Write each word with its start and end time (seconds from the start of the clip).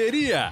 Correria. 0.00 0.50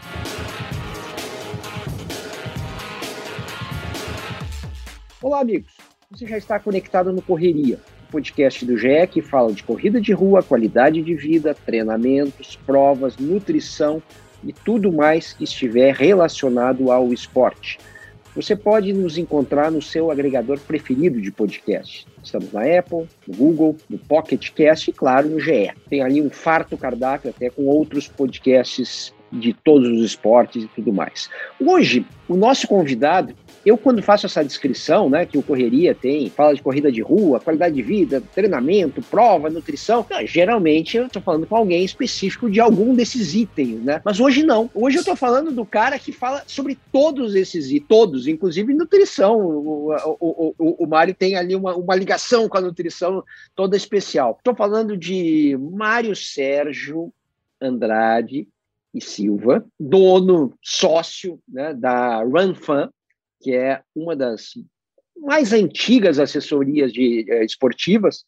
Olá, 5.23 5.41
amigos. 5.41 5.73
Você 6.11 6.27
já 6.27 6.37
está 6.37 6.59
conectado 6.59 7.11
no 7.15 7.23
Correria, 7.23 7.79
podcast 8.11 8.67
do 8.67 8.77
GE 8.77 9.07
que 9.11 9.23
fala 9.23 9.51
de 9.51 9.63
corrida 9.63 10.03
de 10.03 10.13
rua, 10.13 10.43
qualidade 10.43 11.01
de 11.01 11.15
vida, 11.15 11.55
treinamentos, 11.55 12.57
provas, 12.67 13.17
nutrição 13.17 14.03
e 14.45 14.53
tudo 14.53 14.93
mais 14.93 15.33
que 15.33 15.45
estiver 15.45 15.95
relacionado 15.95 16.93
ao 16.93 17.11
esporte. 17.11 17.79
Você 18.37 18.55
pode 18.55 18.93
nos 18.93 19.17
encontrar 19.17 19.71
no 19.71 19.81
seu 19.81 20.11
agregador 20.11 20.61
preferido 20.61 21.23
de 21.23 21.33
podcast. 21.33 22.07
Estamos 22.23 22.53
na 22.53 22.65
Apple, 22.79 23.09
no 23.27 23.35
Google, 23.35 23.77
no 23.89 23.97
Pocket 23.97 24.51
Cast 24.51 24.91
e, 24.91 24.93
claro, 24.93 25.31
no 25.31 25.41
GE. 25.41 25.73
Tem 25.89 26.03
ali 26.03 26.21
um 26.21 26.29
farto 26.29 26.77
cardápio 26.77 27.31
até 27.31 27.49
com 27.49 27.65
outros 27.65 28.07
podcasts 28.07 29.17
de 29.31 29.53
todos 29.53 29.89
os 29.89 30.05
esportes 30.05 30.65
e 30.65 30.69
tudo 30.69 30.93
mais. 30.93 31.29
Hoje, 31.61 32.07
o 32.29 32.37
nosso 32.37 32.67
convidado, 32.69 33.35
eu 33.65 33.77
quando 33.77 34.03
faço 34.03 34.27
essa 34.27 34.45
descrição, 34.45 35.09
né, 35.11 35.27
que 35.27 35.39
o 35.39 35.43
Correria 35.43 35.95
tem, 35.95 36.31
fala 36.31 36.55
de 36.55 36.63
corrida 36.63 36.93
de 36.93 37.01
rua, 37.01 37.41
qualidade 37.41 37.75
de 37.75 37.83
vida, 37.83 38.23
treinamento, 38.35 39.03
prova, 39.03 39.51
nutrição, 39.51 40.07
geralmente 40.25 40.97
eu 40.97 41.07
estou 41.07 41.23
falando 41.23 41.47
com 41.47 41.57
alguém 41.57 41.85
específico 41.85 42.51
de 42.51 42.61
algum 42.61 42.95
desses 42.95 43.35
itens, 43.35 43.83
né? 43.83 44.01
Mas 44.05 44.21
hoje 44.21 44.43
não. 44.43 44.71
Hoje 44.75 44.99
eu 44.99 45.01
estou 45.01 45.17
falando 45.17 45.51
do 45.51 45.65
cara 45.65 45.99
que 45.99 46.13
fala 46.13 46.43
sobre 46.47 46.79
todos 46.93 47.35
esses 47.35 47.71
itens, 47.71 47.89
todos, 47.89 48.27
inclusive 48.27 48.75
nutrição. 48.75 49.41
O, 49.41 49.93
o, 50.21 50.55
o, 50.59 50.85
o 50.85 50.87
Mário 50.87 51.15
tem 51.15 51.37
ali 51.37 51.55
uma, 51.55 51.75
uma 51.75 51.95
ligação 51.95 52.49
com 52.49 52.59
a 52.59 52.61
nutrição 52.61 53.25
toda 53.55 53.77
especial. 53.77 54.37
Estou 54.39 54.55
falando 54.55 54.97
de 54.97 55.57
Mário 55.59 56.15
Sérgio 56.15 57.13
Andrade, 57.61 58.47
e 58.95 59.01
Silva, 59.01 59.65
dono, 59.79 60.57
sócio 60.63 61.41
né, 61.47 61.75
da 61.75 62.23
RunFan, 62.23 62.91
que 63.41 63.55
é 63.55 63.83
uma 63.95 64.17
das 64.17 64.53
mais 65.17 65.53
antigas 65.53 66.19
assessorias 66.19 66.93
de, 66.93 67.27
eh, 67.29 67.45
esportivas, 67.45 68.25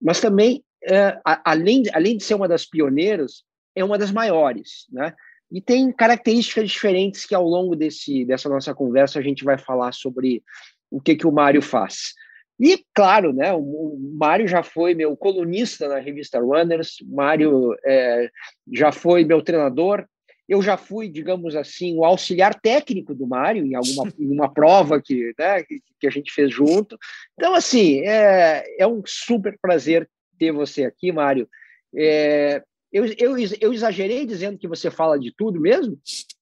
mas 0.00 0.20
também, 0.20 0.64
eh, 0.84 1.18
além, 1.44 1.82
além 1.92 2.16
de 2.16 2.24
ser 2.24 2.34
uma 2.34 2.48
das 2.48 2.64
pioneiras, 2.64 3.44
é 3.74 3.84
uma 3.84 3.98
das 3.98 4.10
maiores, 4.10 4.86
né? 4.90 5.14
E 5.50 5.60
tem 5.60 5.92
características 5.92 6.70
diferentes 6.70 7.26
que 7.26 7.34
ao 7.34 7.44
longo 7.44 7.74
desse, 7.74 8.24
dessa 8.24 8.48
nossa 8.48 8.74
conversa 8.74 9.18
a 9.18 9.22
gente 9.22 9.44
vai 9.44 9.58
falar 9.58 9.92
sobre 9.92 10.42
o 10.90 11.00
que, 11.00 11.16
que 11.16 11.26
o 11.26 11.32
Mário 11.32 11.60
faz. 11.60 12.14
E, 12.60 12.84
claro, 12.94 13.32
né, 13.32 13.54
o, 13.54 13.98
Mário 14.18 14.46
já 14.46 14.62
foi 14.62 14.94
meu 14.94 15.16
colunista 15.16 15.88
na 15.88 15.98
revista 15.98 16.38
Runners, 16.38 17.00
o 17.00 17.16
Mário 17.16 17.74
é, 17.86 18.28
já 18.70 18.92
foi 18.92 19.24
meu 19.24 19.40
treinador, 19.40 20.04
eu 20.46 20.60
já 20.60 20.76
fui, 20.76 21.08
digamos 21.08 21.56
assim, 21.56 21.96
o 21.96 22.04
auxiliar 22.04 22.60
técnico 22.60 23.14
do 23.14 23.26
Mário 23.26 23.64
em 23.64 23.74
alguma 23.74 24.12
em 24.18 24.30
uma 24.30 24.52
prova 24.52 25.00
que, 25.00 25.32
né, 25.38 25.62
que 25.62 26.06
a 26.06 26.10
gente 26.10 26.30
fez 26.32 26.52
junto. 26.52 26.98
Então, 27.34 27.54
assim, 27.54 28.00
é, 28.00 28.62
é 28.78 28.86
um 28.86 29.00
super 29.06 29.56
prazer 29.62 30.06
ter 30.38 30.52
você 30.52 30.84
aqui, 30.84 31.10
Mário. 31.10 31.48
É, 31.96 32.62
eu, 32.92 33.06
eu, 33.18 33.36
eu 33.60 33.72
exagerei 33.72 34.26
dizendo 34.26 34.58
que 34.58 34.68
você 34.68 34.90
fala 34.90 35.18
de 35.18 35.32
tudo 35.34 35.60
mesmo? 35.60 35.98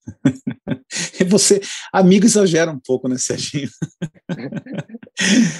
você, 1.29 1.61
amigo, 1.93 2.25
exagera 2.25 2.71
um 2.71 2.79
pouco, 2.79 3.07
né, 3.07 3.17
Serginho? 3.17 3.69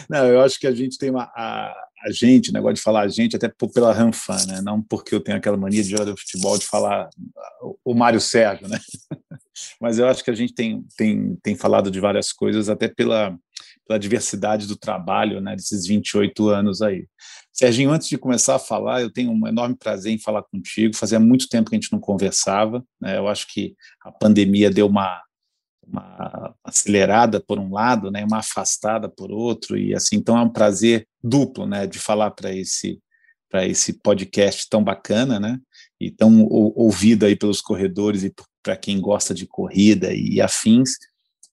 Não, 0.10 0.26
eu 0.26 0.42
acho 0.42 0.60
que 0.60 0.68
a 0.68 0.72
gente 0.72 0.98
tem 0.98 1.10
uma. 1.10 1.24
A, 1.36 1.74
a 2.06 2.12
gente, 2.12 2.54
negócio 2.54 2.76
de 2.76 2.82
falar 2.82 3.02
a 3.02 3.08
gente, 3.08 3.36
até 3.36 3.52
pela 3.74 3.94
Ranfan, 3.94 4.46
né? 4.48 4.62
Não 4.62 4.82
porque 4.82 5.14
eu 5.14 5.20
tenho 5.20 5.38
aquela 5.38 5.58
mania 5.58 5.84
de 5.84 5.90
jogador 5.90 6.14
de 6.14 6.22
futebol 6.22 6.58
de 6.58 6.66
falar 6.66 7.10
o 7.84 7.94
Mário 7.94 8.22
Sérgio, 8.22 8.68
né? 8.68 8.80
Mas 9.82 10.00
eu 10.00 10.08
acho 10.08 10.24
que 10.24 10.32
a 10.32 10.36
gente 10.36 10.54
tem, 10.54 10.86
tem, 10.96 11.36
tem 11.44 11.56
falado 11.56 11.92
de 11.92 12.00
várias 12.00 12.32
coisas, 12.32 12.70
até 12.70 12.88
pela, 12.88 13.38
pela 13.86 14.00
diversidade 14.00 14.66
do 14.66 14.78
trabalho, 14.78 15.42
né? 15.42 15.56
Desses 15.56 15.86
28 15.86 16.48
anos 16.48 16.82
aí. 16.82 17.06
Serginho, 17.52 17.92
antes 17.92 18.08
de 18.08 18.18
começar 18.18 18.56
a 18.56 18.60
falar, 18.60 19.02
eu 19.02 19.12
tenho 19.12 19.32
um 19.32 19.46
enorme 19.46 19.76
prazer 19.76 20.14
em 20.14 20.20
falar 20.20 20.44
contigo. 20.44 20.96
Fazia 20.96 21.20
muito 21.20 21.50
tempo 21.50 21.70
que 21.70 21.76
a 21.76 21.80
gente 21.80 21.92
não 21.92 22.00
conversava, 22.00 22.82
né? 23.02 23.18
Eu 23.18 23.28
acho 23.28 23.48
que 23.54 23.76
a 24.06 24.12
pandemia 24.12 24.70
deu 24.70 24.88
uma 24.88 25.22
uma 25.90 26.56
acelerada 26.64 27.40
por 27.40 27.60
um 27.60 27.74
lado, 27.74 28.12
né, 28.12 28.24
uma 28.24 28.40
afastada 28.40 29.10
por 29.10 29.32
outro 29.32 29.78
e 29.78 29.96
assim, 29.96 30.18
então 30.18 30.38
é 30.38 30.42
um 30.42 30.50
prazer 30.50 31.08
duplo, 31.24 31.66
né, 31.66 31.88
de 31.88 32.00
falar 32.00 32.32
para 32.32 32.54
esse 32.54 33.00
para 33.52 33.66
esse 33.66 33.94
podcast 33.94 34.68
tão 34.70 34.84
bacana, 34.84 35.40
né, 35.40 35.58
e 36.00 36.12
tão 36.12 36.46
ouvido 36.46 37.26
aí 37.26 37.36
pelos 37.36 37.62
corredores 37.62 38.24
e 38.24 38.32
para 38.62 38.78
quem 38.78 39.02
gosta 39.02 39.34
de 39.34 39.48
corrida 39.48 40.14
e 40.14 40.40
afins, 40.40 40.92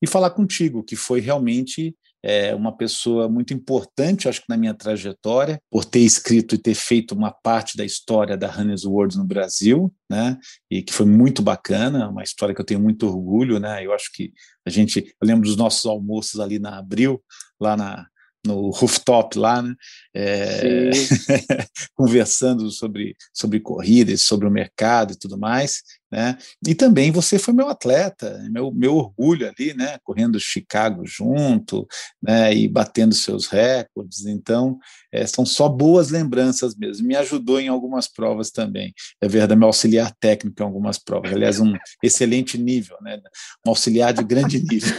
e 0.03 0.07
falar 0.07 0.31
contigo, 0.31 0.85
que 0.85 0.95
foi 0.95 1.21
realmente 1.21 1.97
é 2.29 2.53
uma 2.57 2.77
pessoa 2.77 3.29
muito 3.29 3.55
importante, 3.55 4.29
acho 4.29 4.41
que 4.41 4.49
na 4.49 4.57
minha 4.57 4.75
trajetória, 4.75 5.61
por 5.71 5.85
ter 5.85 6.01
escrito 6.01 6.57
e 6.57 6.59
ter 6.59 6.75
feito 6.75 7.15
uma 7.15 7.31
parte 7.31 7.77
da 7.77 7.85
história 7.85 8.37
da 8.37 8.51
Hannes 8.51 8.85
World 8.85 9.17
no 9.17 9.25
Brasil, 9.25 9.95
né? 10.11 10.37
E 10.69 10.83
que 10.83 10.93
foi 10.93 11.07
muito 11.07 11.41
bacana, 11.41 12.09
uma 12.09 12.25
história 12.25 12.53
que 12.53 12.61
eu 12.61 12.65
tenho 12.65 12.81
muito 12.81 13.07
orgulho, 13.07 13.61
né? 13.61 13.87
Eu 13.87 13.93
acho 13.93 14.11
que 14.13 14.33
a 14.67 14.71
gente, 14.71 15.15
eu 15.23 15.27
lembro 15.27 15.47
dos 15.47 15.57
nossos 15.57 15.87
almoços 15.87 16.41
ali 16.41 16.59
na 16.59 16.77
Abril, 16.79 17.23
lá 17.61 17.77
na 17.77 18.05
no 18.47 18.71
rooftop 18.71 19.39
lá, 19.39 19.61
né? 19.61 19.75
É, 20.15 20.91
conversando 21.95 22.71
sobre, 22.71 23.15
sobre 23.35 23.61
corridas, 23.61 24.23
sobre 24.23 24.47
o 24.47 24.51
mercado 24.51 25.13
e 25.13 25.19
tudo 25.19 25.37
mais, 25.37 25.83
né? 26.11 26.39
E 26.67 26.75
também 26.75 27.11
você 27.11 27.39
foi 27.39 27.53
meu 27.53 27.69
atleta, 27.69 28.43
meu, 28.51 28.73
meu 28.73 28.95
orgulho 28.95 29.49
ali, 29.49 29.75
né? 29.75 29.99
Correndo 30.05 30.39
Chicago 30.41 31.05
junto, 31.05 31.87
né? 32.23 32.55
E 32.55 32.69
batendo 32.69 33.15
seus 33.15 33.47
recordes. 33.47 34.25
Então, 34.25 34.79
é, 35.13 35.27
são 35.27 35.45
só 35.45 35.69
boas 35.69 36.11
lembranças 36.11 36.77
mesmo. 36.77 37.07
Me 37.07 37.17
ajudou 37.17 37.61
em 37.61 37.69
algumas 37.69 38.09
provas 38.09 38.51
também. 38.51 38.95
É 39.21 39.29
verdade, 39.29 39.59
meu 39.59 39.69
auxiliar 39.69 40.15
técnico 40.19 40.63
em 40.63 40.65
algumas 40.65 40.99
provas. 40.99 41.33
Aliás, 41.33 41.61
um 41.61 41.75
excelente 42.03 42.57
nível, 42.57 42.97
né? 43.03 43.21
Um 43.67 43.71
auxiliar 43.71 44.13
de 44.13 44.23
grande 44.23 44.63
nível. 44.63 44.97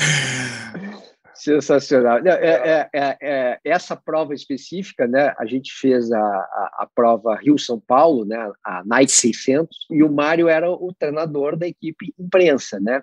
Sensacional. 1.40 2.18
É, 2.18 2.30
é, 2.30 2.88
é, 2.92 3.16
é, 3.22 3.58
essa 3.64 3.96
prova 3.96 4.34
específica, 4.34 5.06
né? 5.06 5.34
A 5.38 5.46
gente 5.46 5.72
fez 5.72 6.12
a, 6.12 6.18
a, 6.18 6.76
a, 6.80 6.88
prova 6.94 7.34
Rio-São 7.34 7.80
Paulo, 7.80 8.26
né? 8.26 8.36
A 8.62 8.82
Nike 8.84 9.12
600, 9.12 9.86
e 9.90 10.02
o 10.02 10.12
Mário 10.12 10.48
era 10.48 10.70
o 10.70 10.92
treinador 10.98 11.56
da 11.56 11.66
equipe 11.66 12.12
imprensa, 12.18 12.78
né? 12.78 13.02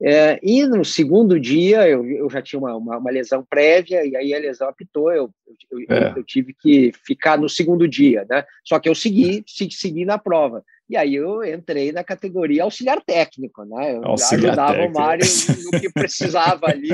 É, 0.00 0.38
e 0.42 0.64
no 0.64 0.84
segundo 0.84 1.40
dia 1.40 1.88
eu, 1.88 2.06
eu 2.06 2.30
já 2.30 2.40
tinha 2.42 2.60
uma, 2.60 2.76
uma, 2.76 2.98
uma, 2.98 3.10
lesão 3.10 3.44
prévia, 3.48 4.04
e 4.06 4.14
aí 4.14 4.32
a 4.32 4.38
lesão 4.38 4.68
apitou, 4.68 5.10
eu, 5.10 5.28
eu, 5.70 5.80
eu, 5.88 6.16
eu 6.18 6.24
tive 6.24 6.54
que 6.54 6.92
ficar 7.04 7.36
no 7.38 7.48
segundo 7.48 7.88
dia, 7.88 8.24
né? 8.28 8.44
Só 8.64 8.78
que 8.78 8.88
eu 8.88 8.94
segui, 8.94 9.42
segui 9.46 10.04
na 10.04 10.18
prova. 10.18 10.62
E 10.88 10.96
aí 10.96 11.16
eu 11.16 11.44
entrei 11.44 11.92
na 11.92 12.02
categoria 12.02 12.62
auxiliar 12.62 13.00
técnico, 13.04 13.62
né? 13.64 13.96
Eu 13.96 14.06
auxiliar 14.06 14.52
ajudava 14.52 14.72
técnico. 14.72 14.98
o 14.98 15.02
Mário 15.02 15.26
no 15.64 15.80
que 15.80 15.90
precisava 15.92 16.66
ali 16.66 16.88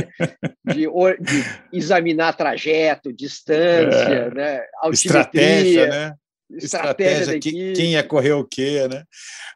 de, 0.65 0.81
de 0.83 1.45
examinar 1.73 2.37
trajeto, 2.37 3.13
distância, 3.13 3.97
é, 3.97 4.35
né? 4.35 4.61
Estratégia, 4.93 5.87
né? 5.87 6.15
Estratégia, 6.51 7.37
estratégia 7.37 7.75
quem 7.75 7.93
ia 7.93 8.03
correr 8.03 8.33
o 8.33 8.45
quê, 8.45 8.89
né? 8.89 9.05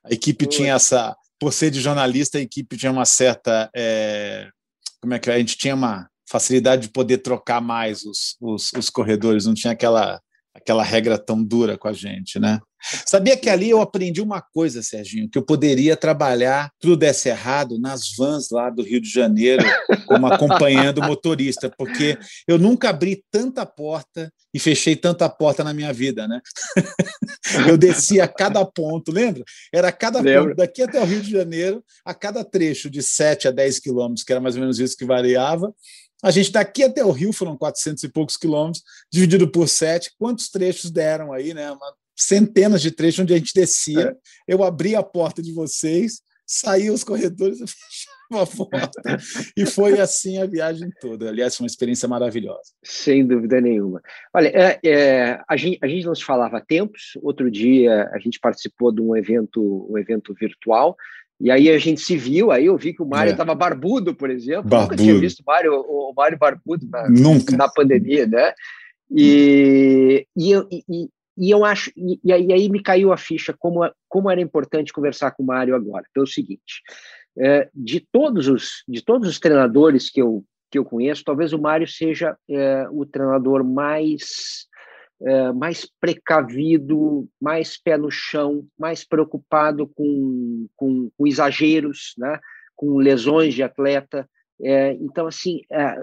A 0.04 0.14
equipe 0.14 0.46
tinha 0.46 0.74
essa, 0.74 1.16
por 1.38 1.52
ser 1.52 1.70
de 1.70 1.80
jornalista, 1.80 2.38
a 2.38 2.40
equipe 2.40 2.76
tinha 2.76 2.92
uma 2.92 3.04
certa, 3.04 3.68
é, 3.74 4.48
como 5.00 5.14
é 5.14 5.18
que 5.18 5.30
é? 5.30 5.34
a 5.34 5.38
gente 5.38 5.56
tinha 5.56 5.74
uma 5.74 6.08
facilidade 6.30 6.82
de 6.82 6.88
poder 6.90 7.18
trocar 7.18 7.60
mais 7.60 8.04
os, 8.04 8.36
os, 8.40 8.72
os 8.72 8.88
corredores, 8.88 9.46
não 9.46 9.54
tinha 9.54 9.72
aquela 9.72 10.20
aquela 10.58 10.82
regra 10.82 11.18
tão 11.18 11.42
dura 11.42 11.78
com 11.78 11.88
a 11.88 11.92
gente, 11.92 12.38
né? 12.38 12.60
Sabia 13.04 13.36
que 13.36 13.50
ali 13.50 13.70
eu 13.70 13.80
aprendi 13.80 14.20
uma 14.20 14.40
coisa, 14.40 14.82
Serginho, 14.82 15.28
que 15.28 15.36
eu 15.36 15.42
poderia 15.42 15.96
trabalhar, 15.96 16.70
tudo 16.78 16.96
desse 16.96 17.28
errado, 17.28 17.78
nas 17.78 18.14
vans 18.16 18.50
lá 18.50 18.70
do 18.70 18.82
Rio 18.82 19.00
de 19.00 19.10
Janeiro, 19.10 19.64
como 20.06 20.26
acompanhando 20.26 20.98
o 20.98 21.04
motorista, 21.04 21.72
porque 21.76 22.16
eu 22.46 22.56
nunca 22.56 22.90
abri 22.90 23.24
tanta 23.32 23.66
porta 23.66 24.32
e 24.54 24.60
fechei 24.60 24.94
tanta 24.94 25.28
porta 25.28 25.64
na 25.64 25.74
minha 25.74 25.92
vida, 25.92 26.28
né? 26.28 26.40
Eu 27.66 27.76
descia 27.76 28.24
a 28.24 28.28
cada 28.28 28.64
ponto, 28.64 29.10
lembra? 29.10 29.42
Era 29.72 29.90
cada 29.90 30.22
ponto, 30.22 30.54
daqui 30.54 30.82
até 30.82 31.00
o 31.00 31.04
Rio 31.04 31.20
de 31.20 31.30
Janeiro, 31.30 31.82
a 32.04 32.14
cada 32.14 32.44
trecho 32.44 32.88
de 32.88 33.02
7 33.02 33.48
a 33.48 33.50
10 33.50 33.80
quilômetros, 33.80 34.22
que 34.22 34.32
era 34.32 34.40
mais 34.40 34.54
ou 34.54 34.60
menos 34.60 34.78
isso 34.78 34.96
que 34.96 35.04
variava, 35.04 35.74
a 36.22 36.30
gente 36.30 36.50
daqui 36.50 36.82
até 36.82 37.04
o 37.04 37.12
Rio 37.12 37.32
foram 37.32 37.56
400 37.56 38.02
e 38.02 38.08
poucos 38.08 38.36
quilômetros, 38.36 38.82
dividido 39.12 39.50
por 39.50 39.68
sete. 39.68 40.12
Quantos 40.18 40.48
trechos 40.48 40.90
deram 40.90 41.32
aí, 41.32 41.54
né? 41.54 41.70
Uma 41.70 41.94
centenas 42.18 42.82
de 42.82 42.90
trechos 42.90 43.20
onde 43.20 43.32
a 43.32 43.38
gente 43.38 43.54
descia. 43.54 44.08
É. 44.08 44.52
Eu 44.52 44.64
abri 44.64 44.96
a 44.96 45.02
porta 45.02 45.40
de 45.40 45.52
vocês, 45.52 46.20
saía 46.44 46.92
os 46.92 47.04
corredores 47.04 47.58
fechava 47.70 48.42
a 48.42 48.46
porta. 48.46 49.18
e 49.56 49.64
foi 49.64 50.00
assim 50.00 50.38
a 50.38 50.46
viagem 50.46 50.90
toda. 51.00 51.28
Aliás, 51.28 51.56
foi 51.56 51.64
uma 51.64 51.68
experiência 51.68 52.08
maravilhosa. 52.08 52.72
Sem 52.82 53.24
dúvida 53.24 53.60
nenhuma. 53.60 54.02
Olha, 54.34 54.48
é, 54.48 54.78
é, 54.84 55.40
a, 55.48 55.56
gente, 55.56 55.78
a 55.80 55.86
gente 55.86 56.04
não 56.04 56.14
se 56.14 56.24
falava 56.24 56.58
há 56.58 56.60
tempos. 56.60 57.12
Outro 57.22 57.50
dia 57.50 58.10
a 58.12 58.18
gente 58.18 58.40
participou 58.40 58.92
de 58.92 59.00
um 59.00 59.16
evento, 59.16 59.86
um 59.88 59.96
evento 59.96 60.34
virtual. 60.34 60.96
E 61.40 61.50
aí 61.50 61.68
a 61.70 61.78
gente 61.78 62.00
se 62.00 62.16
viu, 62.16 62.50
aí 62.50 62.66
eu 62.66 62.76
vi 62.76 62.92
que 62.92 63.02
o 63.02 63.06
Mário 63.06 63.30
estava 63.30 63.52
é. 63.52 63.54
barbudo, 63.54 64.14
por 64.14 64.28
exemplo. 64.28 64.68
Barbudo. 64.68 64.90
Nunca 64.90 64.96
tinha 64.96 65.18
visto 65.18 65.40
o 65.40 65.44
Mário, 65.46 65.72
o 65.72 66.12
Mário 66.16 66.36
barbudo 66.36 66.86
na, 66.90 67.08
Nunca. 67.08 67.56
na 67.56 67.68
pandemia, 67.68 68.26
né? 68.26 68.52
E, 69.10 70.26
e, 70.36 70.50
eu, 70.50 70.68
e, 70.70 71.08
e 71.36 71.50
eu 71.50 71.64
acho, 71.64 71.90
e, 71.96 72.18
e, 72.24 72.32
aí 72.32 72.68
me 72.68 72.82
caiu 72.82 73.12
a 73.12 73.16
ficha 73.16 73.54
como, 73.56 73.88
como 74.08 74.30
era 74.30 74.40
importante 74.40 74.92
conversar 74.92 75.30
com 75.30 75.42
o 75.44 75.46
Mário 75.46 75.74
agora. 75.74 76.04
Pelo 76.12 76.26
seguinte, 76.26 76.82
é, 77.38 77.68
de 77.72 78.00
todos 78.00 78.48
os 78.48 78.82
de 78.88 79.02
todos 79.02 79.28
os 79.28 79.38
treinadores 79.38 80.10
que 80.10 80.20
eu 80.20 80.44
que 80.70 80.78
eu 80.78 80.84
conheço, 80.84 81.24
talvez 81.24 81.54
o 81.54 81.58
Mário 81.58 81.88
seja 81.88 82.36
é, 82.50 82.86
o 82.90 83.06
treinador 83.06 83.64
mais 83.64 84.66
é, 85.20 85.52
mais 85.52 85.88
precavido, 86.00 87.28
mais 87.40 87.76
pé 87.76 87.96
no 87.96 88.10
chão, 88.10 88.66
mais 88.78 89.04
preocupado 89.04 89.86
com, 89.88 90.66
com, 90.76 91.10
com 91.16 91.26
exageros, 91.26 92.14
né? 92.16 92.38
com 92.76 92.96
lesões 92.98 93.54
de 93.54 93.62
atleta. 93.62 94.28
É, 94.60 94.92
então, 94.94 95.26
assim, 95.26 95.62
é, 95.70 95.94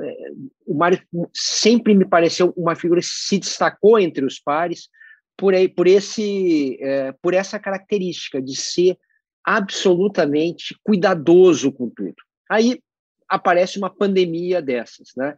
o 0.66 0.74
Mário 0.74 1.02
sempre 1.34 1.94
me 1.94 2.06
pareceu 2.06 2.54
uma 2.56 2.76
figura 2.76 3.02
que 3.02 3.08
se 3.08 3.40
destacou 3.40 4.00
entre 4.00 4.26
os 4.26 4.40
pares, 4.40 4.90
por, 5.38 5.54
aí, 5.54 5.68
por, 5.68 5.88
esse, 5.88 6.78
é, 6.82 7.14
por 7.22 7.34
essa 7.34 7.60
característica 7.60 8.42
de 8.42 8.56
ser 8.56 8.98
absolutamente 9.44 10.76
cuidadoso 10.84 11.72
com 11.72 11.90
tudo. 11.90 12.16
Aí 12.50 12.80
aparece 13.28 13.78
uma 13.78 13.90
pandemia 13.90 14.62
dessas, 14.62 15.10
né? 15.16 15.36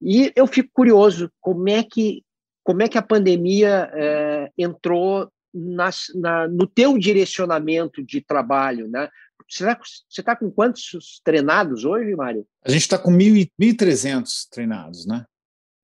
E 0.00 0.32
eu 0.34 0.46
fico 0.46 0.68
curioso 0.72 1.30
como 1.40 1.68
é 1.68 1.82
que 1.82 2.24
como 2.62 2.82
é 2.82 2.88
que 2.88 2.98
a 2.98 3.02
pandemia 3.02 3.90
é, 3.94 4.50
entrou 4.56 5.30
nas, 5.52 6.06
na, 6.14 6.48
no 6.48 6.66
teu 6.66 6.96
direcionamento 6.96 8.02
de 8.02 8.20
trabalho, 8.20 8.88
né? 8.88 9.08
Será 9.48 9.74
que 9.74 9.82
você 10.08 10.22
está 10.22 10.34
com 10.34 10.50
quantos 10.50 11.20
treinados 11.22 11.84
hoje, 11.84 12.14
Mário? 12.14 12.46
A 12.64 12.70
gente 12.70 12.82
está 12.82 12.98
com 12.98 13.12
1.300 13.12 14.48
treinados, 14.50 15.06
né? 15.06 15.26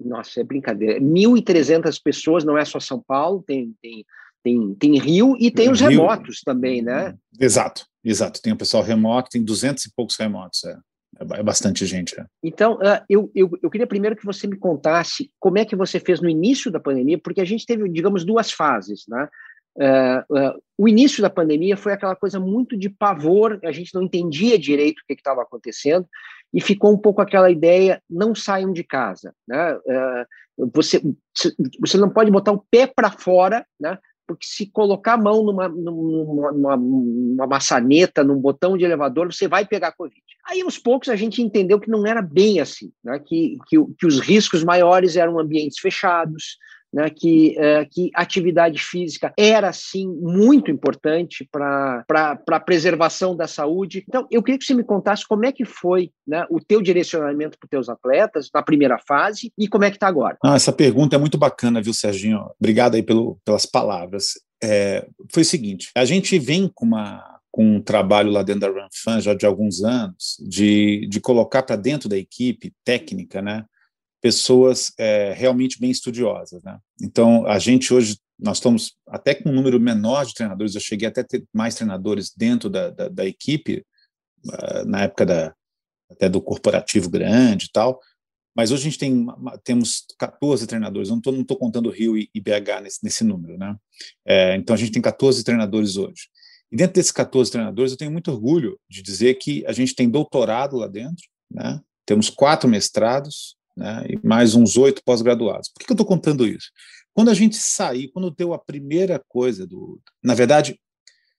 Nossa, 0.00 0.40
é 0.40 0.44
brincadeira. 0.44 1.00
1.300 1.00 2.00
pessoas, 2.02 2.44
não 2.44 2.56
é 2.56 2.64
só 2.64 2.78
São 2.80 3.02
Paulo, 3.02 3.42
tem, 3.46 3.74
tem, 3.82 4.06
tem, 4.42 4.74
tem 4.74 4.98
Rio 4.98 5.36
e 5.38 5.50
tem 5.50 5.70
os 5.70 5.80
Rio, 5.80 5.90
remotos 5.90 6.40
também, 6.40 6.80
né? 6.80 7.14
Exato, 7.38 7.84
exato. 8.02 8.40
Tem 8.40 8.52
o 8.52 8.56
pessoal 8.56 8.82
remoto, 8.82 9.28
tem 9.30 9.44
200 9.44 9.84
e 9.84 9.92
poucos 9.94 10.16
remotos, 10.16 10.64
é. 10.64 10.78
É, 11.18 11.40
é 11.40 11.42
bastante 11.42 11.84
gente. 11.84 12.18
É. 12.18 12.24
Então, 12.42 12.78
ah, 12.82 13.04
eu, 13.08 13.30
eu, 13.34 13.50
eu 13.62 13.70
queria 13.70 13.86
primeiro 13.86 14.16
que 14.16 14.24
você 14.24 14.46
me 14.46 14.56
contasse 14.56 15.30
como 15.38 15.58
é 15.58 15.64
que 15.64 15.76
você 15.76 15.98
fez 15.98 16.20
no 16.20 16.28
início 16.28 16.70
da 16.70 16.80
pandemia, 16.80 17.18
porque 17.18 17.40
a 17.40 17.44
gente 17.44 17.66
teve, 17.66 17.88
digamos, 17.88 18.24
duas 18.24 18.50
fases, 18.50 19.04
né? 19.08 19.28
Uh, 19.76 20.34
uh, 20.36 20.62
o 20.76 20.88
início 20.88 21.22
da 21.22 21.30
pandemia 21.30 21.76
foi 21.76 21.92
aquela 21.92 22.16
coisa 22.16 22.40
muito 22.40 22.76
de 22.76 22.90
pavor, 22.90 23.60
a 23.62 23.70
gente 23.70 23.94
não 23.94 24.02
entendia 24.02 24.58
direito 24.58 24.98
o 24.98 25.06
que 25.06 25.12
estava 25.12 25.40
acontecendo, 25.40 26.04
e 26.52 26.60
ficou 26.60 26.92
um 26.92 26.98
pouco 26.98 27.20
aquela 27.20 27.48
ideia: 27.48 28.02
não 28.10 28.34
saiam 28.34 28.72
de 28.72 28.82
casa. 28.82 29.32
Né? 29.46 29.74
Uh, 29.76 30.70
você, 30.74 31.00
você 31.78 31.96
não 31.96 32.10
pode 32.10 32.30
botar 32.30 32.50
o 32.50 32.64
pé 32.70 32.86
para 32.88 33.10
fora, 33.10 33.64
né? 33.78 33.96
Porque 34.28 34.46
se 34.46 34.66
colocar 34.66 35.14
a 35.14 35.16
mão 35.16 35.42
numa, 35.42 35.66
numa, 35.70 36.52
numa, 36.52 36.76
numa, 36.76 37.46
maçaneta, 37.46 38.22
num 38.22 38.38
botão 38.38 38.76
de 38.76 38.84
elevador, 38.84 39.32
você 39.32 39.48
vai 39.48 39.64
pegar 39.64 39.92
Covid. 39.92 40.20
Aí, 40.44 40.60
aos 40.60 40.76
poucos, 40.78 41.08
a 41.08 41.16
gente 41.16 41.40
entendeu 41.40 41.80
que 41.80 41.90
não 41.90 42.06
era 42.06 42.20
bem 42.20 42.60
assim, 42.60 42.92
né? 43.02 43.18
que, 43.18 43.56
que, 43.66 43.78
que 43.98 44.06
os 44.06 44.20
riscos 44.20 44.62
maiores 44.62 45.16
eram 45.16 45.38
ambientes 45.38 45.78
fechados, 45.78 46.58
né, 46.92 47.10
que, 47.10 47.58
é, 47.58 47.84
que 47.84 48.10
atividade 48.14 48.78
física 48.78 49.32
era, 49.36 49.72
sim, 49.72 50.08
muito 50.20 50.70
importante 50.70 51.48
para 51.50 52.04
a 52.50 52.60
preservação 52.60 53.36
da 53.36 53.46
saúde. 53.46 54.04
Então, 54.08 54.26
eu 54.30 54.42
queria 54.42 54.58
que 54.58 54.64
você 54.64 54.74
me 54.74 54.84
contasse 54.84 55.26
como 55.26 55.44
é 55.44 55.52
que 55.52 55.64
foi 55.64 56.10
né, 56.26 56.46
o 56.50 56.60
teu 56.60 56.80
direcionamento 56.80 57.58
para 57.58 57.66
os 57.66 57.70
teus 57.70 57.88
atletas 57.88 58.48
na 58.52 58.62
primeira 58.62 58.98
fase 59.06 59.52
e 59.58 59.68
como 59.68 59.84
é 59.84 59.90
que 59.90 59.96
está 59.96 60.08
agora. 60.08 60.36
Ah, 60.42 60.56
essa 60.56 60.72
pergunta 60.72 61.16
é 61.16 61.18
muito 61.18 61.38
bacana, 61.38 61.82
viu, 61.82 61.92
Serginho? 61.92 62.50
Obrigado 62.58 62.94
aí 62.94 63.02
pelo, 63.02 63.38
pelas 63.44 63.66
palavras. 63.66 64.32
É, 64.62 65.06
foi 65.32 65.42
o 65.42 65.46
seguinte, 65.46 65.90
a 65.94 66.04
gente 66.04 66.38
vem 66.38 66.70
com 66.72 66.86
uma 66.86 67.38
com 67.50 67.76
um 67.76 67.80
trabalho 67.80 68.30
lá 68.30 68.42
dentro 68.42 68.60
da 68.60 68.68
RunFan 68.68 69.20
já 69.20 69.34
de 69.34 69.44
alguns 69.44 69.82
anos, 69.82 70.36
de, 70.46 71.08
de 71.10 71.20
colocar 71.20 71.62
para 71.62 71.74
dentro 71.74 72.08
da 72.08 72.16
equipe 72.16 72.72
técnica, 72.84 73.42
né, 73.42 73.64
pessoas 74.20 74.92
é, 74.98 75.32
realmente 75.32 75.80
bem 75.80 75.90
estudiosas. 75.90 76.62
Né? 76.62 76.78
Então, 77.00 77.46
a 77.46 77.58
gente 77.58 77.92
hoje, 77.92 78.18
nós 78.38 78.58
estamos 78.58 78.94
até 79.06 79.34
com 79.34 79.50
um 79.50 79.54
número 79.54 79.80
menor 79.80 80.24
de 80.24 80.34
treinadores, 80.34 80.74
eu 80.74 80.80
cheguei 80.80 81.08
até 81.08 81.20
a 81.20 81.24
ter 81.24 81.44
mais 81.52 81.74
treinadores 81.74 82.32
dentro 82.36 82.68
da, 82.68 82.90
da, 82.90 83.08
da 83.08 83.26
equipe, 83.26 83.84
uh, 84.46 84.84
na 84.86 85.02
época 85.02 85.26
da, 85.26 85.54
até 86.10 86.28
do 86.28 86.40
corporativo 86.40 87.10
grande 87.10 87.66
e 87.66 87.70
tal, 87.70 88.00
mas 88.56 88.72
hoje 88.72 88.82
a 88.82 88.84
gente 88.90 88.98
tem, 88.98 89.26
temos 89.62 90.04
14 90.18 90.66
treinadores, 90.66 91.10
não 91.10 91.18
estou 91.18 91.56
contando 91.56 91.90
Rio 91.90 92.18
e, 92.18 92.28
e 92.34 92.40
BH 92.40 92.82
nesse, 92.82 92.98
nesse 93.04 93.22
número, 93.22 93.56
né? 93.56 93.76
É, 94.26 94.56
então 94.56 94.74
a 94.74 94.76
gente 94.76 94.90
tem 94.90 95.00
14 95.00 95.44
treinadores 95.44 95.96
hoje. 95.96 96.28
E 96.72 96.76
dentro 96.76 96.94
desses 96.94 97.12
14 97.12 97.50
treinadores, 97.50 97.92
eu 97.92 97.98
tenho 97.98 98.10
muito 98.10 98.30
orgulho 98.32 98.78
de 98.90 99.00
dizer 99.00 99.34
que 99.34 99.64
a 99.64 99.72
gente 99.72 99.94
tem 99.94 100.10
doutorado 100.10 100.76
lá 100.76 100.88
dentro, 100.88 101.24
né? 101.50 101.80
temos 102.04 102.30
quatro 102.30 102.68
mestrados, 102.68 103.56
né, 103.78 104.04
e 104.08 104.26
mais 104.26 104.56
uns 104.56 104.76
oito 104.76 105.02
pós-graduados. 105.04 105.68
Por 105.68 105.86
que 105.86 105.90
eu 105.90 105.94
estou 105.94 106.06
contando 106.06 106.46
isso? 106.46 106.70
Quando 107.14 107.30
a 107.30 107.34
gente 107.34 107.56
sair, 107.56 108.08
quando 108.08 108.30
deu 108.30 108.52
a 108.52 108.58
primeira 108.58 109.22
coisa 109.28 109.66
do. 109.66 110.00
Na 110.22 110.34
verdade, 110.34 110.78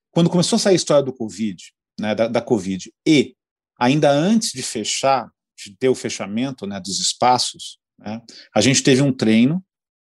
quando 0.10 0.30
começou 0.30 0.56
a 0.56 0.60
sair 0.60 0.74
a 0.74 0.76
história 0.76 1.04
do 1.04 1.14
Covid, 1.14 1.62
né, 2.00 2.16
da, 2.16 2.28
da 2.28 2.42
Covid, 2.42 2.92
e 3.06 3.36
ainda 3.78 4.10
antes 4.10 4.52
de 4.52 4.64
fechar, 4.64 5.30
de 5.58 5.76
ter 5.78 5.90
o 5.90 5.96
fechamento 5.96 6.66
né, 6.66 6.80
dos 6.80 7.00
espaços, 7.00 7.78
né, 7.98 8.22
a 8.56 8.62
gente 8.62 8.82
teve 8.82 9.02
um 9.02 9.12
treino 9.14 9.64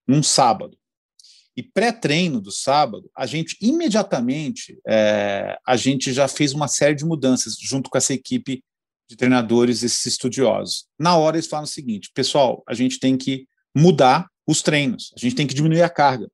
num 0.08 0.22
sábado. 0.22 0.76
E 1.54 1.62
pré-treino 1.62 2.40
do 2.40 2.50
sábado, 2.50 3.10
a 3.14 3.26
gente 3.26 3.58
imediatamente 3.60 4.80
é, 4.88 5.58
a 5.66 5.76
gente 5.76 6.10
já 6.10 6.26
fez 6.26 6.54
uma 6.54 6.66
série 6.66 6.94
de 6.94 7.04
mudanças 7.04 7.56
junto 7.60 7.90
com 7.90 7.98
essa 7.98 8.14
equipe 8.14 8.64
de 9.08 9.16
treinadores, 9.16 9.82
esses 9.82 10.04
estudiosos. 10.06 10.86
Na 10.98 11.16
hora 11.16 11.36
eles 11.36 11.46
falam 11.46 11.64
o 11.64 11.68
seguinte, 11.68 12.10
pessoal, 12.14 12.62
a 12.68 12.74
gente 12.74 12.98
tem 12.98 13.16
que 13.16 13.46
mudar 13.74 14.28
os 14.46 14.62
treinos, 14.62 15.12
a 15.16 15.20
gente 15.20 15.34
tem 15.34 15.46
que 15.46 15.54
diminuir 15.54 15.82
a 15.82 15.88
carga. 15.88 16.28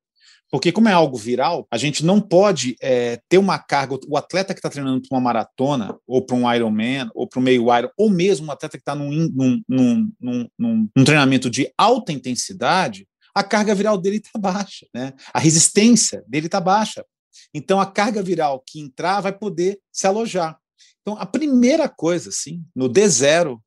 Porque, 0.51 0.73
como 0.73 0.89
é 0.89 0.93
algo 0.93 1.17
viral, 1.17 1.67
a 1.71 1.77
gente 1.77 2.05
não 2.05 2.21
pode 2.21 2.75
é, 2.81 3.21
ter 3.29 3.37
uma 3.37 3.59
carga. 3.59 3.99
O 4.09 4.17
atleta 4.17 4.55
que 4.55 4.59
está 4.59 4.71
treinando 4.71 5.03
para 5.07 5.15
uma 5.17 5.23
maratona, 5.23 5.95
ou 6.07 6.25
para 6.25 6.37
um 6.37 6.53
Ironman, 6.55 7.11
ou 7.15 7.29
para 7.29 7.39
um 7.39 7.43
meio 7.43 7.77
Iron, 7.77 7.91
ou 7.99 8.09
mesmo 8.09 8.47
um 8.47 8.51
atleta 8.51 8.79
que 8.79 8.83
está 8.83 8.95
num, 8.95 9.11
num, 9.11 9.63
num, 9.69 10.49
num, 10.59 11.05
treinamento 11.05 11.51
de 11.51 11.71
alta 11.77 12.13
intensidade, 12.13 13.07
a 13.35 13.45
carga 13.45 13.75
viral 13.75 13.99
dele 13.99 14.17
está 14.17 14.39
baixa, 14.39 14.87
né? 14.95 15.13
a 15.35 15.39
resistência 15.39 16.25
dele 16.27 16.47
está 16.47 16.61
baixa. 16.61 17.05
Então, 17.53 17.79
a 17.79 17.87
carga 17.87 18.23
viral 18.23 18.63
que 18.67 18.81
entrar 18.81 19.21
vai 19.21 19.33
poder 19.33 19.79
se 19.93 20.07
alojar. 20.07 20.59
Então, 21.09 21.19
a 21.19 21.25
primeira 21.25 21.89
coisa, 21.89 22.29
assim, 22.29 22.63
no 22.77 22.87
D0, 22.87 23.59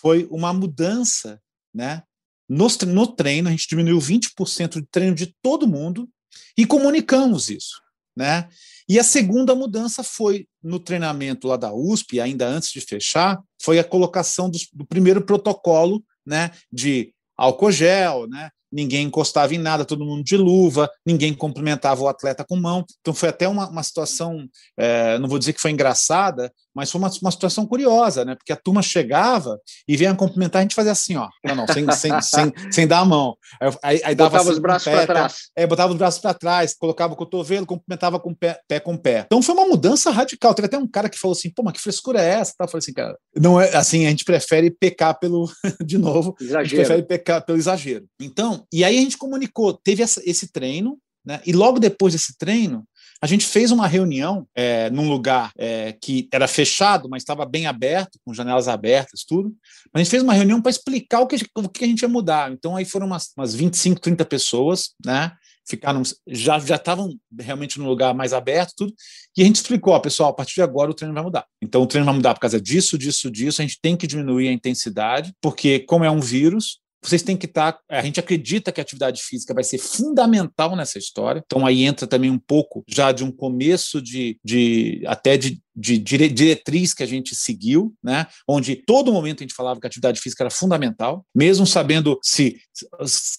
foi 0.00 0.26
uma 0.32 0.52
mudança, 0.52 1.40
né? 1.72 2.02
No, 2.48 2.66
no 2.88 3.06
treino, 3.06 3.46
a 3.46 3.52
gente 3.52 3.68
diminuiu 3.68 4.00
20% 4.00 4.80
de 4.80 4.86
treino 4.90 5.14
de 5.14 5.32
todo 5.40 5.68
mundo 5.68 6.08
e 6.56 6.66
comunicamos 6.66 7.50
isso, 7.50 7.80
né? 8.16 8.48
E 8.88 8.98
a 8.98 9.04
segunda 9.04 9.54
mudança 9.54 10.02
foi 10.02 10.48
no 10.60 10.80
treinamento 10.80 11.46
lá 11.46 11.56
da 11.56 11.72
USP, 11.72 12.20
ainda 12.20 12.48
antes 12.48 12.72
de 12.72 12.80
fechar, 12.80 13.40
foi 13.62 13.78
a 13.78 13.84
colocação 13.84 14.50
do, 14.50 14.58
do 14.72 14.84
primeiro 14.84 15.24
protocolo, 15.24 16.04
né? 16.26 16.50
De 16.72 17.14
álcool 17.36 17.70
gel, 17.70 18.26
né? 18.26 18.50
Ninguém 18.72 19.06
encostava 19.06 19.54
em 19.54 19.58
nada, 19.58 19.84
todo 19.84 20.04
mundo 20.04 20.22
de 20.22 20.36
luva, 20.36 20.90
ninguém 21.04 21.34
cumprimentava 21.34 22.02
o 22.02 22.08
atleta 22.08 22.44
com 22.44 22.56
mão. 22.56 22.84
Então 23.00 23.14
foi 23.14 23.28
até 23.28 23.48
uma, 23.48 23.68
uma 23.68 23.82
situação, 23.82 24.46
é, 24.78 25.18
não 25.18 25.28
vou 25.28 25.38
dizer 25.38 25.52
que 25.52 25.60
foi 25.60 25.70
engraçada, 25.70 26.52
mas 26.74 26.90
foi 26.90 27.00
uma, 27.00 27.10
uma 27.22 27.30
situação 27.30 27.66
curiosa, 27.66 28.24
né? 28.24 28.36
Porque 28.36 28.52
a 28.52 28.56
turma 28.56 28.82
chegava 28.82 29.58
e 29.86 29.96
vinha 29.96 30.14
cumprimentar, 30.14 30.60
a 30.60 30.62
gente 30.62 30.74
fazia 30.74 30.92
assim, 30.92 31.16
ó, 31.16 31.28
não, 31.44 31.54
não, 31.56 31.66
sem, 31.66 31.90
sem, 31.90 32.12
sem, 32.22 32.52
sem 32.70 32.86
dar 32.86 33.00
a 33.00 33.04
mão. 33.04 33.36
Aí, 33.82 34.00
aí 34.04 34.14
dava 34.14 34.30
botava 34.30 34.42
assim, 34.44 34.52
os 34.52 34.58
braços 34.58 34.92
para 34.92 35.06
trás. 35.06 35.36
É, 35.56 35.66
botava 35.66 35.92
os 35.92 35.98
braços 35.98 36.20
para 36.20 36.34
trás, 36.34 36.74
colocava 36.78 37.14
o 37.14 37.16
cotovelo, 37.16 37.66
cumprimentava 37.66 38.20
com 38.20 38.32
pé, 38.32 38.60
pé 38.68 38.78
com 38.78 38.96
pé. 38.96 39.24
Então 39.26 39.42
foi 39.42 39.54
uma 39.54 39.66
mudança 39.66 40.10
radical. 40.10 40.54
Teve 40.54 40.66
até 40.66 40.78
um 40.78 40.86
cara 40.86 41.08
que 41.08 41.18
falou 41.18 41.36
assim, 41.36 41.50
pô, 41.50 41.62
mas 41.64 41.74
que 41.74 41.80
frescura 41.80 42.22
é 42.22 42.28
essa? 42.28 42.52
Eu 42.60 42.68
falei 42.68 42.78
assim, 42.78 42.92
cara, 42.92 43.16
não 43.36 43.60
é 43.60 43.74
assim, 43.76 44.06
a 44.06 44.10
gente 44.10 44.24
prefere 44.24 44.70
pecar 44.70 45.18
pelo, 45.18 45.50
de 45.84 45.98
novo, 45.98 46.36
exagero. 46.40 46.60
a 46.60 46.64
gente 46.64 46.76
prefere 46.76 47.02
pecar 47.02 47.44
pelo 47.44 47.58
exagero. 47.58 48.06
Então, 48.20 48.57
e 48.72 48.84
aí 48.84 48.98
a 48.98 49.00
gente 49.00 49.18
comunicou, 49.18 49.72
teve 49.72 50.02
essa, 50.02 50.22
esse 50.24 50.50
treino, 50.52 50.98
né? 51.24 51.40
E 51.44 51.52
logo 51.52 51.78
depois 51.78 52.14
desse 52.14 52.36
treino, 52.38 52.86
A 53.20 53.26
gente 53.26 53.44
fez 53.44 53.72
uma 53.72 53.88
reunião 53.88 54.46
é, 54.54 54.88
num 54.90 55.08
lugar 55.08 55.50
é, 55.58 55.92
que 55.92 56.28
era 56.32 56.46
fechado, 56.46 57.08
mas 57.08 57.22
estava 57.22 57.44
bem 57.44 57.66
aberto, 57.66 58.16
com 58.24 58.32
janelas 58.32 58.68
abertas, 58.68 59.24
tudo. 59.28 59.52
A 59.92 59.98
gente 59.98 60.08
fez 60.08 60.22
uma 60.22 60.32
reunião 60.32 60.62
para 60.62 60.70
explicar 60.70 61.20
o 61.20 61.26
que, 61.26 61.36
o 61.56 61.68
que 61.68 61.84
a 61.84 61.88
gente 61.88 62.02
ia 62.02 62.08
mudar. 62.08 62.52
Então, 62.52 62.76
aí 62.76 62.84
foram 62.84 63.08
umas, 63.08 63.32
umas 63.36 63.54
25, 63.54 64.00
30 64.00 64.24
pessoas, 64.24 64.90
né? 65.04 65.32
Ficaram, 65.68 66.02
já 66.28 66.58
já 66.60 66.76
estavam 66.76 67.14
realmente 67.38 67.78
no 67.78 67.88
lugar 67.88 68.14
mais 68.14 68.32
aberto, 68.32 68.72
tudo. 68.76 68.94
E 69.36 69.42
a 69.42 69.44
gente 69.44 69.56
explicou, 69.56 69.92
ó, 69.92 69.98
pessoal, 69.98 70.30
a 70.30 70.34
partir 70.34 70.54
de 70.54 70.62
agora 70.62 70.90
o 70.90 70.94
treino 70.94 71.12
vai 71.12 71.22
mudar. 71.22 71.44
Então, 71.60 71.82
o 71.82 71.86
treino 71.86 72.06
vai 72.06 72.14
mudar 72.14 72.34
por 72.34 72.40
causa 72.40 72.60
disso, 72.60 72.96
disso, 72.96 73.30
disso. 73.30 73.60
A 73.60 73.64
gente 73.66 73.80
tem 73.82 73.96
que 73.96 74.06
diminuir 74.06 74.48
a 74.48 74.52
intensidade, 74.52 75.34
porque, 75.42 75.80
como 75.80 76.04
é 76.04 76.10
um 76.10 76.20
vírus, 76.20 76.78
vocês 77.02 77.22
têm 77.22 77.36
que 77.36 77.46
estar. 77.46 77.72
Tá, 77.72 77.80
a 77.88 78.02
gente 78.02 78.18
acredita 78.18 78.72
que 78.72 78.80
a 78.80 78.82
atividade 78.82 79.22
física 79.22 79.54
vai 79.54 79.62
ser 79.62 79.78
fundamental 79.78 80.74
nessa 80.74 80.98
história. 80.98 81.42
Então 81.44 81.66
aí 81.66 81.84
entra 81.84 82.06
também 82.06 82.30
um 82.30 82.38
pouco 82.38 82.84
já 82.88 83.12
de 83.12 83.24
um 83.24 83.30
começo 83.30 84.02
de, 84.02 84.38
de 84.44 85.02
até 85.06 85.36
de, 85.36 85.60
de 85.74 85.98
diretriz 85.98 86.92
que 86.92 87.02
a 87.02 87.06
gente 87.06 87.34
seguiu, 87.34 87.94
né? 88.02 88.26
Onde 88.48 88.76
todo 88.76 89.12
momento 89.12 89.40
a 89.40 89.44
gente 89.44 89.54
falava 89.54 89.78
que 89.80 89.86
a 89.86 89.88
atividade 89.88 90.20
física 90.20 90.42
era 90.42 90.50
fundamental, 90.50 91.24
mesmo 91.34 91.66
sabendo 91.66 92.18
se 92.22 92.60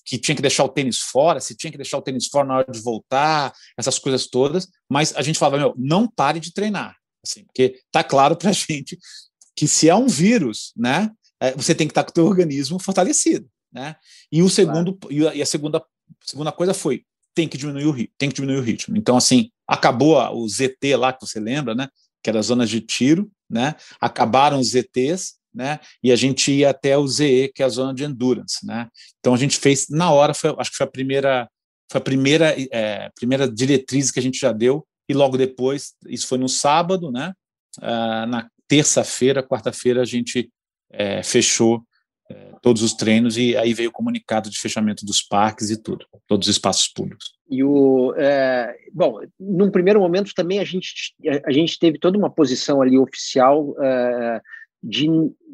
que 0.05 0.17
tinha 0.17 0.35
que 0.35 0.41
deixar 0.41 0.63
o 0.63 0.69
tênis 0.69 0.99
fora, 0.99 1.39
se 1.39 1.55
tinha 1.55 1.71
que 1.71 1.77
deixar 1.77 1.97
o 1.97 2.01
tênis 2.01 2.27
fora 2.27 2.47
na 2.47 2.57
hora 2.57 2.71
de 2.71 2.79
voltar, 2.79 3.53
essas 3.77 3.99
coisas 3.99 4.27
todas. 4.27 4.67
Mas 4.89 5.13
a 5.15 5.21
gente 5.21 5.37
falava, 5.37 5.57
meu, 5.57 5.73
não 5.77 6.07
pare 6.07 6.39
de 6.39 6.53
treinar, 6.53 6.95
assim, 7.25 7.43
porque 7.45 7.79
tá 7.91 8.03
claro 8.03 8.35
para 8.35 8.51
gente 8.53 8.97
que 9.59 9.67
se 9.67 9.89
é 9.89 9.95
um 9.95 10.07
vírus, 10.07 10.71
né? 10.73 11.11
É, 11.41 11.53
você 11.53 11.73
tem 11.73 11.87
que 11.87 11.91
estar 11.91 12.03
com 12.03 12.11
o 12.11 12.13
teu 12.13 12.25
organismo 12.25 12.79
fortalecido, 12.79 13.49
né? 13.71 13.95
E 14.31 14.41
o 14.41 14.49
segundo 14.49 14.95
claro. 14.95 15.35
e 15.35 15.41
a 15.41 15.45
segunda 15.45 15.83
segunda 16.21 16.51
coisa 16.51 16.73
foi 16.73 17.03
tem 17.33 17.47
que 17.47 17.57
diminuir 17.57 17.85
o 17.85 17.91
ritmo, 17.91 18.13
tem 18.17 18.29
que 18.29 18.35
diminuir 18.35 18.59
o 18.59 18.63
ritmo. 18.63 18.97
Então 18.97 19.15
assim 19.15 19.49
acabou 19.67 20.17
o 20.35 20.47
ZT 20.47 20.95
lá 20.97 21.13
que 21.13 21.25
você 21.25 21.39
lembra, 21.39 21.73
né? 21.73 21.87
Que 22.21 22.29
era 22.29 22.39
as 22.39 22.47
zonas 22.47 22.69
de 22.69 22.81
tiro, 22.81 23.31
né? 23.49 23.75
Acabaram 24.01 24.59
os 24.59 24.71
ZTs, 24.71 25.35
né? 25.53 25.79
E 26.03 26.11
a 26.11 26.15
gente 26.15 26.51
ia 26.51 26.69
até 26.71 26.97
o 26.97 27.07
ZE, 27.07 27.51
que 27.53 27.63
é 27.63 27.65
a 27.65 27.69
zona 27.69 27.93
de 27.93 28.03
endurance, 28.03 28.65
né? 28.65 28.89
Então 29.19 29.33
a 29.33 29.37
gente 29.37 29.57
fez 29.57 29.87
na 29.89 30.11
hora, 30.11 30.33
foi, 30.33 30.53
acho 30.57 30.71
que 30.71 30.77
foi 30.77 30.85
a 30.85 30.91
primeira 30.91 31.49
foi 31.91 31.99
a 31.99 32.03
primeira 32.03 32.55
é, 32.71 33.09
primeira 33.15 33.49
diretriz 33.49 34.11
que 34.11 34.19
a 34.19 34.23
gente 34.23 34.39
já 34.39 34.51
deu 34.51 34.85
e 35.07 35.13
logo 35.13 35.37
depois 35.37 35.93
isso 36.07 36.27
foi 36.27 36.37
no 36.37 36.49
sábado, 36.49 37.11
né? 37.11 37.33
Uh, 37.77 38.25
na 38.27 38.49
terça-feira, 38.67 39.41
quarta-feira 39.41 40.01
a 40.01 40.05
gente 40.05 40.51
é, 40.91 41.21
fechou 41.23 41.83
é, 42.29 42.53
todos 42.61 42.83
os 42.83 42.93
treinos 42.93 43.37
e 43.37 43.57
aí 43.57 43.73
veio 43.73 43.89
o 43.89 43.93
comunicado 43.93 44.49
de 44.49 44.59
fechamento 44.59 45.05
dos 45.05 45.21
parques 45.21 45.69
e 45.69 45.81
tudo, 45.81 46.05
todos 46.27 46.47
os 46.47 46.55
espaços 46.55 46.87
públicos. 46.87 47.33
E 47.49 47.63
o 47.63 48.13
é, 48.17 48.75
bom, 48.93 49.19
num 49.39 49.71
primeiro 49.71 49.99
momento 49.99 50.33
também 50.35 50.59
a 50.59 50.63
gente 50.63 51.15
a 51.45 51.51
gente 51.51 51.79
teve 51.79 51.97
toda 51.97 52.17
uma 52.17 52.29
posição 52.29 52.81
ali 52.81 52.97
oficial 52.97 53.75
é, 53.81 54.41
de 54.81 55.07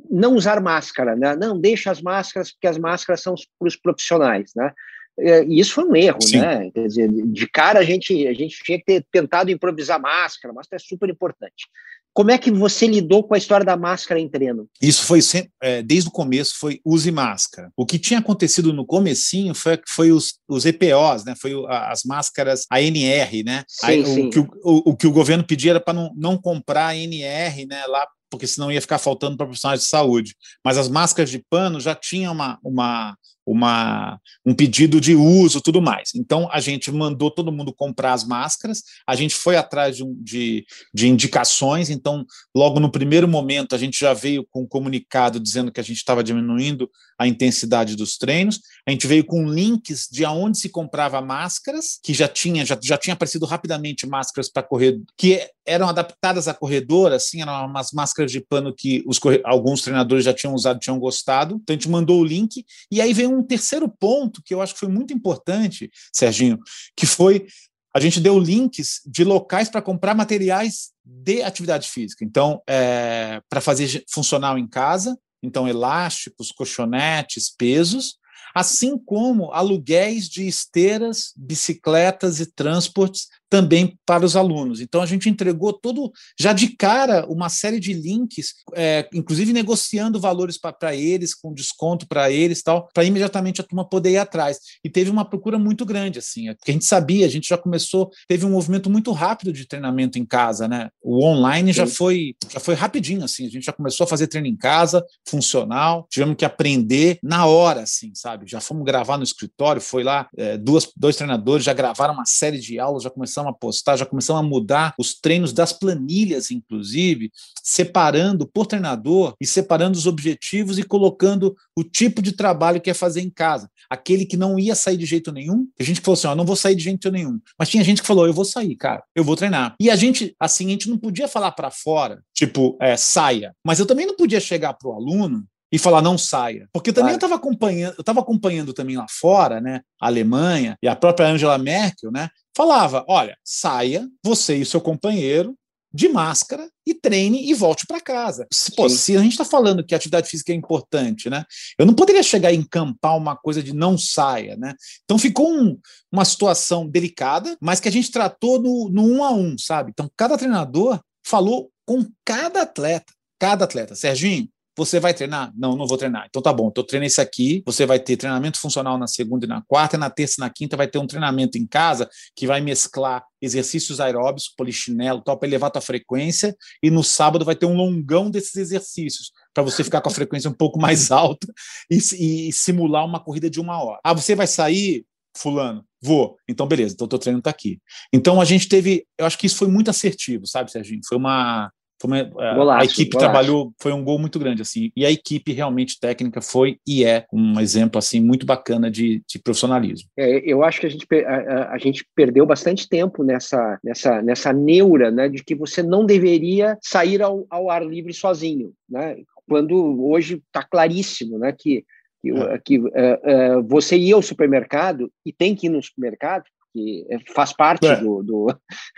não 0.10 0.36
usar 0.36 0.62
máscara, 0.62 1.15
né? 1.15 1.36
Não 1.36 1.60
deixa 1.60 1.89
as 1.89 2.01
máscaras 2.01 2.51
porque 2.51 2.68
as 2.68 2.77
máscaras 2.77 3.22
são 3.22 3.34
para 3.58 3.68
os 3.68 3.75
profissionais, 3.75 4.51
né? 4.56 4.72
É, 5.18 5.44
e 5.46 5.60
isso 5.60 5.74
foi 5.74 5.86
um 5.86 5.96
erro, 5.96 6.22
Sim. 6.22 6.42
né? 6.42 6.70
Quer 6.72 6.88
dizer, 6.88 7.10
de 7.10 7.48
cara 7.48 7.80
a 7.80 7.84
gente 7.84 8.27
a 8.27 8.34
gente 8.34 8.62
tinha 8.63 8.77
que 8.77 8.86
ter 8.86 9.06
tentado 9.12 9.50
improvisar 9.50 10.00
máscara, 10.00 10.54
máscara 10.54 10.82
é 10.82 10.86
super 10.86 11.10
importante. 11.10 11.68
Como 12.16 12.32
é 12.32 12.38
que 12.38 12.50
você 12.50 12.88
lidou 12.88 13.26
com 13.26 13.36
a 13.36 13.38
história 13.38 13.66
da 13.66 13.76
máscara 13.76 14.22
em 14.22 14.30
treino? 14.30 14.70
Isso 14.82 15.04
foi 15.04 15.22
sempre, 15.22 15.52
é, 15.62 15.84
desde 15.84 16.08
o 16.08 16.12
começo, 16.14 16.54
foi 16.58 16.80
use 16.86 17.12
máscara. 17.12 17.70
O 17.76 17.86
que 17.86 18.00
tinha 18.00 18.20
acontecido 18.20 18.72
no 18.72 18.86
comecinho 18.86 19.54
foi, 19.54 19.78
foi 19.86 20.12
os, 20.14 20.36
os 20.48 20.66
EPOs, 20.66 21.26
né? 21.26 21.36
Foi 21.38 21.52
as 21.68 22.04
máscaras 22.06 22.66
ANR, 22.72 23.44
né? 23.44 23.66
Sim, 23.68 23.86
Aí, 23.86 24.06
sim. 24.06 24.28
O, 24.28 24.30
que 24.30 24.40
o, 24.40 24.48
o, 24.64 24.92
o, 24.92 24.96
que 24.96 25.08
o 25.08 25.12
governo 25.12 25.44
pedia 25.44 25.72
era 25.72 25.82
para 25.82 25.94
não, 25.94 26.10
não 26.16 26.38
comprar 26.38 26.96
ANR, 26.96 27.68
né? 27.68 27.86
Lá 27.88 28.08
porque 28.30 28.48
senão 28.48 28.72
ia 28.72 28.82
ficar 28.82 28.98
faltando 28.98 29.36
para 29.36 29.46
profissionais 29.46 29.82
de 29.82 29.88
saúde. 29.88 30.36
Mas 30.64 30.78
as 30.78 30.88
máscaras 30.88 31.30
de 31.30 31.44
pano 31.50 31.82
já 31.82 31.94
tinham 31.94 32.34
uma, 32.34 32.58
uma, 32.64 33.18
uma, 33.46 34.20
um 34.46 34.54
pedido 34.54 35.00
de 35.00 35.16
uso 35.16 35.62
tudo 35.62 35.82
mais. 35.82 36.12
Então, 36.16 36.50
a 36.52 36.60
gente 36.60 36.92
mandou 36.92 37.30
todo 37.30 37.52
mundo 37.52 37.74
comprar 37.74 38.14
as 38.14 38.24
máscaras, 38.24 38.84
a 39.06 39.16
gente 39.16 39.36
foi 39.36 39.56
atrás 39.56 39.96
de, 39.96 40.04
de, 40.22 40.66
de, 40.94 41.08
indicações, 41.08 41.90
então, 41.90 42.25
logo 42.56 42.80
no 42.80 42.92
primeiro 42.92 43.28
momento, 43.28 43.75
a 43.75 43.78
gente 43.78 44.00
já 44.00 44.14
veio 44.14 44.46
com 44.50 44.64
um 44.64 44.68
comunicado 44.68 45.40
dizendo 45.40 45.72
que 45.72 45.80
a 45.80 45.84
gente 45.84 45.98
estava 45.98 46.24
diminuindo 46.24 46.90
a 47.18 47.28
intensidade 47.28 47.96
dos 47.96 48.18
treinos, 48.18 48.60
a 48.86 48.92
gente 48.92 49.08
veio 49.08 49.24
com 49.24 49.48
links 49.48 50.08
de 50.12 50.25
aonde 50.25 50.58
se 50.58 50.70
comprava 50.70 51.22
máscaras, 51.22 52.00
que 52.04 52.14
já 52.14 52.28
tinha, 52.28 52.66
já, 52.66 52.78
já 52.82 52.98
tinha 52.98 53.14
aparecido 53.14 53.46
rapidamente 53.46 54.08
máscaras 54.08 54.50
para 54.50 54.64
correr, 54.64 55.00
que 55.18 55.48
eram 55.66 55.88
adaptadas 55.88 56.48
a 56.48 56.54
corredor, 56.54 57.12
assim, 57.12 57.42
eram 57.42 57.66
umas 57.66 57.92
máscaras 57.92 58.32
de 58.32 58.42
pano 58.42 58.74
que 58.75 59.04
os, 59.08 59.20
alguns 59.44 59.82
treinadores 59.82 60.25
já 60.25 60.34
tinham 60.34 60.54
usado, 60.54 60.80
tinham 60.80 61.00
gostado, 61.00 61.60
então 61.62 61.74
a 61.74 61.78
gente 61.78 61.90
mandou 61.90 62.20
o 62.20 62.25
link, 62.25 62.66
e 62.92 63.02
aí 63.02 63.14
veio 63.14 63.35
um 63.35 63.35
terceiro 63.44 63.89
ponto 63.89 64.42
que 64.44 64.54
eu 64.54 64.62
acho 64.62 64.74
que 64.74 64.80
foi 64.80 64.89
muito 64.89 65.13
importante, 65.13 65.89
Serginho, 66.13 66.60
que 66.96 67.06
foi 67.06 67.48
a 67.96 68.00
gente 68.01 68.20
deu 68.20 68.38
links 68.38 69.00
de 69.06 69.24
locais 69.24 69.70
para 69.70 69.82
comprar 69.82 70.13
materiais 70.13 70.89
de 71.01 71.42
atividade 71.42 71.88
física. 71.88 72.25
Então, 72.25 72.62
é, 72.68 73.42
para 73.50 73.62
fazer 73.62 74.04
funcional 74.12 74.58
em 74.58 74.68
casa, 74.68 75.18
então 75.42 75.65
elásticos, 75.65 76.51
colchonetes, 76.51 77.50
pesos, 77.50 78.18
assim 78.54 78.98
como 78.98 79.51
aluguéis 79.51 80.27
de 80.27 80.46
esteiras, 80.46 81.32
bicicletas 81.38 82.42
e 82.42 82.46
transportes 82.46 83.27
também 83.56 83.98
para 84.06 84.26
os 84.26 84.36
alunos. 84.36 84.82
Então 84.82 85.02
a 85.02 85.06
gente 85.06 85.30
entregou 85.30 85.72
todo, 85.72 86.12
já 86.38 86.52
de 86.52 86.76
cara, 86.76 87.26
uma 87.30 87.48
série 87.48 87.80
de 87.80 87.94
links, 87.94 88.54
é, 88.74 89.08
inclusive 89.14 89.54
negociando 89.54 90.20
valores 90.20 90.58
para 90.60 90.94
eles, 90.94 91.34
com 91.34 91.54
desconto 91.54 92.06
para 92.06 92.30
eles, 92.30 92.62
tal, 92.62 92.90
para 92.94 93.06
imediatamente 93.06 93.62
a 93.62 93.64
turma 93.64 93.88
poder 93.88 94.12
ir 94.12 94.18
atrás. 94.18 94.60
E 94.84 94.90
teve 94.90 95.10
uma 95.10 95.24
procura 95.24 95.58
muito 95.58 95.86
grande, 95.86 96.20
assim, 96.20 96.54
porque 96.56 96.72
a 96.72 96.74
gente 96.74 96.84
sabia, 96.84 97.26
a 97.26 97.30
gente 97.30 97.48
já 97.48 97.58
começou, 97.58 98.12
teve 98.28 98.46
um 98.46 98.52
movimento 98.52 98.90
muito 98.90 99.14
rápido 99.14 99.54
de 99.54 99.66
treinamento 99.66 100.20
em 100.20 100.26
casa, 100.26 100.68
né? 100.68 100.90
O 101.02 101.26
online 101.26 101.72
já 101.72 101.88
foi, 101.88 102.36
já 102.52 102.60
foi 102.60 102.76
rapidinho, 102.76 103.24
assim, 103.24 103.46
a 103.46 103.50
gente 103.50 103.64
já 103.64 103.72
começou 103.72 104.04
a 104.04 104.08
fazer 104.08 104.28
treino 104.28 104.50
em 104.50 104.58
casa, 104.58 105.02
funcional, 105.26 106.06
tivemos 106.12 106.36
que 106.36 106.44
aprender 106.44 107.20
na 107.24 107.46
hora, 107.46 107.84
assim, 107.84 108.12
sabe? 108.16 108.46
Já 108.48 108.60
fomos 108.60 108.84
gravar 108.84 109.18
no 109.18 109.24
escritório, 109.24 109.80
foi 109.80 110.04
lá, 110.04 110.28
é, 110.38 110.58
duas, 110.58 110.92
dois 110.98 111.16
treinadores 111.16 111.64
já 111.64 111.72
gravaram 111.72 112.14
uma 112.14 112.26
série 112.26 112.60
de 112.60 112.78
aulas, 112.78 113.04
já 113.04 113.10
começamos 113.10 113.45
começamos 113.46 113.50
a 113.50 113.54
postar, 113.54 113.98
já 113.98 114.06
começamos 114.06 114.40
a 114.40 114.44
mudar 114.44 114.94
os 114.98 115.14
treinos 115.14 115.54
das 115.54 115.72
planilhas, 115.72 116.52
inclusive, 116.52 117.32
separando 117.64 118.48
por 118.48 118.66
treinador 118.66 119.34
e 119.40 119.46
separando 119.46 119.98
os 119.98 120.08
objetivos 120.08 120.78
e 120.80 120.84
colocando 120.84 121.56
o 121.78 121.84
tipo 121.84 122.22
de 122.22 122.32
trabalho 122.32 122.82
que 122.82 122.90
é 122.90 122.94
fazer 122.94 123.22
em 123.22 123.30
casa. 123.30 123.70
Aquele 123.90 124.25
que 124.25 124.38
não 124.38 124.58
ia 124.58 124.75
sair 124.75 124.98
de 124.98 125.06
jeito 125.06 125.32
nenhum, 125.32 125.68
a 125.80 125.84
gente 125.84 126.02
falou 126.02 126.18
assim: 126.18 126.28
ó, 126.28 126.36
não 126.36 126.46
vou 126.46 126.56
sair 126.56 126.75
de 126.75 126.84
jeito 126.84 127.12
nenhum. 127.12 127.40
Mas 127.58 127.70
tinha 127.70 127.84
gente 127.84 128.02
que 128.02 128.08
falou: 128.08 128.25
eu 128.25 128.34
vou 128.34 128.46
sair, 128.46 128.75
cara, 128.75 129.04
eu 129.16 129.24
vou 129.24 129.36
treinar. 129.36 129.75
E 129.80 129.90
a 129.90 129.96
gente, 129.96 130.36
assim, 130.40 130.68
a 130.68 130.72
gente 130.72 130.90
não 130.90 130.98
podia 130.98 131.28
falar 131.28 131.52
para 131.52 131.70
fora, 131.70 132.24
tipo, 132.34 132.78
é, 132.82 132.98
saia. 132.98 133.54
Mas 133.64 133.80
eu 133.80 133.86
também 133.86 134.06
não 134.06 134.16
podia 134.16 134.40
chegar 134.40 134.74
para 134.74 134.90
o 134.90 134.94
aluno 134.94 135.46
e 135.72 135.78
falar 135.78 136.02
não 136.02 136.18
saia. 136.18 136.70
Porque 136.72 136.94
também 136.94 137.12
claro. 137.12 137.16
eu 137.16 137.28
estava 137.28 137.36
acompanhando, 137.36 137.96
eu 137.98 138.02
estava 138.02 138.20
acompanhando 138.22 138.74
também 138.74 138.96
lá 138.96 139.06
fora, 139.10 139.60
né, 139.60 139.82
a 140.02 140.08
Alemanha 140.08 140.78
e 140.82 140.88
a 140.88 140.96
própria 140.96 141.28
Angela 141.28 141.58
Merkel, 141.58 142.12
né, 142.12 142.30
falava: 142.56 143.06
olha, 143.08 143.38
saia, 143.44 144.08
você 144.24 144.58
e 144.58 144.62
o 144.62 144.66
seu 144.66 144.82
companheiro, 144.82 145.56
de 145.96 146.10
máscara 146.10 146.70
e 146.86 146.94
treine 146.94 147.50
e 147.50 147.54
volte 147.54 147.88
para 147.88 148.02
casa. 148.02 148.46
Pô, 148.76 148.90
se 148.90 149.16
a 149.16 149.22
gente 149.22 149.32
está 149.32 149.46
falando 149.46 149.84
que 149.84 149.94
a 149.94 149.98
atividade 149.98 150.28
física 150.28 150.52
é 150.52 150.56
importante, 150.56 151.30
né? 151.30 151.46
Eu 151.80 151.86
não 151.86 151.94
poderia 151.94 152.22
chegar 152.22 152.52
e 152.52 152.58
encampar 152.58 153.16
uma 153.16 153.34
coisa 153.34 153.64
de 153.64 153.74
não 153.74 153.98
saia, 153.98 154.58
né? 154.58 154.76
Então 155.06 155.18
ficou 155.18 155.50
um, 155.50 155.80
uma 156.12 156.26
situação 156.26 156.86
delicada, 156.86 157.56
mas 157.62 157.80
que 157.80 157.88
a 157.88 157.92
gente 157.92 158.12
tratou 158.12 158.62
no, 158.62 158.90
no 158.90 159.08
um 159.08 159.24
a 159.24 159.32
um, 159.32 159.58
sabe? 159.58 159.92
Então 159.92 160.12
cada 160.18 160.38
treinador 160.38 161.00
falou 161.26 161.72
com 161.86 162.06
cada 162.26 162.64
atleta, 162.64 163.14
cada 163.40 163.64
atleta. 163.64 163.96
Serginho, 163.96 164.50
você 164.77 165.00
vai 165.00 165.13
treinar? 165.13 165.53
Não, 165.55 165.75
não 165.75 165.88
vou 165.88 165.98
treinar. 165.98 166.25
Então 166.29 166.41
tá 166.41 166.51
bom, 166.51 166.67
então 166.67 166.84
treina 166.84 167.05
esse 167.05 167.22
aqui. 167.22 167.63
Você 167.65 167.86
vai 167.86 168.00
ter 168.00 168.17
treinamento 168.17 168.60
funcional 168.60 168.98
na 168.98 169.08
segunda 169.08 169.46
e 169.46 169.50
na 169.50 169.62
quarta, 169.62 169.96
e 169.96 170.00
na 170.00 170.10
terça 170.10 170.36
e 170.38 170.41
na 170.41 170.50
quinta 170.50 170.75
vai 170.75 170.88
ter 170.88 170.98
um 170.98 171.08
treinamento 171.08 171.58
em 171.58 171.65
casa 171.65 172.10
que 172.36 172.46
vai 172.46 172.62
mesclar 172.62 173.24
exercícios 173.41 174.00
aeróbicos, 174.00 174.53
polichinelo, 174.55 175.22
tal, 175.22 175.38
para 175.38 175.48
elevar 175.48 175.67
a 175.67 175.72
tua 175.72 175.82
frequência. 175.82 176.55
E 176.84 176.89
no 176.89 177.03
sábado 177.03 177.46
vai 177.46 177.55
ter 177.55 177.65
um 177.65 177.75
longão 177.75 178.29
desses 178.29 178.55
exercícios 178.55 179.32
para 179.53 179.63
você 179.63 179.84
ficar 179.84 180.01
com 180.01 180.10
a 180.10 180.13
frequência 180.13 180.50
um 180.50 180.53
pouco 180.53 180.79
mais 180.79 181.12
alta 181.12 181.48
e, 181.89 182.48
e 182.48 182.51
simular 182.51 183.05
uma 183.05 183.20
corrida 183.20 183.50
de 183.50 183.60
uma 183.60 183.82
hora. 183.82 184.00
Ah, 184.03 184.13
você 184.13 184.36
vai 184.36 184.48
sair, 184.48 185.05
fulano? 185.36 185.86
Vou. 186.01 186.38
Então, 186.48 186.67
beleza. 186.67 186.94
Então, 186.94 187.08
teu 187.08 187.20
treino 187.20 187.39
está 187.39 187.50
aqui. 187.50 187.79
Então, 188.13 188.39
a 188.39 188.46
gente 188.46 188.67
teve. 188.67 189.05
Eu 189.17 189.25
acho 189.25 189.38
que 189.38 189.48
isso 189.48 189.58
foi 189.58 189.67
muito 189.67 189.89
assertivo, 189.89 190.46
sabe, 190.46 190.72
Serginho? 190.72 191.01
Foi 191.08 191.17
uma 191.17 191.72
Uma, 192.06 192.24
Golaço, 192.24 192.82
a 192.82 192.86
equipe 192.86 193.12
golaço. 193.12 193.32
trabalhou, 193.32 193.74
foi 193.80 193.92
um 193.92 194.04
gol 194.04 194.20
muito 194.20 194.40
grande 194.40 194.62
assim. 194.62 194.92
E 194.96 195.06
a 195.06 195.12
equipe 195.12 195.52
realmente 195.52 196.00
técnica 196.00 196.42
foi 196.42 196.78
e 196.88 197.04
é 197.04 197.26
um 197.32 197.60
exemplo 197.60 197.98
assim 197.98 198.20
muito 198.20 198.46
bacana 198.46 198.90
de, 198.90 199.24
de 199.28 199.40
profissionalismo. 199.40 200.10
É, 200.18 200.42
eu 200.46 200.64
acho 200.64 200.80
que 200.80 200.88
a 200.88 200.90
gente, 200.90 201.08
a, 201.26 201.74
a, 201.74 201.78
gente 201.78 202.06
perdeu 202.16 202.46
bastante 202.46 202.88
tempo 202.88 203.24
nessa, 203.24 203.80
nessa, 203.84 204.22
nessa 204.22 204.54
neura, 204.54 205.12
né, 205.12 205.30
de 205.30 205.44
que 205.44 205.56
você 205.56 205.82
não 205.82 206.06
deveria 206.06 206.78
sair 206.82 207.22
ao, 207.22 207.46
ao 207.50 207.70
ar 207.70 207.86
livre 207.86 208.14
sozinho, 208.14 208.74
né? 208.90 209.18
Quando 209.48 210.04
hoje 210.04 210.42
está 210.48 210.64
claríssimo, 210.64 211.38
né, 211.38 211.54
que 211.58 211.86
que, 212.26 212.32
é. 212.32 212.58
que 212.58 212.80
uh, 212.80 212.88
uh, 212.88 213.64
você 213.68 213.96
ir 213.98 214.14
ao 214.14 214.22
supermercado 214.22 215.12
e 215.24 215.32
tem 215.32 215.56
que 215.56 215.68
ir 215.68 215.70
no 215.70 215.82
supermercado 215.82 216.46
que 216.75 217.08
faz 217.34 217.53
parte 217.53 217.88
é. 217.88 217.96
do, 217.96 218.22
do 218.22 218.48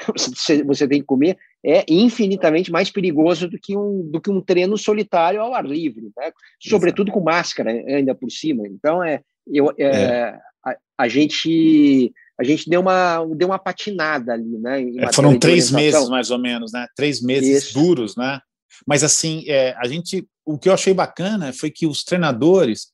você, 0.17 0.63
você, 0.63 0.87
tem 0.87 0.99
que 0.99 1.05
comer, 1.05 1.37
é 1.63 1.85
infinitamente 1.87 2.71
mais 2.71 2.89
perigoso 2.89 3.47
do 3.47 3.59
que 3.59 3.77
um, 3.77 4.09
do 4.09 4.19
que 4.19 4.31
um 4.31 4.41
treino 4.41 4.75
solitário 4.77 5.39
ao 5.39 5.53
ar 5.53 5.63
livre, 5.63 6.09
né? 6.17 6.31
sobretudo 6.59 7.11
com 7.11 7.19
máscara 7.19 7.69
ainda 7.69 8.15
por 8.15 8.31
cima. 8.31 8.67
Então, 8.67 9.03
é, 9.03 9.21
eu, 9.45 9.71
é, 9.77 9.85
é. 9.85 10.39
A, 10.65 10.75
a, 10.97 11.07
gente 11.07 12.11
a 12.39 12.43
gente 12.43 12.67
deu 12.67 12.81
uma, 12.81 13.23
deu 13.35 13.49
uma 13.49 13.59
patinada 13.59 14.33
ali, 14.33 14.57
né? 14.57 14.83
É, 14.97 15.13
foram 15.13 15.37
três 15.37 15.69
meses, 15.69 16.09
mais 16.09 16.31
ou 16.31 16.39
menos, 16.39 16.71
né? 16.71 16.87
Três 16.95 17.21
meses 17.21 17.65
Isso. 17.65 17.73
duros, 17.75 18.15
né? 18.15 18.39
Mas 18.85 19.03
assim, 19.03 19.43
é, 19.47 19.75
a 19.77 19.87
gente, 19.87 20.27
o 20.45 20.57
que 20.57 20.69
eu 20.69 20.73
achei 20.73 20.93
bacana 20.93 21.53
foi 21.53 21.69
que 21.69 21.85
os 21.85 22.03
treinadores, 22.03 22.87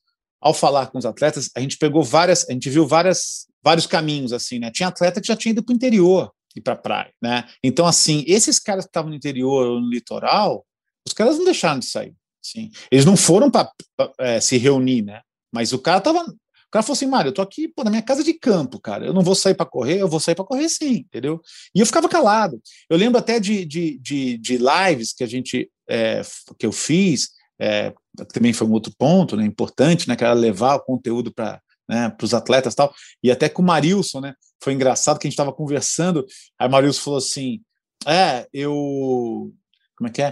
ao 0.44 0.52
falar 0.52 0.88
com 0.88 0.98
os 0.98 1.06
atletas, 1.06 1.50
a 1.56 1.60
gente 1.60 1.78
pegou 1.78 2.04
várias, 2.04 2.46
a 2.50 2.52
gente 2.52 2.68
viu 2.68 2.86
várias 2.86 3.46
vários 3.62 3.86
caminhos, 3.86 4.30
assim, 4.30 4.58
né? 4.58 4.70
Tinha 4.70 4.90
atleta 4.90 5.18
que 5.18 5.26
já 5.26 5.34
tinha 5.34 5.52
ido 5.52 5.64
para 5.64 5.72
o 5.72 5.74
interior 5.74 6.30
e 6.54 6.60
para 6.60 6.74
a 6.74 6.76
praia, 6.76 7.10
né? 7.20 7.48
Então, 7.62 7.86
assim, 7.86 8.22
esses 8.26 8.58
caras 8.58 8.84
que 8.84 8.90
estavam 8.90 9.08
no 9.08 9.16
interior 9.16 9.66
ou 9.66 9.80
no 9.80 9.88
litoral, 9.88 10.66
os 11.06 11.14
caras 11.14 11.38
não 11.38 11.46
deixaram 11.46 11.78
de 11.78 11.86
sair, 11.86 12.12
sim. 12.42 12.70
Eles 12.90 13.06
não 13.06 13.16
foram 13.16 13.50
para 13.50 13.72
é, 14.20 14.38
se 14.38 14.58
reunir, 14.58 15.00
né? 15.00 15.22
Mas 15.50 15.72
o 15.72 15.78
cara 15.78 15.98
tava 16.02 16.20
o 16.20 16.70
cara 16.74 16.82
falou 16.82 16.96
assim, 16.96 17.06
Mário, 17.06 17.28
eu 17.28 17.32
tô 17.32 17.40
aqui 17.40 17.68
pô, 17.68 17.84
na 17.84 17.90
minha 17.90 18.02
casa 18.02 18.22
de 18.22 18.34
campo, 18.34 18.80
cara. 18.80 19.06
Eu 19.06 19.14
não 19.14 19.22
vou 19.22 19.36
sair 19.36 19.54
para 19.54 19.64
correr, 19.64 20.00
eu 20.00 20.08
vou 20.08 20.18
sair 20.18 20.34
para 20.34 20.44
correr 20.44 20.68
sim, 20.68 21.06
entendeu? 21.06 21.40
E 21.74 21.80
eu 21.80 21.86
ficava 21.86 22.08
calado. 22.08 22.60
Eu 22.90 22.98
lembro 22.98 23.16
até 23.16 23.38
de, 23.40 23.64
de, 23.64 23.96
de, 23.98 24.36
de 24.36 24.58
lives 24.58 25.12
que 25.12 25.22
a 25.22 25.26
gente 25.26 25.70
é, 25.88 26.20
que 26.58 26.66
eu 26.66 26.72
fiz, 26.72 27.28
é, 27.60 27.92
também 28.32 28.52
foi 28.52 28.66
um 28.66 28.72
outro 28.72 28.92
ponto 28.96 29.36
né, 29.36 29.44
importante, 29.44 30.08
né, 30.08 30.16
que 30.16 30.24
era 30.24 30.32
levar 30.32 30.76
o 30.76 30.80
conteúdo 30.80 31.32
para 31.32 31.60
né, 31.88 32.14
os 32.22 32.34
atletas 32.34 32.74
tal. 32.74 32.92
E 33.22 33.30
até 33.30 33.48
com 33.48 33.62
o 33.62 33.64
Marilson, 33.64 34.20
né? 34.20 34.34
Foi 34.62 34.72
engraçado 34.72 35.18
que 35.18 35.26
a 35.26 35.28
gente 35.28 35.34
estava 35.34 35.52
conversando. 35.52 36.24
Aí 36.58 36.66
o 36.66 36.70
Marilson 36.70 37.02
falou 37.02 37.18
assim: 37.18 37.60
É, 38.06 38.46
eu. 38.52 39.52
Como 39.96 40.08
é 40.08 40.10
que 40.10 40.22
é? 40.22 40.30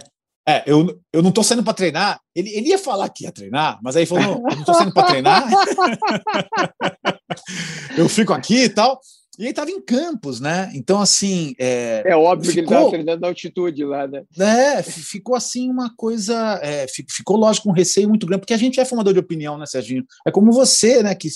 É, 0.49 0.65
eu, 0.67 1.01
eu 1.13 1.23
não 1.23 1.29
estou 1.29 1.45
saindo 1.45 1.63
para 1.63 1.75
treinar. 1.75 2.21
Ele, 2.35 2.51
ele 2.51 2.71
ia 2.71 2.79
falar 2.79 3.09
que 3.11 3.25
ia 3.25 3.33
treinar, 3.33 3.79
mas 3.83 3.97
aí 3.97 4.07
falou: 4.07 4.25
Não, 4.25 4.33
eu 4.33 4.57
não 4.57 4.61
estou 4.61 4.75
saindo 4.75 4.93
para 4.93 5.07
treinar. 5.07 5.49
eu 7.97 8.09
fico 8.09 8.33
aqui 8.33 8.65
e 8.65 8.69
tal. 8.69 8.99
E 9.39 9.45
ele 9.45 9.51
estava 9.51 9.71
em 9.71 9.81
Campos, 9.81 10.41
né? 10.41 10.71
Então, 10.75 11.01
assim. 11.01 11.55
É, 11.59 12.03
é 12.07 12.17
óbvio 12.17 12.51
ficou, 12.51 12.53
que 12.53 12.61
ele 12.61 12.67
estava 12.67 12.91
treinando 12.91 13.21
na 13.21 13.29
altitude 13.29 13.85
lá, 13.85 14.07
né? 14.07 14.25
É, 14.39 14.83
ficou 14.83 15.35
assim 15.35 15.71
uma 15.71 15.95
coisa. 15.97 16.61
É, 16.63 16.87
ficou, 17.09 17.37
lógico, 17.37 17.71
um 17.71 17.73
receio 17.73 18.09
muito 18.09 18.27
grande, 18.27 18.41
porque 18.41 18.53
a 18.53 18.59
gente 18.59 18.79
é 18.79 18.85
formador 18.85 19.15
de 19.15 19.21
opinião, 19.21 19.57
né, 19.57 19.65
Serginho? 19.65 20.05
É 20.27 20.31
como 20.31 20.53
você, 20.53 21.03
né? 21.03 21.15
Que 21.15 21.29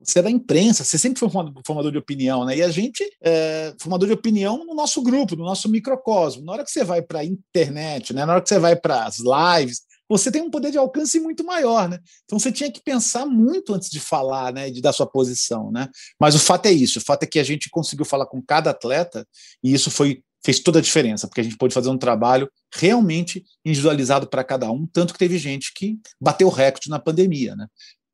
você 0.00 0.18
é 0.20 0.22
da 0.22 0.30
imprensa, 0.30 0.84
você 0.84 0.98
sempre 0.98 1.20
foi 1.20 1.28
formador 1.66 1.92
de 1.92 1.98
opinião, 1.98 2.44
né? 2.44 2.56
E 2.56 2.62
a 2.62 2.70
gente 2.70 3.04
é 3.22 3.74
formador 3.78 4.08
de 4.08 4.14
opinião 4.14 4.64
no 4.64 4.74
nosso 4.74 5.02
grupo, 5.02 5.36
no 5.36 5.44
nosso 5.44 5.68
microcosmo. 5.68 6.44
Na 6.44 6.52
hora 6.52 6.64
que 6.64 6.70
você 6.70 6.82
vai 6.82 7.02
para 7.02 7.20
a 7.20 7.24
internet, 7.24 8.14
né? 8.14 8.24
Na 8.24 8.34
hora 8.34 8.42
que 8.42 8.48
você 8.48 8.58
vai 8.58 8.74
para 8.74 9.04
as 9.04 9.18
lives, 9.18 9.82
você 10.08 10.30
tem 10.30 10.42
um 10.42 10.50
poder 10.50 10.70
de 10.70 10.78
alcance 10.78 11.18
muito 11.18 11.44
maior, 11.44 11.88
né? 11.88 11.98
Então 12.24 12.38
você 12.38 12.52
tinha 12.52 12.70
que 12.70 12.82
pensar 12.82 13.26
muito 13.26 13.72
antes 13.74 13.90
de 13.90 14.00
falar, 14.00 14.52
né, 14.52 14.70
de 14.70 14.80
dar 14.80 14.92
sua 14.92 15.06
posição, 15.06 15.70
né? 15.70 15.88
Mas 16.20 16.34
o 16.34 16.38
fato 16.38 16.66
é 16.66 16.72
isso, 16.72 16.98
o 16.98 17.02
fato 17.02 17.22
é 17.22 17.26
que 17.26 17.38
a 17.38 17.44
gente 17.44 17.70
conseguiu 17.70 18.04
falar 18.04 18.26
com 18.26 18.42
cada 18.42 18.70
atleta 18.70 19.26
e 19.62 19.72
isso 19.72 19.90
foi 19.90 20.22
fez 20.44 20.60
toda 20.60 20.78
a 20.78 20.82
diferença, 20.82 21.26
porque 21.26 21.40
a 21.40 21.44
gente 21.44 21.56
pôde 21.56 21.72
fazer 21.72 21.88
um 21.88 21.96
trabalho 21.96 22.50
realmente 22.74 23.42
individualizado 23.64 24.28
para 24.28 24.44
cada 24.44 24.70
um, 24.70 24.86
tanto 24.86 25.14
que 25.14 25.18
teve 25.18 25.38
gente 25.38 25.72
que 25.74 25.98
bateu 26.20 26.50
recorde 26.50 26.90
na 26.90 26.98
pandemia, 26.98 27.56
né? 27.56 27.66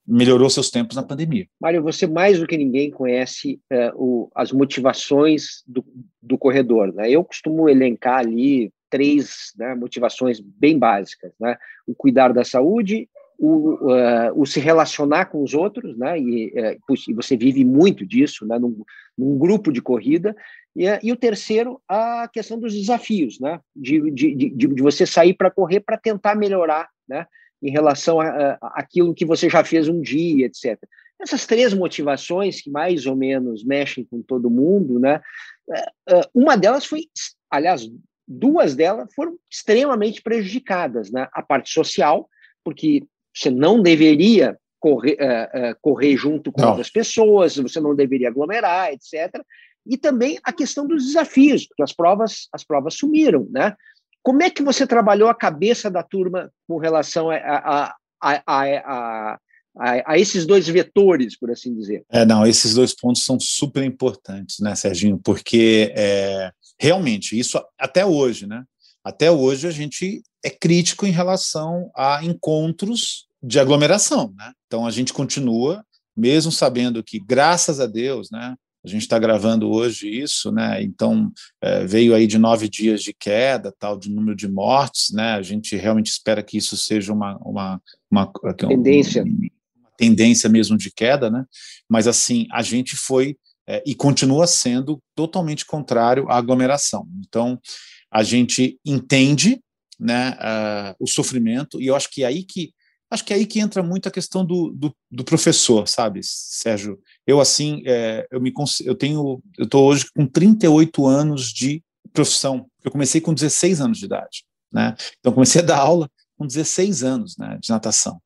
Melhorou 0.07 0.49
seus 0.49 0.71
tempos 0.71 0.97
na 0.97 1.03
pandemia. 1.03 1.47
Mário, 1.61 1.83
você 1.83 2.07
mais 2.07 2.39
do 2.39 2.47
que 2.47 2.57
ninguém 2.57 2.91
conhece 2.91 3.61
é, 3.69 3.93
o, 3.95 4.31
as 4.35 4.53
motivações 4.53 5.63
do, 5.67 5.85
do 6.23 6.39
corredor, 6.39 6.93
né? 6.95 7.11
Eu 7.11 7.25
costumo 7.25 7.69
elencar 7.69 8.19
ali 8.19 8.73
três 8.91 9.53
né, 9.57 9.75
motivações 9.75 10.41
bem 10.41 10.79
básicas, 10.79 11.33
né? 11.41 11.57
O 11.87 11.95
cuidar 11.95 12.33
da 12.33 12.45
saúde, 12.45 13.09
o, 13.41 13.91
uh, 13.91 14.33
o, 14.39 14.45
se 14.45 14.61
relacionar 14.61 15.25
com 15.27 15.43
os 15.43 15.55
outros, 15.55 15.97
né? 15.97 16.21
E, 16.21 16.49
uh, 16.49 16.95
e 17.09 17.15
você 17.15 17.39
vive 17.39 17.65
muito 17.65 18.05
disso, 18.05 18.45
né? 18.45 18.59
Num, 18.59 18.85
num 19.17 19.39
grupo 19.39 19.73
de 19.73 19.81
corrida. 19.81 20.37
E, 20.77 20.87
uh, 20.87 20.99
e, 21.03 21.11
o 21.11 21.17
terceiro, 21.17 21.81
a 21.89 22.29
questão 22.31 22.61
dos 22.61 22.75
desafios, 22.75 23.41
né? 23.41 23.59
De, 23.75 24.11
de, 24.11 24.35
de, 24.35 24.51
de 24.51 24.83
você 24.83 25.07
sair 25.07 25.33
para 25.33 25.51
correr 25.51 25.81
para 25.81 25.97
tentar 25.97 26.35
melhorar, 26.35 26.91
né? 27.09 27.27
Em 27.63 27.71
relação 27.71 28.21
a, 28.21 28.29
a, 28.29 28.73
aquilo 28.75 29.15
que 29.15 29.25
você 29.25 29.49
já 29.49 29.65
fez 29.65 29.89
um 29.89 30.03
dia, 30.03 30.45
etc. 30.45 30.79
Essas 31.19 31.47
três 31.47 31.73
motivações 31.73 32.61
que 32.61 32.71
mais 32.71 33.07
ou 33.07 33.17
menos 33.17 33.65
mexem 33.65 34.05
com 34.05 34.21
todo 34.21 34.51
mundo, 34.51 34.99
né? 34.99 35.21
Uma 36.35 36.57
delas 36.57 36.85
foi, 36.85 37.05
aliás, 37.51 37.87
duas 38.31 38.77
delas 38.77 39.13
foram 39.13 39.37
extremamente 39.51 40.23
prejudicadas, 40.23 41.11
né? 41.11 41.29
A 41.33 41.43
parte 41.43 41.73
social, 41.73 42.29
porque 42.65 43.03
você 43.35 43.51
não 43.51 43.83
deveria 43.83 44.57
correr, 44.79 45.19
uh, 45.21 45.73
uh, 45.73 45.77
correr 45.83 46.17
junto 46.17 46.53
com 46.53 46.61
não. 46.61 46.69
outras 46.69 46.89
pessoas, 46.89 47.57
você 47.57 47.81
não 47.81 47.95
deveria 47.95 48.29
aglomerar, 48.29 48.93
etc. 48.93 49.43
E 49.85 49.97
também 49.97 50.39
a 50.45 50.53
questão 50.53 50.87
dos 50.87 51.05
desafios, 51.07 51.67
porque 51.67 51.83
as 51.83 51.93
provas, 51.93 52.49
as 52.53 52.63
provas 52.63 52.95
sumiram, 52.95 53.49
né? 53.51 53.75
Como 54.23 54.43
é 54.43 54.51
que 54.51 54.63
você 54.63 54.87
trabalhou 54.87 55.29
a 55.29 55.35
cabeça 55.35 55.91
da 55.91 56.03
turma 56.03 56.53
com 56.69 56.77
relação 56.79 57.31
a, 57.31 57.37
a, 57.37 57.95
a, 58.21 58.43
a, 58.47 59.39
a, 60.07 60.19
esses 60.19 60.47
dois 60.47 60.69
vetores, 60.69 61.37
por 61.39 61.51
assim 61.51 61.75
dizer? 61.75 62.05
É, 62.11 62.25
não, 62.25 62.47
esses 62.47 62.75
dois 62.75 62.95
pontos 62.95 63.25
são 63.25 63.41
super 63.41 63.83
importantes, 63.83 64.61
né, 64.61 64.75
Serginho? 64.75 65.19
Porque 65.19 65.93
é, 65.97 66.53
realmente, 66.81 67.39
isso 67.39 67.63
até 67.79 68.07
hoje, 68.07 68.47
né? 68.47 68.65
Até 69.05 69.31
hoje 69.31 69.69
a 69.69 69.71
gente 69.71 70.23
é 70.43 70.49
crítico 70.49 71.07
em 71.07 71.11
relação 71.11 71.91
a 71.95 72.25
encontros 72.25 73.27
de 73.43 73.61
aglomeração, 73.61 74.33
né? 74.35 74.53
Então 74.67 74.87
a 74.87 74.91
gente 74.91 75.13
continua, 75.13 75.85
mesmo 76.17 76.51
sabendo 76.51 77.05
que, 77.05 77.21
graças 77.21 77.81
a 77.81 77.87
Deus, 77.87 78.31
né? 78.31 78.57
A 78.83 78.89
gente 78.89 79.03
está 79.03 79.19
gravando 79.19 79.71
hoje 79.71 80.09
isso, 80.09 80.51
né? 80.51 80.83
Então 80.83 81.31
é, 81.61 81.85
veio 81.85 82.15
aí 82.15 82.27
de 82.27 82.39
nove 82.39 82.67
dias 82.67 83.03
de 83.03 83.13
queda, 83.13 83.75
tal, 83.79 83.99
de 83.99 84.09
número 84.09 84.35
de 84.35 84.49
mortes, 84.49 85.11
né? 85.13 85.35
A 85.35 85.43
gente 85.43 85.77
realmente 85.77 86.07
espera 86.07 86.43
que 86.43 86.57
isso 86.57 86.79
seja 86.79 87.13
uma 87.13 87.37
uma, 87.45 87.83
uma 88.11 88.33
tendência, 88.57 89.23
uma, 89.23 89.33
uma 89.33 89.91
tendência 89.99 90.49
mesmo 90.49 90.79
de 90.79 90.91
queda, 90.91 91.31
né? 91.31 91.45
Mas 91.87 92.07
assim 92.07 92.47
a 92.51 92.63
gente 92.63 92.97
foi 92.97 93.37
é, 93.71 93.81
e 93.87 93.95
continua 93.95 94.49
sendo 94.49 95.01
totalmente 95.15 95.65
contrário 95.65 96.29
à 96.29 96.37
aglomeração. 96.37 97.07
Então, 97.21 97.57
a 98.11 98.25
gente 98.25 98.81
entende 98.85 99.61
né, 99.97 100.31
uh, 100.33 100.97
o 100.99 101.07
sofrimento, 101.07 101.81
e 101.81 101.87
eu 101.87 101.95
acho 101.95 102.11
que 102.11 102.25
é 102.25 102.27
aí 102.27 102.43
que 102.43 102.73
acho 103.09 103.25
que 103.25 103.33
é 103.33 103.37
aí 103.37 103.47
que 103.47 103.61
entra 103.61 103.83
muito 103.83 104.09
a 104.09 104.11
questão 104.11 104.45
do, 104.45 104.71
do, 104.71 104.95
do 105.11 105.25
professor, 105.25 105.87
sabe, 105.89 106.21
Sérgio? 106.23 106.99
Eu, 107.27 107.41
assim, 107.41 107.83
é, 107.85 108.27
eu 108.31 108.41
me 108.41 108.53
eu 108.85 108.95
tenho, 108.95 109.43
eu 109.59 109.65
estou 109.65 109.87
hoje 109.89 110.07
com 110.15 110.27
38 110.27 111.07
anos 111.07 111.53
de 111.53 111.83
profissão, 112.13 112.67
eu 112.85 112.91
comecei 112.91 113.21
com 113.21 113.35
16 113.35 113.81
anos 113.81 113.99
de 113.99 114.05
idade, 114.05 114.45
né? 114.73 114.97
Então, 115.19 115.33
comecei 115.33 115.61
a 115.61 115.65
dar 115.65 115.79
aula 115.79 116.09
com 116.37 116.47
16 116.47 117.03
anos 117.03 117.37
né, 117.37 117.59
de 117.61 117.71
natação. 117.71 118.21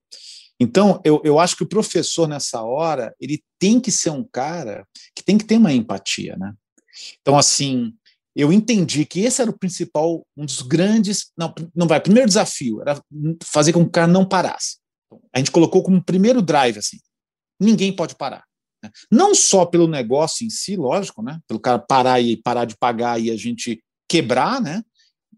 Então, 0.60 1.00
eu, 1.04 1.20
eu 1.24 1.38
acho 1.38 1.56
que 1.56 1.64
o 1.64 1.68
professor, 1.68 2.28
nessa 2.28 2.62
hora, 2.62 3.14
ele 3.20 3.42
tem 3.58 3.80
que 3.80 3.90
ser 3.90 4.10
um 4.10 4.24
cara 4.24 4.86
que 5.14 5.22
tem 5.22 5.36
que 5.36 5.44
ter 5.44 5.56
uma 5.56 5.72
empatia, 5.72 6.36
né? 6.36 6.52
Então, 7.20 7.36
assim, 7.36 7.92
eu 8.36 8.52
entendi 8.52 9.04
que 9.04 9.20
esse 9.20 9.40
era 9.40 9.50
o 9.50 9.58
principal, 9.58 10.26
um 10.36 10.44
dos 10.44 10.62
grandes. 10.62 11.32
Não, 11.36 11.54
não 11.74 11.86
vai. 11.86 12.00
Primeiro 12.00 12.28
desafio 12.28 12.80
era 12.80 13.00
fazer 13.42 13.72
com 13.72 13.82
que 13.82 13.88
o 13.88 13.92
cara 13.92 14.06
não 14.06 14.26
parasse. 14.26 14.78
A 15.32 15.38
gente 15.38 15.50
colocou 15.50 15.82
como 15.82 16.02
primeiro 16.02 16.42
drive 16.42 16.78
assim: 16.78 16.98
ninguém 17.60 17.94
pode 17.94 18.16
parar. 18.16 18.44
Né? 18.82 18.90
Não 19.10 19.34
só 19.34 19.64
pelo 19.64 19.86
negócio 19.86 20.44
em 20.44 20.50
si, 20.50 20.76
lógico, 20.76 21.22
né? 21.22 21.38
Pelo 21.46 21.60
cara 21.60 21.78
parar 21.78 22.20
e 22.20 22.36
parar 22.36 22.64
de 22.64 22.76
pagar 22.76 23.20
e 23.20 23.30
a 23.30 23.36
gente 23.36 23.82
quebrar, 24.08 24.60
né? 24.60 24.82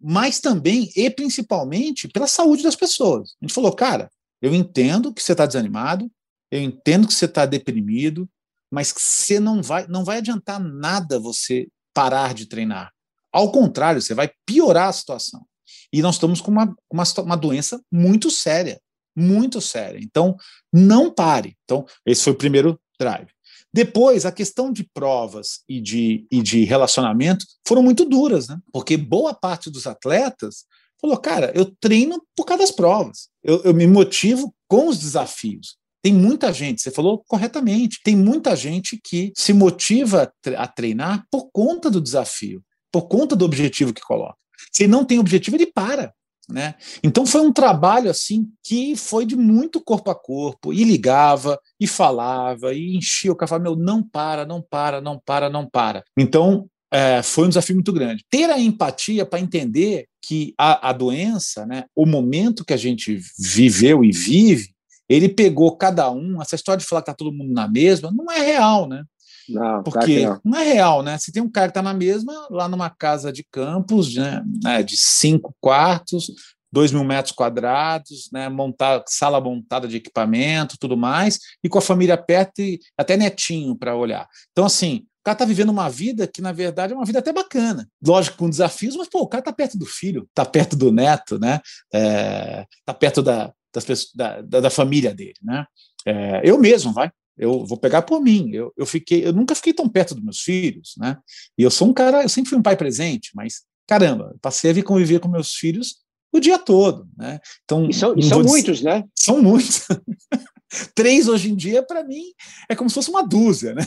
Mas 0.01 0.41
também 0.41 0.91
e 0.97 1.11
principalmente 1.11 2.09
pela 2.09 2.27
saúde 2.27 2.63
das 2.63 2.77
pessoas. 2.77 3.35
A 3.41 3.47
gente 3.47 3.55
falou, 3.55 3.73
cara, 3.75 4.11
eu 4.47 4.55
entendo 4.55 5.13
que 5.13 5.23
você 5.23 5.33
está 5.33 5.47
desanimado, 5.47 6.11
eu 6.51 6.61
entendo 6.61 7.07
que 7.07 7.15
você 7.15 7.25
está 7.25 7.45
deprimido, 7.45 8.29
mas 8.71 8.93
você 8.93 9.41
não 9.41 9.63
vai, 9.63 9.87
não 9.89 10.05
vai 10.05 10.19
adiantar 10.19 10.61
nada 10.61 11.19
você 11.19 11.69
parar 11.93 12.35
de 12.35 12.47
treinar. 12.47 12.93
Ao 13.33 13.51
contrário, 13.51 14.01
você 14.01 14.15
vai 14.15 14.31
piorar 14.47 14.89
a 14.89 14.93
situação. 14.93 15.45
E 15.93 16.01
nós 16.01 16.17
estamos 16.17 16.41
com 16.41 16.51
uma, 16.51 16.75
uma, 16.91 17.05
uma 17.19 17.37
doença 17.37 17.81
muito 17.91 18.31
séria, 18.31 18.81
muito 19.17 19.61
séria. 19.61 19.99
Então, 20.03 20.37
não 20.73 21.13
pare. 21.13 21.57
Então, 21.65 21.85
esse 22.05 22.23
foi 22.23 22.33
o 22.33 22.39
primeiro 22.39 22.81
drive. 22.99 23.29
Depois, 23.73 24.25
a 24.25 24.33
questão 24.33 24.73
de 24.73 24.85
provas 24.85 25.61
e 25.69 25.81
de, 25.81 26.27
e 26.31 26.43
de 26.43 26.65
relacionamento 26.65 27.45
foram 27.67 27.83
muito 27.83 28.05
duras, 28.05 28.49
né? 28.49 28.59
Porque 28.73 28.97
boa 28.97 29.35
parte 29.35 29.71
dos 29.71 29.87
atletas 29.87 30.65
falou, 31.01 31.17
cara, 31.19 31.53
eu 31.55 31.65
treino 31.81 32.23
por 32.35 32.47
causa 32.47 32.63
das 32.63 32.71
provas. 32.71 33.29
Eu, 33.47 33.63
eu 33.63 33.73
me 33.73 33.87
motivo 33.87 34.53
com 34.69 34.89
os 34.89 34.99
desafios. 34.99 35.77
Tem 36.03 36.13
muita 36.13 36.53
gente, 36.53 36.83
você 36.83 36.91
falou 36.91 37.25
corretamente, 37.27 38.01
tem 38.05 38.17
muita 38.17 38.55
gente 38.55 39.01
que 39.03 39.33
se 39.37 39.53
motiva 39.53 40.33
a 40.57 40.67
treinar 40.67 41.25
por 41.31 41.51
conta 41.53 41.91
do 41.91 42.01
desafio, 42.01 42.63
por 42.93 43.09
conta 43.09 43.35
do 43.35 43.45
objetivo 43.45 43.93
que 43.93 44.03
coloca. 44.03 44.37
Se 44.73 44.87
não 44.87 45.05
tem 45.05 45.19
objetivo, 45.19 45.57
ele 45.57 45.67
para. 45.67 46.13
Né? 46.49 46.77
Então 47.03 47.27
foi 47.27 47.41
um 47.41 47.53
trabalho 47.53 48.09
assim 48.09 48.47
que 48.63 48.95
foi 48.95 49.27
de 49.27 49.35
muito 49.35 49.81
corpo 49.81 50.11
a 50.11 50.15
corpo, 50.15 50.73
e 50.73 50.85
ligava, 50.85 51.59
e 51.81 51.87
falava, 51.89 52.73
e 52.73 52.97
enchia 52.97 53.33
o 53.33 53.37
café, 53.37 53.59
meu, 53.59 53.75
não 53.75 54.01
para, 54.01 54.47
não 54.47 54.63
para, 54.63 55.01
não 55.01 55.19
para, 55.19 55.51
não 55.51 55.69
para. 55.69 56.05
Então 56.17 56.69
é, 56.93 57.23
foi 57.23 57.47
um 57.47 57.49
desafio 57.49 57.75
muito 57.75 57.93
grande. 57.93 58.25
Ter 58.31 58.51
a 58.51 58.59
empatia 58.59 59.27
para 59.27 59.41
entender 59.41 60.07
que 60.23 60.55
a, 60.59 60.91
a 60.91 60.93
doença, 60.93 61.67
né, 61.67 61.85
o 61.95 62.07
momento 62.07 62.65
que 62.65 62.73
a 62.73 62.77
gente 62.77 63.21
viveu 63.39 64.05
e 64.05 64.11
vive, 64.11 64.71
ele 65.09 65.29
pegou 65.29 65.77
cada 65.77 66.11
um, 66.11 66.41
essa 66.43 66.57
história 66.57 66.81
de 66.81 66.87
falar 66.87 67.03
que 67.03 67.11
está 67.11 67.17
todo 67.17 67.37
mundo 67.37 67.53
na 67.53 67.69
mesma, 67.69 68.11
não 68.11 68.31
é 68.31 68.41
real, 68.41 68.89
né? 68.89 69.05
Não, 69.49 69.83
Porque 69.85 70.27
não. 70.27 70.41
não. 70.45 70.59
é 70.59 70.65
real, 70.65 71.03
né? 71.03 71.17
Se 71.19 71.31
tem 71.31 71.41
um 71.41 71.51
cara 71.51 71.69
que 71.69 71.71
está 71.71 71.83
na 71.83 71.95
mesma, 71.95 72.49
lá 72.51 72.69
numa 72.69 72.91
casa 72.91 73.33
de 73.33 73.45
campos, 73.51 74.17
né, 74.17 74.43
né 74.63 74.83
de 74.83 74.97
cinco 74.97 75.55
quartos, 75.61 76.33
dois 76.73 76.91
mil 76.91 77.05
metros 77.05 77.33
quadrados, 77.33 78.29
né, 78.33 78.49
montar, 78.49 79.05
sala 79.07 79.41
montada 79.41 79.87
de 79.87 79.97
equipamento, 79.97 80.77
tudo 80.79 80.97
mais, 80.97 81.39
e 81.63 81.69
com 81.69 81.79
a 81.79 81.83
família 81.83 82.17
perto 82.17 82.61
e 82.61 82.81
até 82.99 83.17
netinho 83.17 83.77
para 83.77 83.95
olhar. 83.95 84.27
Então, 84.51 84.67
assim, 84.67 85.07
cara 85.27 85.35
está 85.35 85.45
vivendo 85.45 85.71
uma 85.71 85.89
vida 85.89 86.25
que, 86.29 86.41
na 86.41 86.53
verdade, 86.53 86.93
é 86.93 86.97
uma 86.97 87.05
vida 87.05 87.19
até 87.19 87.33
bacana. 87.33 87.89
Lógico, 88.01 88.37
com 88.37 88.49
desafios, 88.49 88.95
mas, 88.95 89.09
pô, 89.09 89.23
o 89.23 89.27
cara 89.27 89.41
está 89.41 89.53
perto 89.53 89.77
do 89.77 89.85
filho, 89.85 90.25
está 90.29 90.45
perto 90.45 90.77
do 90.77 90.93
neto, 90.93 91.37
né? 91.37 91.61
Está 91.93 92.69
é, 92.87 92.93
perto 92.93 93.23
da, 93.25 93.53
das 93.75 93.85
pessoas, 93.85 94.15
da, 94.15 94.41
da, 94.41 94.61
da 94.61 94.71
família 94.71 95.13
dele, 95.13 95.35
né? 95.43 95.67
É, 96.07 96.43
eu 96.45 96.57
mesmo, 96.57 96.93
vai. 96.93 97.11
Eu 97.37 97.67
vou 97.67 97.77
pegar 97.77 98.03
por 98.03 98.23
mim. 98.23 98.51
Eu, 98.53 98.73
eu 98.77 98.87
fiquei, 98.87 99.27
eu 99.27 99.33
nunca 99.33 99.57
fiquei 99.57 99.75
tão 99.75 99.89
perto 99.89 100.15
dos 100.15 100.23
meus 100.23 100.41
filhos, 100.41 100.95
né? 100.97 101.19
E 101.59 101.63
eu 101.65 101.73
sou 101.73 101.89
um 101.89 101.93
cara, 101.93 102.23
eu 102.23 102.29
sempre 102.29 102.51
fui 102.51 102.59
um 102.59 102.63
pai 102.63 102.77
presente, 102.77 103.33
mas 103.35 103.63
caramba, 103.85 104.33
passei 104.41 104.71
a 104.71 104.75
vir 104.75 104.85
conviver 104.85 105.19
com 105.19 105.27
meus 105.29 105.55
filhos 105.55 105.97
o 106.33 106.39
dia 106.39 106.59
todo, 106.59 107.09
né? 107.17 107.41
Então, 107.65 107.91
e 107.91 107.93
são, 107.93 108.15
e 108.17 108.23
são 108.23 108.45
muitos, 108.45 108.81
né? 108.81 109.03
São 109.13 109.43
muitos. 109.43 109.89
Três 110.95 111.29
hoje 111.29 111.51
em 111.51 111.55
dia, 111.55 111.81
para 111.83 112.03
mim, 112.03 112.25
é 112.69 112.75
como 112.75 112.91
se 112.91 112.95
fosse 112.95 113.09
uma 113.09 113.23
dúzia, 113.23 113.73
né? 113.73 113.87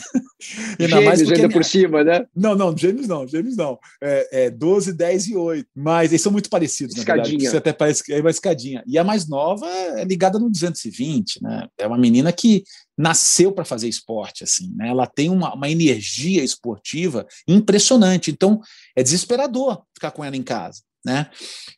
Ainda 0.79 0.95
gêmeos 0.95 1.05
mais 1.05 1.31
ainda 1.31 1.49
por 1.49 1.65
cima, 1.65 2.03
né? 2.03 2.25
Não, 2.33 2.55
não, 2.55 2.75
gêmeos 2.75 3.07
não, 3.07 3.27
gêmeos 3.27 3.57
não. 3.57 3.77
É, 4.01 4.45
é 4.45 4.49
12, 4.49 4.93
10 4.93 5.27
e 5.27 5.35
8. 5.35 5.67
Mas 5.75 6.11
eles 6.11 6.21
são 6.21 6.31
muito 6.31 6.49
parecidos, 6.49 6.95
escadinha. 6.95 7.23
na 7.23 7.29
verdade. 7.29 7.49
Você 7.49 7.57
até 7.57 7.73
parece 7.73 8.13
é 8.13 8.21
uma 8.21 8.29
escadinha. 8.29 8.81
E 8.87 8.97
a 8.97 9.03
mais 9.03 9.27
nova 9.27 9.67
é 9.67 10.05
ligada 10.05 10.39
no 10.39 10.49
220, 10.49 11.43
né? 11.43 11.67
É 11.77 11.85
uma 11.85 11.97
menina 11.97 12.31
que 12.31 12.63
nasceu 12.97 13.51
para 13.51 13.65
fazer 13.65 13.89
esporte, 13.89 14.43
assim, 14.43 14.73
né? 14.75 14.87
Ela 14.87 15.05
tem 15.05 15.29
uma, 15.29 15.53
uma 15.53 15.69
energia 15.69 16.43
esportiva 16.43 17.27
impressionante. 17.47 18.31
Então, 18.31 18.61
é 18.95 19.03
desesperador 19.03 19.83
ficar 19.93 20.11
com 20.11 20.23
ela 20.23 20.37
em 20.37 20.43
casa. 20.43 20.81
Né? 21.05 21.29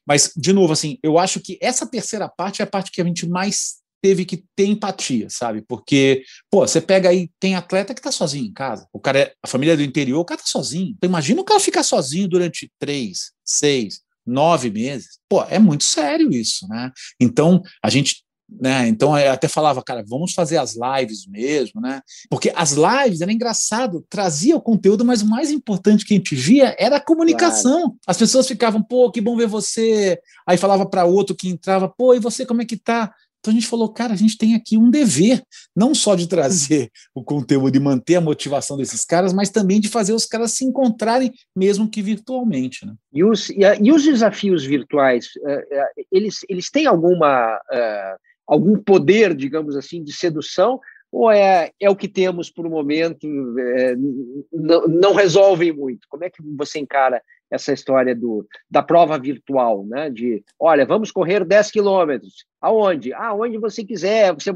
Mas, 0.05 0.31
de 0.35 0.51
novo, 0.51 0.73
assim, 0.73 0.97
eu 1.03 1.19
acho 1.19 1.39
que 1.39 1.57
essa 1.61 1.85
terceira 1.85 2.27
parte 2.27 2.61
é 2.61 2.65
a 2.65 2.67
parte 2.67 2.91
que 2.91 3.01
a 3.01 3.05
gente 3.05 3.27
mais 3.27 3.80
teve 4.01 4.25
que 4.25 4.43
ter 4.55 4.65
empatia, 4.65 5.29
sabe? 5.29 5.61
Porque, 5.61 6.23
pô, 6.49 6.67
você 6.67 6.81
pega 6.81 7.09
aí, 7.09 7.29
tem 7.39 7.55
atleta 7.55 7.93
que 7.93 8.01
tá 8.01 8.11
sozinho 8.11 8.45
em 8.45 8.53
casa. 8.53 8.87
O 8.91 8.99
cara 8.99 9.19
é, 9.19 9.33
a 9.43 9.47
família 9.47 9.73
é 9.73 9.77
do 9.77 9.83
interior, 9.83 10.19
o 10.19 10.25
cara 10.25 10.41
tá 10.41 10.47
sozinho. 10.47 10.93
Então, 10.97 11.09
imagina 11.09 11.41
o 11.41 11.45
cara 11.45 11.59
ficar 11.59 11.83
sozinho 11.83 12.27
durante 12.27 12.71
três, 12.79 13.31
seis, 13.45 14.01
nove 14.25 14.69
meses. 14.69 15.19
Pô, 15.29 15.43
é 15.43 15.59
muito 15.59 15.83
sério 15.83 16.31
isso, 16.31 16.67
né? 16.67 16.91
Então, 17.19 17.61
a 17.83 17.89
gente 17.89 18.23
né? 18.59 18.87
Então 18.87 19.17
eu 19.17 19.31
até 19.31 19.47
falava, 19.47 19.81
cara, 19.81 20.03
vamos 20.05 20.33
fazer 20.33 20.57
as 20.57 20.75
lives 20.75 21.25
mesmo, 21.25 21.79
né? 21.79 22.01
Porque 22.29 22.51
as 22.53 22.71
lives 22.73 23.21
era 23.21 23.31
engraçado, 23.31 24.05
trazia 24.09 24.57
o 24.57 24.61
conteúdo, 24.61 25.05
mas 25.05 25.21
o 25.21 25.27
mais 25.27 25.51
importante 25.51 26.05
que 26.05 26.13
a 26.13 26.17
gente 26.17 26.35
via 26.35 26.75
era 26.77 26.97
a 26.97 27.01
comunicação. 27.01 27.81
Claro. 27.81 27.97
As 28.05 28.17
pessoas 28.17 28.47
ficavam, 28.47 28.83
pô, 28.83 29.09
que 29.09 29.21
bom 29.21 29.37
ver 29.37 29.47
você. 29.47 30.19
Aí 30.45 30.57
falava 30.57 30.85
para 30.85 31.05
outro 31.05 31.35
que 31.35 31.47
entrava, 31.47 31.87
pô, 31.87 32.13
e 32.13 32.19
você 32.19 32.45
como 32.45 32.61
é 32.61 32.65
que 32.65 32.75
tá? 32.75 33.13
Então 33.41 33.51
a 33.51 33.55
gente 33.55 33.67
falou, 33.67 33.91
cara, 33.91 34.13
a 34.13 34.15
gente 34.15 34.37
tem 34.37 34.55
aqui 34.55 34.77
um 34.77 34.89
dever, 34.89 35.43
não 35.75 35.93
só 35.93 36.15
de 36.15 36.29
trazer 36.29 36.89
o 37.13 37.23
conteúdo 37.23 37.75
e 37.75 37.79
manter 37.79 38.15
a 38.15 38.21
motivação 38.21 38.77
desses 38.77 39.03
caras, 39.03 39.33
mas 39.33 39.49
também 39.49 39.81
de 39.81 39.89
fazer 39.89 40.13
os 40.13 40.25
caras 40.25 40.53
se 40.53 40.63
encontrarem, 40.63 41.33
mesmo 41.55 41.89
que 41.89 42.01
virtualmente. 42.01 42.85
Né? 42.85 42.93
E, 43.11 43.23
os, 43.23 43.49
e, 43.49 43.91
os 43.91 44.03
desafios 44.03 44.63
virtuais, 44.63 45.25
uh, 45.37 46.03
eles, 46.11 46.39
eles 46.47 46.69
têm 46.69 46.85
alguma. 46.85 47.57
Uh, 47.57 48.31
algum 48.47 48.75
poder, 48.75 49.33
digamos 49.33 49.77
assim, 49.77 50.03
de 50.03 50.11
sedução, 50.11 50.77
ou 51.09 51.31
é, 51.31 51.71
é 51.79 51.89
o 51.89 51.95
que 51.95 52.07
temos 52.07 52.49
por 52.49 52.67
um 52.67 52.69
momento, 52.69 53.25
é, 53.59 53.95
não, 54.51 54.87
não 54.87 55.13
resolvem 55.13 55.71
muito? 55.71 56.05
Como 56.09 56.25
é 56.25 56.29
que 56.29 56.41
você 56.57 56.79
encara 56.79 57.21
essa 57.51 57.73
história 57.73 58.15
do, 58.15 58.47
da 58.69 58.81
prova 58.81 59.19
virtual, 59.19 59.85
né? 59.85 60.09
De, 60.09 60.43
olha, 60.57 60.85
vamos 60.85 61.11
correr 61.11 61.43
10 61.43 61.69
quilômetros. 61.69 62.45
Aonde? 62.61 63.13
Aonde 63.13 63.57
você 63.57 63.83
quiser. 63.83 64.33
Você, 64.33 64.51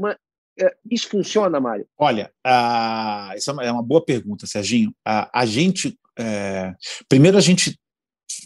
é, 0.58 0.74
isso 0.90 1.08
funciona, 1.08 1.60
Mário? 1.60 1.86
Olha, 1.98 2.32
uh, 2.46 3.36
isso 3.36 3.50
é 3.60 3.70
uma 3.70 3.82
boa 3.82 4.02
pergunta, 4.02 4.46
Serginho. 4.46 4.94
A 5.04 5.44
gente, 5.44 5.88
uh, 6.18 6.74
primeiro 7.08 7.36
a 7.36 7.42
gente 7.42 7.78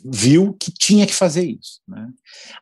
viu 0.04 0.54
que 0.54 0.72
tinha 0.72 1.06
que 1.06 1.14
fazer 1.14 1.44
isso, 1.44 1.80
né? 1.86 2.08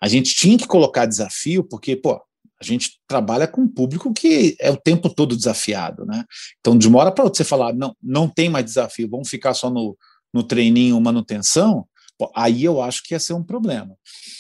A 0.01 0.09
gente 0.09 0.35
tinha 0.35 0.59
que 0.59 0.67
colocar 0.67 1.07
desafio, 1.07 1.65
porque, 1.65 1.97
pô, 1.97 2.21
a 2.61 2.65
gente 2.65 2.99
trabalha 3.07 3.47
com 3.47 3.63
um 3.63 3.69
público 3.69 4.13
que 4.13 4.57
é 4.61 4.71
o 4.71 4.77
tempo 4.77 5.09
todo 5.09 5.37
desafiado, 5.37 6.05
né? 6.05 6.25
Então, 6.61 6.77
de 6.77 6.89
uma 6.89 6.99
hora 6.99 7.13
para 7.13 7.25
outra, 7.25 7.39
você 7.39 7.45
falar, 7.45 7.73
não, 7.73 7.97
não 8.03 8.29
tem 8.29 8.49
mais 8.49 8.65
desafio, 8.65 9.09
vamos 9.09 9.29
ficar 9.29 9.55
só 9.55 9.71
no, 9.71 9.97
no 10.33 10.43
treininho 10.43 11.01
manutenção, 11.01 11.87
aí 12.35 12.65
eu 12.65 12.83
acho 12.83 13.03
que 13.03 13.15
ia 13.15 13.21
ser 13.21 13.35
um 13.35 13.45
problema. 13.45 13.97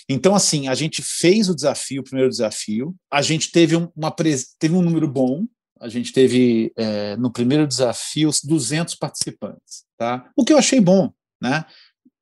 Então, 0.09 0.35
assim, 0.35 0.68
a 0.68 0.74
gente 0.74 1.03
fez 1.03 1.48
o 1.48 1.55
desafio, 1.55 2.01
o 2.01 2.05
primeiro 2.05 2.31
desafio, 2.31 2.94
a 3.11 3.22
gente 3.22 3.51
teve, 3.53 3.77
uma, 3.77 4.11
teve 4.59 4.74
um 4.74 4.83
número 4.83 5.07
bom, 5.07 5.46
a 5.81 5.88
gente 5.88 6.12
teve, 6.12 6.72
é, 6.77 7.16
no 7.16 7.31
primeiro 7.31 7.66
desafio, 7.66 8.31
200 8.42 8.96
participantes, 8.96 9.85
tá? 9.96 10.29
O 10.37 10.44
que 10.44 10.53
eu 10.53 10.59
achei 10.59 10.81
bom, 10.81 11.12
né? 11.40 11.64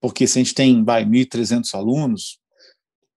Porque 0.01 0.27
se 0.27 0.39
a 0.39 0.43
gente 0.43 0.55
tem, 0.55 0.85
vai, 0.85 1.05
1.300 1.05 1.75
alunos, 1.75 2.39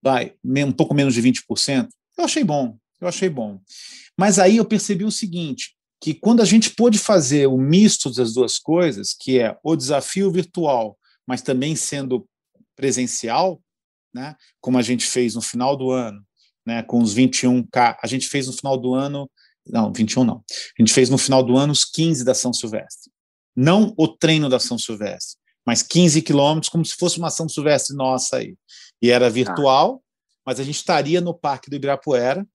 vai, 0.01 0.33
um 0.45 0.71
pouco 0.71 0.93
menos 0.93 1.13
de 1.13 1.21
20%, 1.21 1.89
eu 2.17 2.23
achei 2.23 2.43
bom, 2.43 2.77
eu 3.01 3.07
achei 3.07 3.29
bom. 3.29 3.59
Mas 4.17 4.39
aí 4.39 4.57
eu 4.57 4.65
percebi 4.65 5.03
o 5.03 5.12
seguinte, 5.12 5.75
que 6.01 6.13
quando 6.13 6.41
a 6.41 6.45
gente 6.45 6.69
pôde 6.71 6.97
fazer 6.97 7.47
o 7.47 7.57
misto 7.57 8.12
das 8.12 8.33
duas 8.33 8.57
coisas, 8.57 9.13
que 9.13 9.39
é 9.39 9.57
o 9.63 9.75
desafio 9.75 10.31
virtual, 10.31 10.97
mas 11.27 11.41
também 11.41 11.75
sendo 11.75 12.27
presencial, 12.75 13.62
né, 14.13 14.35
como 14.62 14.77
a 14.77 14.81
gente 14.81 15.05
fez 15.05 15.35
no 15.35 15.41
final 15.41 15.75
do 15.75 15.91
ano, 15.91 16.23
né, 16.65 16.81
com 16.83 16.99
os 16.99 17.13
21K, 17.13 17.97
a 18.01 18.07
gente 18.07 18.27
fez 18.27 18.47
no 18.47 18.53
final 18.53 18.77
do 18.77 18.93
ano, 18.93 19.29
não, 19.67 19.91
21 19.91 20.23
não, 20.23 20.43
a 20.47 20.81
gente 20.81 20.93
fez 20.93 21.09
no 21.09 21.17
final 21.17 21.43
do 21.43 21.57
ano 21.57 21.73
os 21.73 21.83
15 21.83 22.23
da 22.23 22.33
São 22.33 22.53
Silvestre. 22.53 23.12
Não 23.55 23.93
o 23.97 24.07
treino 24.07 24.47
da 24.47 24.59
São 24.59 24.77
Silvestre, 24.79 25.38
mas 25.65 25.83
15 25.83 26.21
quilômetros, 26.21 26.69
como 26.69 26.85
se 26.85 26.95
fosse 26.95 27.19
uma 27.19 27.29
São 27.29 27.49
Silvestre 27.49 27.95
nossa 27.95 28.38
aí. 28.38 28.55
E 29.01 29.12
era 29.12 29.29
virtual, 29.29 30.01
mas 30.45 30.59
a 30.59 30.63
gente 30.63 30.77
estaria 30.77 31.19
no 31.21 31.33
Parque 31.33 31.69
do 31.69 31.75
Ibirapuera, 31.75 32.47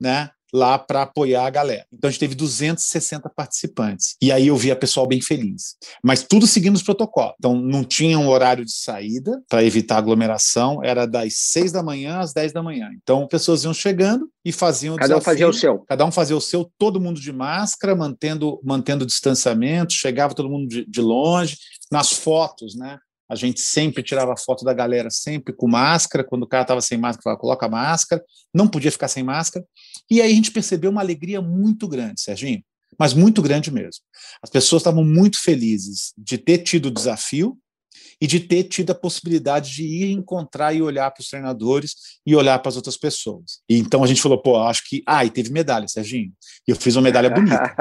né? 0.00 0.30
Lá 0.52 0.78
para 0.78 1.02
apoiar 1.02 1.46
a 1.46 1.50
galera. 1.50 1.86
Então 1.92 2.08
a 2.08 2.10
gente 2.10 2.20
teve 2.20 2.34
260 2.34 3.28
participantes. 3.30 4.16
E 4.20 4.30
aí 4.30 4.48
eu 4.48 4.56
via 4.56 4.76
pessoal 4.76 5.06
bem 5.06 5.20
feliz. 5.20 5.76
Mas 6.02 6.22
tudo 6.22 6.46
seguindo 6.46 6.76
os 6.76 6.82
protocolos. 6.82 7.34
Então 7.38 7.56
não 7.56 7.82
tinha 7.82 8.18
um 8.18 8.28
horário 8.28 8.64
de 8.64 8.72
saída 8.72 9.42
para 9.48 9.64
evitar 9.64 9.96
aglomeração, 9.96 10.82
era 10.84 11.06
das 11.06 11.34
6 11.36 11.72
da 11.72 11.82
manhã 11.82 12.18
às 12.18 12.32
10 12.32 12.52
da 12.52 12.62
manhã. 12.62 12.90
Então 13.02 13.26
pessoas 13.26 13.64
iam 13.64 13.72
chegando 13.72 14.28
e 14.44 14.52
faziam 14.52 14.94
o 14.94 14.98
Cada 14.98 15.14
desafio, 15.14 15.22
um 15.22 15.24
fazia 15.24 15.48
o 15.48 15.52
seu. 15.52 15.78
Cada 15.88 16.04
um 16.04 16.12
fazia 16.12 16.36
o 16.36 16.40
seu, 16.40 16.70
todo 16.76 17.00
mundo 17.00 17.20
de 17.20 17.32
máscara, 17.32 17.94
mantendo 17.94 18.60
mantendo 18.62 19.04
o 19.04 19.06
distanciamento, 19.06 19.92
chegava 19.92 20.34
todo 20.34 20.48
mundo 20.48 20.68
de, 20.68 20.84
de 20.84 21.00
longe, 21.00 21.56
nas 21.90 22.12
fotos, 22.12 22.74
né? 22.74 22.98
A 23.32 23.34
gente 23.34 23.62
sempre 23.62 24.02
tirava 24.02 24.36
foto 24.36 24.62
da 24.62 24.74
galera, 24.74 25.10
sempre 25.10 25.54
com 25.54 25.66
máscara. 25.66 26.22
Quando 26.22 26.42
o 26.42 26.46
cara 26.46 26.64
estava 26.64 26.82
sem 26.82 26.98
máscara, 26.98 27.22
falava, 27.22 27.40
coloca 27.40 27.66
máscara. 27.66 28.22
Não 28.52 28.68
podia 28.68 28.92
ficar 28.92 29.08
sem 29.08 29.22
máscara. 29.22 29.64
E 30.12 30.20
aí 30.20 30.30
a 30.30 30.34
gente 30.34 30.50
percebeu 30.50 30.90
uma 30.90 31.00
alegria 31.00 31.40
muito 31.40 31.88
grande, 31.88 32.20
Serginho, 32.20 32.62
mas 32.98 33.14
muito 33.14 33.40
grande 33.40 33.72
mesmo. 33.72 34.02
As 34.42 34.50
pessoas 34.50 34.82
estavam 34.82 35.02
muito 35.02 35.40
felizes 35.40 36.12
de 36.18 36.36
ter 36.36 36.58
tido 36.58 36.86
o 36.86 36.90
desafio 36.90 37.56
e 38.20 38.26
de 38.26 38.38
ter 38.38 38.64
tido 38.64 38.90
a 38.90 38.94
possibilidade 38.94 39.72
de 39.72 39.84
ir 39.84 40.10
encontrar 40.10 40.74
e 40.74 40.82
olhar 40.82 41.10
para 41.10 41.22
os 41.22 41.30
treinadores 41.30 41.94
e 42.26 42.36
olhar 42.36 42.58
para 42.58 42.68
as 42.68 42.76
outras 42.76 42.98
pessoas. 42.98 43.60
E 43.66 43.78
então 43.78 44.04
a 44.04 44.06
gente 44.06 44.20
falou, 44.20 44.36
pô, 44.36 44.58
acho 44.58 44.86
que. 44.86 45.02
Ah, 45.06 45.24
e 45.24 45.30
teve 45.30 45.50
medalha, 45.50 45.88
Serginho. 45.88 46.30
E 46.68 46.70
eu 46.70 46.76
fiz 46.76 46.94
uma 46.94 47.02
medalha 47.02 47.30
bonita. 47.30 47.74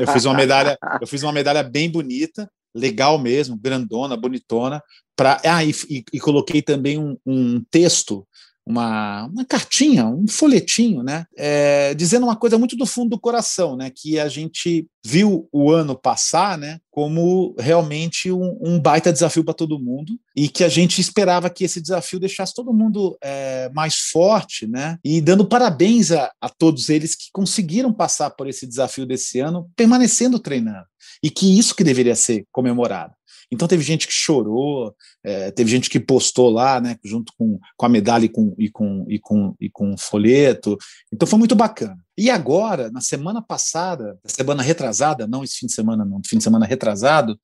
Eu 0.00 0.08
fiz 0.08 0.24
uma 0.24 0.34
medalha, 0.34 0.76
eu 1.00 1.06
fiz 1.06 1.22
uma 1.22 1.32
medalha 1.32 1.62
bem 1.62 1.88
bonita, 1.88 2.50
legal 2.74 3.16
mesmo, 3.16 3.56
grandona, 3.56 4.16
bonitona. 4.16 4.82
Pra, 5.14 5.40
ah, 5.44 5.64
e, 5.64 5.70
e, 5.88 6.04
e 6.14 6.18
coloquei 6.18 6.62
também 6.62 6.98
um, 6.98 7.16
um 7.24 7.62
texto 7.70 8.26
uma, 8.66 9.26
uma 9.26 9.44
cartinha, 9.44 10.06
um 10.06 10.26
folhetinho, 10.26 11.02
né, 11.02 11.24
é, 11.36 11.94
dizendo 11.94 12.24
uma 12.24 12.34
coisa 12.34 12.58
muito 12.58 12.76
do 12.76 12.84
fundo 12.84 13.10
do 13.10 13.20
coração, 13.20 13.76
né, 13.76 13.92
que 13.94 14.18
a 14.18 14.28
gente 14.28 14.88
viu 15.04 15.48
o 15.52 15.70
ano 15.70 15.96
passar, 15.96 16.58
né, 16.58 16.80
como 16.90 17.54
realmente 17.58 18.32
um, 18.32 18.58
um 18.60 18.80
baita 18.80 19.12
desafio 19.12 19.44
para 19.44 19.54
todo 19.54 19.78
mundo 19.78 20.18
e 20.34 20.48
que 20.48 20.64
a 20.64 20.68
gente 20.68 21.00
esperava 21.00 21.48
que 21.48 21.62
esse 21.62 21.80
desafio 21.80 22.18
deixasse 22.18 22.52
todo 22.54 22.74
mundo 22.74 23.16
é, 23.22 23.70
mais 23.72 23.96
forte, 24.10 24.66
né, 24.66 24.98
e 25.04 25.20
dando 25.20 25.46
parabéns 25.46 26.10
a, 26.10 26.32
a 26.40 26.48
todos 26.48 26.88
eles 26.88 27.14
que 27.14 27.26
conseguiram 27.32 27.92
passar 27.92 28.30
por 28.30 28.48
esse 28.48 28.66
desafio 28.66 29.06
desse 29.06 29.38
ano, 29.38 29.70
permanecendo 29.76 30.40
treinando. 30.40 30.86
E 31.22 31.30
que 31.30 31.58
isso 31.58 31.74
que 31.74 31.84
deveria 31.84 32.16
ser 32.16 32.44
comemorado. 32.52 33.15
Então 33.50 33.68
teve 33.68 33.82
gente 33.82 34.06
que 34.06 34.12
chorou, 34.12 34.94
é, 35.24 35.50
teve 35.50 35.70
gente 35.70 35.88
que 35.88 36.00
postou 36.00 36.50
lá, 36.50 36.80
né, 36.80 36.96
junto 37.04 37.32
com, 37.38 37.58
com 37.76 37.86
a 37.86 37.88
medalha 37.88 38.24
e 38.24 38.28
com, 38.28 38.54
e, 38.58 38.68
com, 38.68 39.06
e, 39.08 39.18
com, 39.18 39.54
e 39.60 39.70
com 39.70 39.96
folheto. 39.96 40.76
Então 41.12 41.28
foi 41.28 41.38
muito 41.38 41.54
bacana. 41.54 41.98
E 42.18 42.28
agora, 42.28 42.90
na 42.90 43.00
semana 43.00 43.40
passada, 43.40 44.18
na 44.24 44.30
semana 44.30 44.62
retrasada, 44.62 45.26
não 45.26 45.44
esse 45.44 45.58
fim 45.58 45.66
de 45.66 45.74
semana, 45.74 46.04
não, 46.04 46.20
fim 46.26 46.38
de 46.38 46.44
semana 46.44 46.66
retrasado, 46.66 47.38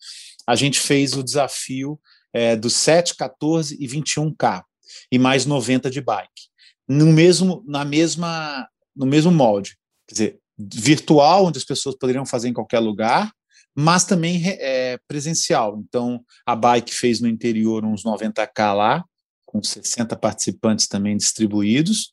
a 0.47 0.57
gente 0.57 0.81
fez 0.81 1.15
o 1.15 1.23
desafio 1.23 2.01
é, 2.33 2.57
dos 2.57 2.75
7, 2.75 3.15
14 3.15 3.77
e 3.79 3.87
21K, 3.87 4.63
e 5.11 5.19
mais 5.19 5.47
90 5.47 5.91
de 5.91 6.01
bike. 6.01 6.51
No 6.89 7.07
mesmo, 7.07 7.63
na 7.67 7.85
mesma, 7.85 8.69
no 8.95 9.07
mesmo 9.07 9.31
molde. 9.31 9.77
Quer 10.09 10.13
dizer, 10.15 10.39
virtual, 10.59 11.47
onde 11.47 11.59
as 11.59 11.65
pessoas 11.65 11.97
poderiam 11.97 12.27
fazer 12.27 12.49
em 12.49 12.53
qualquer 12.53 12.81
lugar, 12.81 13.33
mas 13.75 14.05
também 14.05 14.43
é, 14.47 14.99
presencial. 15.09 15.79
Então, 15.79 16.23
a 16.47 16.55
Bike 16.55 16.95
fez 16.95 17.21
no 17.21 17.29
interior 17.29 17.85
uns 17.85 18.05
90K 18.05 18.75
lá, 18.75 19.05
com 19.47 19.63
60 19.63 20.17
participantes 20.17 20.87
também 20.87 21.17
distribuídos, 21.17 22.13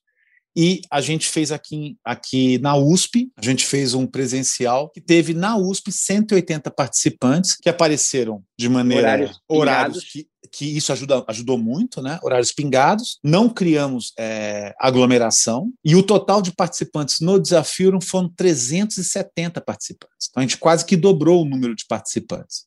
e 0.55 0.81
a 0.91 1.01
gente 1.01 1.27
fez 1.27 1.51
aqui, 1.51 1.97
aqui 2.03 2.57
na 2.59 2.75
USP, 2.75 3.31
a 3.37 3.43
gente 3.43 3.65
fez 3.65 3.93
um 3.93 4.05
presencial 4.05 4.89
que 4.89 5.01
teve 5.01 5.33
na 5.33 5.57
USP 5.57 5.91
180 5.91 6.71
participantes 6.71 7.55
que 7.55 7.69
apareceram 7.69 8.43
de 8.57 8.67
maneira 8.67 9.07
horários, 9.07 9.41
horários 9.47 10.03
que, 10.03 10.27
que 10.51 10.65
isso 10.65 10.91
ajuda, 10.91 11.23
ajudou 11.27 11.57
muito, 11.57 12.01
né? 12.01 12.19
Horários 12.23 12.51
pingados, 12.51 13.19
não 13.23 13.49
criamos 13.49 14.11
é, 14.17 14.73
aglomeração 14.79 15.71
e 15.83 15.95
o 15.95 16.03
total 16.03 16.41
de 16.41 16.51
participantes 16.51 17.19
no 17.19 17.39
desafio 17.39 17.99
foram 18.01 18.29
370 18.29 19.61
participantes. 19.61 20.27
Então 20.29 20.41
a 20.41 20.45
gente 20.45 20.57
quase 20.57 20.85
que 20.85 20.97
dobrou 20.97 21.43
o 21.43 21.45
número 21.45 21.75
de 21.75 21.85
participantes. 21.87 22.65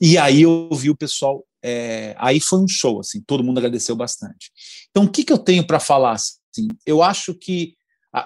E 0.00 0.18
aí 0.18 0.42
eu 0.42 0.68
vi 0.72 0.90
o 0.90 0.96
pessoal, 0.96 1.44
é, 1.64 2.14
aí 2.18 2.38
foi 2.40 2.58
um 2.58 2.68
show, 2.68 3.00
assim, 3.00 3.22
todo 3.26 3.42
mundo 3.42 3.56
agradeceu 3.56 3.96
bastante. 3.96 4.52
Então 4.90 5.04
o 5.04 5.10
que, 5.10 5.24
que 5.24 5.32
eu 5.32 5.38
tenho 5.38 5.66
para 5.66 5.80
falar? 5.80 6.12
Assim, 6.12 6.68
eu 6.84 7.02
acho 7.02 7.34
que 7.34 7.74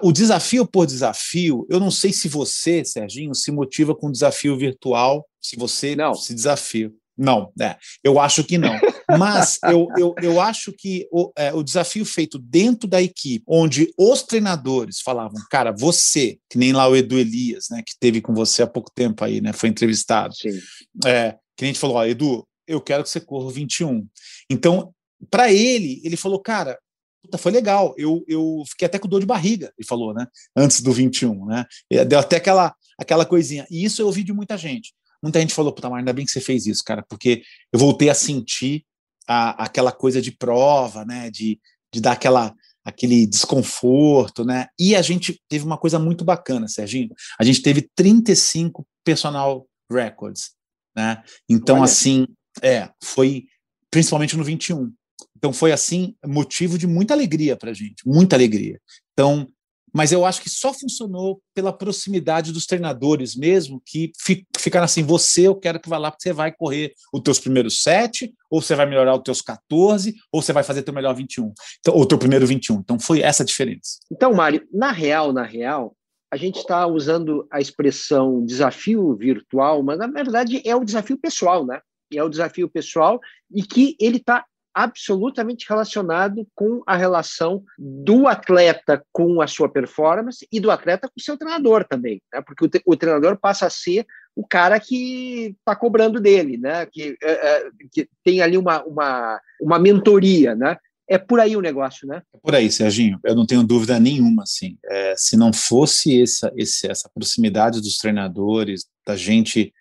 o 0.03 0.13
desafio 0.13 0.67
por 0.67 0.87
desafio, 0.87 1.67
eu 1.71 1.79
não 1.81 1.91
sei 1.91 2.13
se 2.13 2.29
você, 2.29 2.85
Serginho, 2.85 3.35
se 3.35 3.51
motiva 3.51 3.95
com 3.95 4.11
desafio 4.11 4.59
virtual, 4.59 5.25
se 5.41 5.57
você 5.57 5.97
não 5.97 6.15
se 6.15 6.35
desafia. 6.35 6.93
Não, 7.17 7.53
é, 7.61 7.77
eu 8.05 8.21
acho 8.21 8.45
que 8.45 8.59
não. 8.59 8.79
Mas 9.19 9.59
eu, 9.65 9.89
eu, 9.97 10.15
eu 10.23 10.41
acho 10.41 10.73
que 10.73 11.09
o, 11.11 11.33
é, 11.37 11.53
o 11.53 11.63
desafio 11.63 12.05
feito 12.05 12.39
dentro 12.39 12.89
da 12.89 13.01
equipe, 13.01 13.45
onde 13.49 13.93
os 13.99 14.23
treinadores 14.23 15.01
falavam, 15.01 15.41
cara, 15.51 15.73
você, 15.73 16.39
que 16.51 16.59
nem 16.59 16.73
lá 16.73 16.87
o 16.87 16.95
Edu 16.95 17.19
Elias, 17.19 17.67
né, 17.71 17.83
que 17.85 17.95
teve 17.99 18.21
com 18.21 18.35
você 18.35 18.63
há 18.63 18.67
pouco 18.67 18.93
tempo 18.95 19.25
aí, 19.25 19.41
né, 19.41 19.53
foi 19.53 19.69
entrevistado. 19.69 20.35
Sim. 20.35 20.61
É, 21.07 21.37
que 21.57 21.65
a 21.65 21.67
gente 21.67 21.79
falou, 21.79 21.97
ó, 21.97 22.05
Edu, 22.05 22.47
eu 22.69 22.81
quero 22.81 23.03
que 23.03 23.11
você 23.11 23.21
corra 23.21 23.47
o 23.47 23.51
21. 23.51 24.07
Então, 24.51 24.95
para 25.31 25.53
ele, 25.53 26.01
ele 26.05 26.17
falou, 26.17 26.41
cara, 26.41 26.79
Puta, 27.23 27.37
foi 27.37 27.53
legal. 27.53 27.95
Eu, 27.99 28.25
eu 28.29 28.63
fiquei 28.67 28.87
até 28.87 28.99
com 28.99 29.09
dor 29.09 29.21
de 29.21 29.27
barriga, 29.27 29.73
ele 29.77 29.87
falou, 29.87 30.15
né? 30.15 30.27
Antes 30.57 30.81
do 30.81 30.93
21, 30.93 31.47
né? 31.47 31.67
Deu 32.07 32.19
até 32.19 32.37
aquela, 32.37 32.75
aquela 32.99 33.27
coisinha. 33.27 33.67
E 33.71 33.85
isso 33.85 34.01
eu 34.01 34.07
ouvi 34.07 34.23
de 34.23 34.33
muita 34.33 34.57
gente. 34.57 34.95
Muita 35.23 35.41
gente 35.41 35.53
falou, 35.53 35.73
puta, 35.73 35.91
mas 35.91 35.99
ainda 35.99 36.13
bem 36.13 36.25
que 36.25 36.31
você 36.31 36.41
fez 36.41 36.67
isso, 36.67 36.83
cara, 36.85 37.05
porque 37.09 37.43
eu 37.73 37.79
voltei 37.79 38.09
a 38.09 38.15
sentir 38.15 38.85
a, 39.27 39.65
aquela 39.65 39.91
coisa 39.91 40.23
de 40.23 40.31
prova, 40.31 41.05
né? 41.05 41.31
De, 41.31 41.61
de 41.93 42.01
dar 42.01 42.13
aquela, 42.13 42.55
aquele 42.85 43.27
desconforto, 43.27 44.45
né? 44.45 44.69
E 44.79 44.95
a 44.95 45.03
gente 45.03 45.41
teve 45.49 45.65
uma 45.65 45.77
coisa 45.77 45.99
muito 45.99 46.25
bacana, 46.25 46.69
Serginho. 46.69 47.11
A 47.39 47.45
gente 47.45 47.63
teve 47.63 47.91
35 47.97 48.87
personal 49.05 49.67
records, 49.91 50.53
né? 50.97 51.23
Então, 51.49 51.77
Olha. 51.77 51.85
assim, 51.85 52.27
é, 52.63 52.91
foi 53.03 53.47
principalmente 53.91 54.37
no 54.37 54.45
21. 54.45 54.93
Então 55.37 55.53
foi 55.53 55.73
assim 55.73 56.15
motivo 56.27 56.77
de 56.77 56.87
muita 56.87 57.15
alegria 57.15 57.57
para 57.57 57.71
a 57.71 57.75
gente, 57.75 58.07
muita 58.07 58.37
alegria. 58.37 58.81
Então, 59.13 59.47
mas 59.95 60.13
eu 60.13 60.25
acho 60.25 60.43
que 60.43 60.51
só 60.51 60.73
funcionou 60.73 61.41
pela 61.55 61.73
proximidade 61.73 62.53
dos 62.53 62.67
treinadores 62.67 63.35
mesmo, 63.35 63.83
que 63.85 64.13
ficaram 64.57 64.85
assim, 64.85 65.03
você 65.03 65.49
eu 65.49 65.55
quero 65.55 65.81
que 65.81 65.89
vá 65.89 65.97
lá 65.97 66.11
porque 66.11 66.25
você 66.25 66.33
vai 66.33 66.53
correr 66.53 66.93
os 67.13 67.23
teus 67.23 67.39
primeiros 67.39 67.83
sete, 67.83 68.35
ou 68.51 68.61
você 68.61 68.75
vai 68.75 68.87
melhorar 68.87 69.17
os 69.17 69.23
teus 69.23 69.41
14, 69.41 70.15
ou 70.33 70.43
você 70.43 70.53
vai 70.53 70.63
fazer 70.63 70.83
teu 70.83 70.93
melhor 70.93 71.15
21, 71.15 71.53
então, 71.81 71.95
ou 71.95 72.07
teu 72.07 72.19
primeiro 72.19 72.47
21. 72.47 72.77
Então 72.81 72.99
foi 72.99 73.21
essa 73.21 73.43
a 73.43 73.47
diferença. 73.47 73.99
Então, 74.11 74.33
Mário, 74.35 74.67
na 74.73 74.93
real, 74.93 75.33
na 75.33 75.45
real, 75.45 75.97
a 76.31 76.37
gente 76.37 76.59
está 76.59 76.87
usando 76.87 77.47
a 77.51 77.61
expressão 77.61 78.45
desafio 78.45 79.17
virtual, 79.17 79.83
mas 79.83 79.99
na 79.99 80.07
verdade 80.07 80.61
é 80.65 80.77
o 80.77 80.85
desafio 80.85 81.19
pessoal, 81.19 81.65
né? 81.65 81.81
É 82.13 82.23
o 82.23 82.29
desafio 82.29 82.69
pessoal 82.69 83.21
e 83.51 83.63
que 83.63 83.97
ele 84.01 84.19
está 84.19 84.45
absolutamente 84.75 85.67
relacionado 85.69 86.47
com 86.55 86.83
a 86.87 86.97
relação 86.97 87.65
do 87.77 88.29
atleta 88.29 89.03
com 89.11 89.41
a 89.41 89.47
sua 89.49 89.69
performance 89.69 90.47
e 90.53 90.61
do 90.61 90.71
atleta 90.71 91.09
com 91.09 91.15
o 91.19 91.23
seu 91.23 91.37
treinador 91.37 91.85
também, 91.85 92.23
né? 92.33 92.41
porque 92.43 92.65
o, 92.65 92.93
o 92.93 92.97
treinador 92.97 93.37
passa 93.37 93.67
a 93.67 93.71
ser 93.71 94.07
o 94.37 94.47
cara 94.47 94.79
que 94.79 95.57
está 95.59 95.75
cobrando 95.75 96.21
dele, 96.21 96.57
né? 96.57 96.87
que, 96.87 97.17
é, 97.21 97.33
é, 97.33 97.71
que 97.91 98.09
tem 98.23 98.41
ali 98.41 98.57
uma, 98.57 98.85
uma, 98.85 99.41
uma 99.61 99.79
mentoria, 99.81 100.55
né? 100.55 100.77
É 101.11 101.17
por 101.17 101.41
aí 101.41 101.57
o 101.57 101.63
negócio, 101.63 102.07
né? 102.07 102.23
É 102.35 102.39
por 102.39 102.55
aí, 102.55 102.71
Serginho. 102.71 103.19
Eu 103.25 103.35
não 103.35 103.47
tenho 103.47 103.65
dúvida 103.65 103.99
nenhuma, 103.99 104.43
assim. 104.43 104.77
É, 104.85 105.15
se 105.17 105.39
não 105.39 105.55
fosse 105.55 106.23
essa, 106.23 106.53
essa 106.57 107.11
proximidade 107.15 107.81
dos 107.81 107.97
treinadores, 107.97 108.85
da 109.07 109.17
gente 109.17 109.73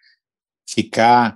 ficar. 0.67 1.35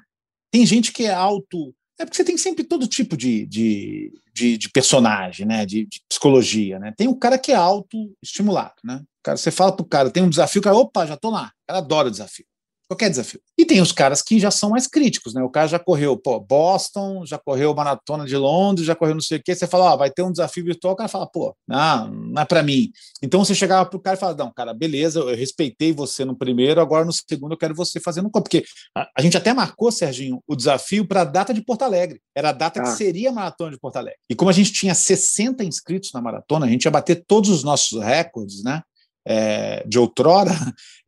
Tem 0.51 0.65
gente 0.65 0.91
que 0.91 1.05
é 1.05 1.13
auto 1.13 1.73
é 1.99 2.05
porque 2.05 2.17
você 2.17 2.23
tem 2.23 2.37
sempre 2.37 2.63
todo 2.63 2.87
tipo 2.87 3.15
de, 3.15 3.45
de, 3.45 4.11
de, 4.33 4.57
de 4.57 4.69
personagem, 4.69 5.45
né? 5.45 5.65
De, 5.67 5.85
de, 5.85 6.01
psicologia, 6.09 6.79
né? 6.79 6.91
Tem 6.97 7.07
o 7.07 7.15
cara 7.15 7.37
que 7.37 7.51
é 7.51 7.55
autoestimulado, 7.55 8.73
né? 8.83 8.95
O 8.95 9.23
cara, 9.23 9.37
você 9.37 9.51
fala 9.51 9.71
pro 9.71 9.85
cara, 9.85 10.09
tem 10.09 10.23
um 10.23 10.29
desafio, 10.29 10.61
o 10.61 10.63
cara, 10.63 10.75
opa, 10.75 11.05
já 11.05 11.15
tô 11.15 11.29
lá. 11.29 11.51
O 11.63 11.67
cara 11.67 11.79
adora 11.79 12.09
desafio 12.09 12.45
qualquer 12.91 13.09
desafio. 13.09 13.39
E 13.57 13.65
tem 13.65 13.81
os 13.81 13.93
caras 13.93 14.21
que 14.21 14.37
já 14.37 14.51
são 14.51 14.69
mais 14.69 14.85
críticos, 14.85 15.33
né? 15.33 15.41
O 15.41 15.49
cara 15.49 15.67
já 15.67 15.79
correu 15.79 16.17
pô, 16.17 16.39
Boston, 16.39 17.25
já 17.25 17.37
correu 17.37 17.73
Maratona 17.73 18.25
de 18.25 18.35
Londres, 18.35 18.85
já 18.85 18.93
correu 18.93 19.13
não 19.13 19.21
sei 19.21 19.37
o 19.37 19.41
quê. 19.41 19.55
Você 19.55 19.65
fala, 19.65 19.93
ó, 19.93 19.97
vai 19.97 20.11
ter 20.11 20.23
um 20.23 20.31
desafio 20.31 20.65
virtual, 20.65 20.93
o 20.93 20.97
cara 20.97 21.07
fala, 21.07 21.25
pô, 21.25 21.55
não, 21.65 22.11
não 22.11 22.41
é 22.41 22.45
para 22.45 22.61
mim. 22.61 22.91
Então 23.21 23.43
você 23.43 23.55
chegava 23.55 23.89
pro 23.89 23.99
cara 23.99 24.17
e 24.17 24.19
falava, 24.19 24.43
não, 24.43 24.51
cara, 24.51 24.73
beleza, 24.73 25.19
eu 25.19 25.35
respeitei 25.35 25.93
você 25.93 26.25
no 26.25 26.35
primeiro, 26.35 26.81
agora 26.81 27.05
no 27.05 27.13
segundo 27.13 27.53
eu 27.53 27.57
quero 27.57 27.73
você 27.73 27.99
fazendo 27.99 28.29
corpo. 28.29 28.49
Porque 28.49 28.65
a, 28.95 29.09
a, 29.17 29.21
gente 29.21 29.37
até 29.37 29.53
marcou, 29.53 29.89
Serginho, 29.91 30.43
o 30.45 30.55
desafio 30.55 31.07
para 31.07 31.21
a 31.21 31.25
data 31.25 31.53
de 31.53 31.61
Porto 31.61 31.83
Alegre. 31.83 32.19
Era 32.35 32.49
a 32.49 32.53
data 32.53 32.81
ah. 32.81 32.83
que 32.83 32.89
seria 32.89 33.29
a 33.29 33.33
Maratona 33.33 33.71
de 33.71 33.79
Porto 33.79 33.95
Alegre. 33.95 34.19
E 34.29 34.35
como 34.35 34.49
a 34.49 34.53
gente 34.53 34.73
tinha 34.73 34.93
60 34.93 35.63
inscritos 35.63 36.11
na 36.13 36.21
maratona, 36.21 36.65
a 36.65 36.69
gente 36.69 36.83
ia 36.83 36.91
bater 36.91 37.23
todos 37.25 37.49
os 37.49 37.63
nossos 37.63 38.01
recordes, 38.01 38.63
né? 38.63 38.81
É, 39.25 39.83
de 39.87 39.99
outrora. 39.99 40.51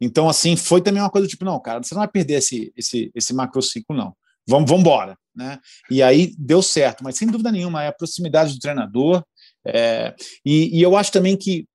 Então, 0.02 0.28
assim, 0.28 0.58
foi 0.58 0.82
também 0.82 1.02
uma 1.02 1.10
coisa 1.10 1.26
tipo, 1.28 1.46
não, 1.46 1.58
cara, 1.62 1.82
você 1.82 1.96
não 1.96 2.02
vai 2.02 2.10
perder 2.10 2.34
esse, 2.34 2.74
esse, 2.76 3.10
esse 3.16 3.34
macrociclo, 3.34 3.96
não. 3.96 4.14
Vamos, 4.46 4.70
vamos 4.70 4.82
embora. 4.82 5.18
Né? 5.34 5.58
E 5.90 6.04
aí 6.04 6.36
deu 6.38 6.62
certo, 6.62 7.04
mas 7.04 7.16
sem 7.16 7.28
dúvida 7.28 7.52
nenhuma, 7.52 7.84
é 7.84 7.88
a 7.88 7.94
proximidade 7.94 8.54
do 8.54 8.60
treinador. 8.60 9.24
É, 9.66 10.14
e, 10.46 10.78
e, 10.78 10.82
eu 10.82 10.98
acho 10.98 11.12
também 11.12 11.38
que 11.38 11.66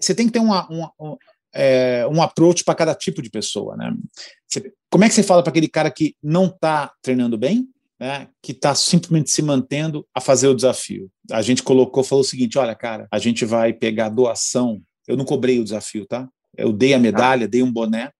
você 0.00 0.14
tem 0.14 0.26
que 0.26 0.32
ter 0.32 0.38
uma, 0.38 0.66
uma, 0.68 0.92
um, 0.98 1.16
é, 1.52 2.06
um 2.10 2.22
approach 2.22 2.64
para 2.64 2.74
cada 2.74 2.94
tipo 2.94 3.22
de 3.22 3.30
pessoa. 3.30 3.76
Né? 3.76 3.92
Cê, 4.48 4.72
como 4.90 5.04
é 5.04 5.08
que 5.08 5.14
você 5.14 5.22
fala 5.22 5.42
para 5.42 5.50
aquele 5.50 5.68
cara 5.68 5.90
que 5.90 6.16
não 6.22 6.46
está 6.46 6.92
treinando 7.02 7.38
bem, 7.38 7.68
né, 7.98 8.28
que 8.42 8.52
está 8.52 8.74
simplesmente 8.74 9.30
se 9.30 9.42
mantendo 9.42 10.06
a 10.14 10.20
fazer 10.20 10.48
o 10.48 10.54
desafio? 10.54 11.10
A 11.30 11.42
gente 11.42 11.62
colocou, 11.62 12.02
falou 12.02 12.24
o 12.24 12.26
seguinte: 12.26 12.58
olha, 12.58 12.74
cara, 12.74 13.06
a 13.10 13.18
gente 13.18 13.44
vai 13.44 13.72
pegar 13.72 14.08
doação 14.08 14.80
eu 15.10 15.16
não 15.16 15.24
cobrei 15.24 15.58
o 15.58 15.64
desafio, 15.64 16.06
tá? 16.06 16.28
Eu 16.56 16.72
dei 16.72 16.94
a 16.94 16.98
medalha, 16.98 17.48
dei 17.48 17.62
um 17.62 17.72
boné 17.72 18.10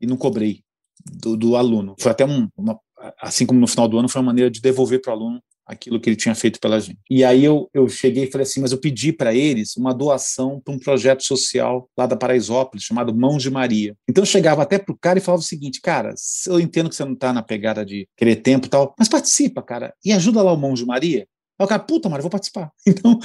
e 0.00 0.06
não 0.06 0.16
cobrei 0.16 0.62
do, 1.04 1.36
do 1.36 1.56
aluno. 1.56 1.94
Foi 1.98 2.12
até 2.12 2.24
um, 2.24 2.48
uma, 2.56 2.78
assim 3.20 3.46
como 3.46 3.60
no 3.60 3.66
final 3.66 3.88
do 3.88 3.98
ano, 3.98 4.08
foi 4.08 4.20
uma 4.20 4.26
maneira 4.26 4.50
de 4.50 4.60
devolver 4.60 5.00
para 5.00 5.12
o 5.12 5.16
aluno 5.16 5.40
aquilo 5.66 5.98
que 5.98 6.10
ele 6.10 6.16
tinha 6.16 6.34
feito 6.34 6.60
pela 6.60 6.78
gente. 6.78 6.98
E 7.08 7.24
aí 7.24 7.42
eu, 7.42 7.68
eu 7.72 7.88
cheguei 7.88 8.24
e 8.24 8.30
falei 8.30 8.42
assim, 8.42 8.60
mas 8.60 8.72
eu 8.72 8.78
pedi 8.78 9.12
para 9.12 9.34
eles 9.34 9.76
uma 9.76 9.94
doação 9.94 10.60
para 10.62 10.74
um 10.74 10.78
projeto 10.78 11.24
social 11.24 11.88
lá 11.96 12.06
da 12.06 12.16
Paraisópolis, 12.16 12.84
chamado 12.84 13.14
Mãos 13.14 13.42
de 13.42 13.50
Maria. 13.50 13.96
Então 14.08 14.22
eu 14.22 14.26
chegava 14.26 14.62
até 14.62 14.78
pro 14.78 14.96
cara 14.96 15.18
e 15.18 15.22
falava 15.22 15.40
o 15.40 15.46
seguinte, 15.46 15.80
cara, 15.80 16.14
eu 16.46 16.60
entendo 16.60 16.90
que 16.90 16.96
você 16.96 17.04
não 17.04 17.14
está 17.14 17.32
na 17.32 17.42
pegada 17.42 17.84
de 17.84 18.06
querer 18.16 18.36
tempo 18.36 18.66
e 18.66 18.70
tal, 18.70 18.94
mas 18.98 19.08
participa, 19.08 19.62
cara, 19.62 19.94
e 20.04 20.12
ajuda 20.12 20.42
lá 20.42 20.52
o 20.52 20.56
Mãos 20.56 20.78
de 20.78 20.86
Maria. 20.86 21.26
Aí 21.58 21.64
o 21.64 21.68
cara, 21.68 21.82
puta, 21.82 22.08
Mário, 22.08 22.22
vou 22.22 22.30
participar. 22.30 22.70
Então, 22.86 23.18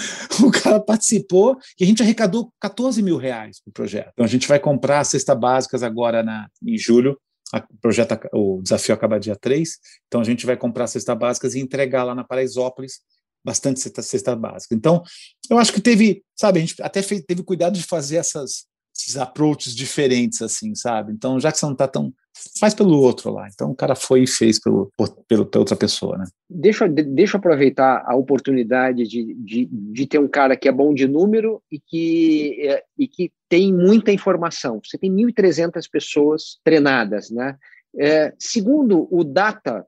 o 0.44 0.52
cara 0.52 0.80
participou 0.80 1.58
e 1.80 1.84
a 1.84 1.88
gente 1.88 2.02
arrecadou 2.02 2.52
14 2.60 3.02
mil 3.02 3.18
reais 3.18 3.60
para 3.62 3.70
o 3.70 3.74
projeto. 3.74 4.10
Então, 4.14 4.26
a 4.26 4.30
gente 4.30 4.48
vai 4.48 4.60
comprar 4.60 5.04
cesta 5.04 5.34
básicas 5.36 5.84
agora 5.84 6.24
na, 6.24 6.48
em 6.64 6.78
julho 6.78 7.18
o 7.54 7.78
projeto, 7.82 8.20
o 8.34 8.62
desafio 8.62 8.94
acaba 8.94 9.20
dia 9.20 9.36
3, 9.36 9.78
então 10.08 10.22
a 10.22 10.24
gente 10.24 10.46
vai 10.46 10.56
comprar 10.56 10.88
cestas 10.88 11.18
básicas 11.18 11.56
e 11.56 11.60
entregar 11.60 12.04
lá 12.04 12.14
na 12.14 12.24
Paraisópolis 12.24 13.00
bastante 13.44 13.80
cesta, 13.80 14.02
cesta 14.02 14.36
básica. 14.36 14.76
Então, 14.76 15.02
eu 15.50 15.58
acho 15.58 15.74
que 15.74 15.82
teve, 15.82 16.24
sabe, 16.36 16.60
a 16.60 16.62
gente 16.62 16.82
até 16.82 17.02
fez, 17.02 17.24
teve 17.26 17.42
cuidado 17.42 17.74
de 17.74 17.84
fazer 17.84 18.18
essas, 18.18 18.66
esses 18.96 19.18
approaches 19.18 19.74
diferentes, 19.74 20.42
assim, 20.42 20.76
sabe? 20.76 21.14
Então, 21.14 21.40
já 21.40 21.52
que 21.52 21.58
você 21.58 21.66
não 21.66 21.74
está 21.74 21.88
tão 21.88 22.14
faz 22.60 22.74
pelo 22.74 23.00
outro 23.00 23.32
lá. 23.32 23.48
Então 23.48 23.72
o 23.72 23.76
cara 23.76 23.96
foi 23.96 24.24
e 24.24 24.28
fez 24.28 24.60
pelo, 24.60 24.92
pelo, 25.26 25.46
pela 25.46 25.62
outra 25.62 25.76
pessoa, 25.76 26.18
né? 26.18 26.26
Deixa, 26.50 26.88
deixa 26.88 27.36
eu 27.36 27.40
aproveitar 27.40 28.04
a 28.06 28.16
oportunidade 28.16 29.08
de, 29.08 29.34
de, 29.36 29.66
de 29.72 30.08
ter 30.08 30.20
um 30.20 30.28
cara 30.28 30.56
que 30.56 30.68
é 30.68 30.72
bom 30.72 30.94
de 30.94 31.08
número 31.08 31.62
e 31.72 31.80
que, 31.80 32.68
é, 32.68 32.84
e 32.98 33.08
que 33.08 33.32
tem 33.48 33.74
muita 33.74 34.12
informação. 34.12 34.80
Você 34.84 34.98
tem 34.98 35.12
1.300 35.12 35.84
pessoas 35.92 36.60
treinadas, 36.64 37.30
né? 37.30 37.58
É, 37.98 38.34
segundo 38.38 39.08
o 39.12 39.24
Data, 39.24 39.86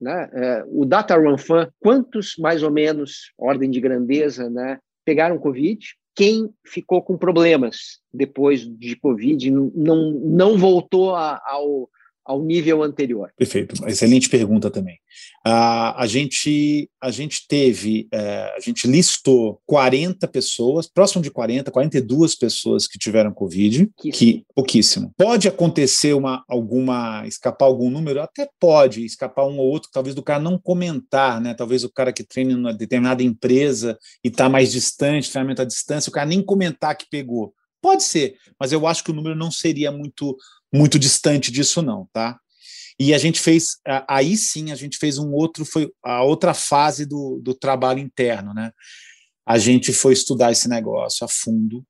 né, 0.00 0.30
é, 0.32 0.64
o 0.68 0.84
Data 0.84 1.14
Run 1.16 1.36
Fan, 1.36 1.70
quantos 1.78 2.34
mais 2.38 2.62
ou 2.62 2.70
menos, 2.70 3.32
ordem 3.38 3.70
de 3.70 3.80
grandeza, 3.80 4.48
né, 4.48 4.78
pegaram 5.04 5.38
Covid? 5.38 5.78
Quem 6.14 6.50
ficou 6.64 7.02
com 7.02 7.16
problemas 7.16 8.00
depois 8.12 8.66
de 8.66 8.96
Covid 8.96 9.50
não, 9.50 10.12
não 10.12 10.58
voltou 10.58 11.14
a, 11.14 11.40
ao, 11.44 11.88
ao 12.24 12.42
nível 12.42 12.82
anterior? 12.82 13.32
Perfeito, 13.36 13.86
excelente 13.86 14.28
pergunta 14.28 14.70
também. 14.70 14.96
Uh, 15.46 15.92
a, 15.96 16.06
gente, 16.06 16.88
a 17.00 17.10
gente 17.10 17.46
teve, 17.48 18.08
uh, 18.14 18.56
a 18.56 18.60
gente 18.60 18.86
listou 18.86 19.60
40 19.66 20.26
pessoas, 20.28 20.86
próximo 20.86 21.22
de 21.22 21.30
40, 21.30 21.70
42 21.70 22.34
pessoas 22.36 22.86
que 22.86 22.98
tiveram 22.98 23.32
Covid, 23.32 23.86
pouquíssimo. 23.86 24.12
que 24.12 24.44
pouquíssimo. 24.54 25.12
Pode 25.16 25.48
acontecer 25.48 26.14
uma, 26.14 26.44
alguma, 26.48 27.26
escapar 27.26 27.66
algum 27.66 27.90
número? 27.90 28.22
Até 28.22 28.48
pode 28.60 29.04
escapar 29.04 29.44
um 29.46 29.58
ou 29.58 29.66
outro, 29.66 29.90
talvez 29.92 30.14
do 30.14 30.22
cara 30.22 30.40
não 30.40 30.58
comentar, 30.58 31.40
né? 31.40 31.54
Talvez 31.54 31.82
o 31.82 31.92
cara 31.92 32.12
que 32.12 32.22
treina 32.22 32.52
em 32.52 32.56
uma 32.56 32.72
determinada 32.72 33.22
empresa 33.22 33.98
e 34.24 34.28
está 34.28 34.48
mais 34.48 34.70
distante, 34.70 35.30
treinamento 35.30 35.62
à 35.62 35.64
distância, 35.64 36.08
o 36.08 36.12
cara 36.12 36.26
nem 36.26 36.42
comentar 36.42 36.96
que 36.96 37.06
pegou. 37.10 37.52
Pode 37.82 38.04
ser, 38.04 38.36
mas 38.60 38.70
eu 38.70 38.86
acho 38.86 39.02
que 39.02 39.10
o 39.10 39.14
número 39.14 39.34
não 39.34 39.50
seria 39.50 39.90
muito 39.90 40.36
muito 40.72 40.98
distante 40.98 41.50
disso 41.50 41.82
não, 41.82 42.08
tá? 42.12 42.38
E 42.98 43.12
a 43.14 43.18
gente 43.18 43.40
fez, 43.40 43.78
aí 44.08 44.36
sim, 44.36 44.70
a 44.70 44.74
gente 44.74 44.96
fez 44.96 45.18
um 45.18 45.32
outro, 45.32 45.64
foi 45.64 45.90
a 46.04 46.22
outra 46.22 46.54
fase 46.54 47.04
do, 47.04 47.40
do 47.42 47.54
trabalho 47.54 47.98
interno, 47.98 48.54
né? 48.54 48.70
A 49.44 49.58
gente 49.58 49.92
foi 49.92 50.12
estudar 50.12 50.52
esse 50.52 50.68
negócio 50.68 51.24
a 51.24 51.28
fundo, 51.28 51.84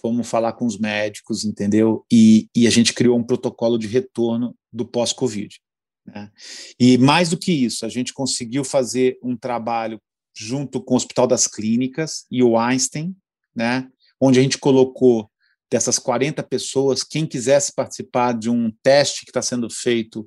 fomos 0.00 0.28
falar 0.28 0.52
com 0.54 0.64
os 0.64 0.78
médicos, 0.78 1.44
entendeu? 1.44 2.04
E, 2.10 2.48
e 2.54 2.66
a 2.66 2.70
gente 2.70 2.92
criou 2.92 3.18
um 3.18 3.24
protocolo 3.24 3.78
de 3.78 3.86
retorno 3.86 4.56
do 4.72 4.86
pós-Covid. 4.86 5.60
Né? 6.06 6.30
E 6.78 6.98
mais 6.98 7.30
do 7.30 7.38
que 7.38 7.52
isso, 7.52 7.84
a 7.84 7.88
gente 7.88 8.12
conseguiu 8.12 8.64
fazer 8.64 9.18
um 9.22 9.36
trabalho 9.36 10.00
junto 10.36 10.82
com 10.82 10.94
o 10.94 10.96
Hospital 10.96 11.26
das 11.26 11.46
Clínicas 11.46 12.26
e 12.30 12.42
o 12.42 12.58
Einstein, 12.58 13.14
né? 13.54 13.88
Onde 14.20 14.38
a 14.38 14.42
gente 14.42 14.58
colocou 14.58 15.30
dessas 15.74 15.98
40 15.98 16.40
pessoas, 16.44 17.02
quem 17.02 17.26
quisesse 17.26 17.74
participar 17.74 18.32
de 18.32 18.48
um 18.48 18.70
teste 18.80 19.24
que 19.24 19.30
está 19.30 19.42
sendo 19.42 19.68
feito 19.68 20.24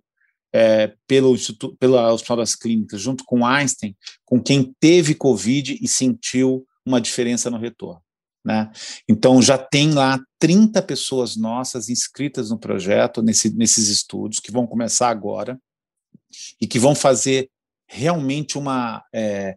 é, 0.54 0.94
pelo 1.08 1.34
Instituto, 1.34 1.78
pela 1.78 2.12
Hospital 2.12 2.36
das 2.36 2.54
Clínicas, 2.54 3.00
junto 3.00 3.24
com 3.24 3.46
Einstein, 3.46 3.96
com 4.26 4.44
quem 4.44 4.76
teve 4.78 5.16
Covid 5.16 5.80
e 5.82 5.88
sentiu 5.88 6.68
uma 6.86 7.00
diferença 7.00 7.50
no 7.50 7.58
retorno. 7.58 8.02
Né? 8.44 8.70
Então, 9.08 9.42
já 9.42 9.58
tem 9.58 9.94
lá 9.94 10.20
30 10.38 10.82
pessoas 10.82 11.38
nossas 11.38 11.88
inscritas 11.88 12.50
no 12.50 12.60
projeto, 12.60 13.22
nesse, 13.22 13.50
nesses 13.56 13.88
estudos, 13.88 14.42
que 14.42 14.52
vão 14.52 14.68
começar 14.68 15.08
agora, 15.08 15.58
e 16.60 16.68
que 16.68 16.78
vão 16.78 16.94
fazer 16.94 17.50
realmente 17.88 18.58
uma. 18.58 19.02
É, 19.16 19.56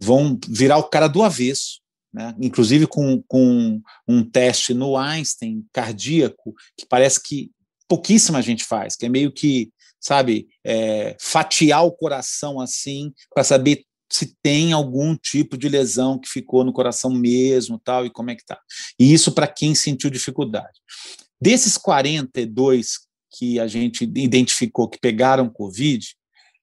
vão 0.00 0.38
virar 0.48 0.78
o 0.78 0.88
cara 0.88 1.08
do 1.08 1.22
avesso, 1.22 1.82
né? 2.12 2.34
inclusive 2.40 2.86
com, 2.86 3.22
com 3.28 3.80
um 4.06 4.24
teste 4.24 4.72
no 4.72 4.96
Einstein 4.96 5.64
cardíaco, 5.72 6.54
que 6.76 6.86
parece 6.86 7.22
que 7.22 7.50
pouquíssima 7.88 8.42
gente 8.42 8.64
faz, 8.64 8.96
que 8.96 9.06
é 9.06 9.08
meio 9.08 9.32
que, 9.32 9.70
sabe, 10.00 10.48
é, 10.64 11.16
fatiar 11.20 11.84
o 11.84 11.92
coração 11.92 12.60
assim, 12.60 13.12
para 13.32 13.44
saber 13.44 13.84
se 14.10 14.36
tem 14.42 14.72
algum 14.72 15.16
tipo 15.16 15.56
de 15.56 15.68
lesão 15.68 16.18
que 16.18 16.28
ficou 16.28 16.64
no 16.64 16.72
coração 16.72 17.10
mesmo, 17.10 17.78
tal, 17.78 18.06
e 18.06 18.10
como 18.10 18.30
é 18.30 18.36
que 18.36 18.44
tá. 18.44 18.60
E 18.98 19.12
isso 19.12 19.32
para 19.32 19.48
quem 19.48 19.74
sentiu 19.74 20.10
dificuldade. 20.10 20.80
Desses 21.40 21.76
42 21.76 23.00
que 23.36 23.60
a 23.60 23.66
gente 23.66 24.04
identificou 24.04 24.88
que 24.88 24.98
pegaram 24.98 25.50
Covid, 25.50 26.14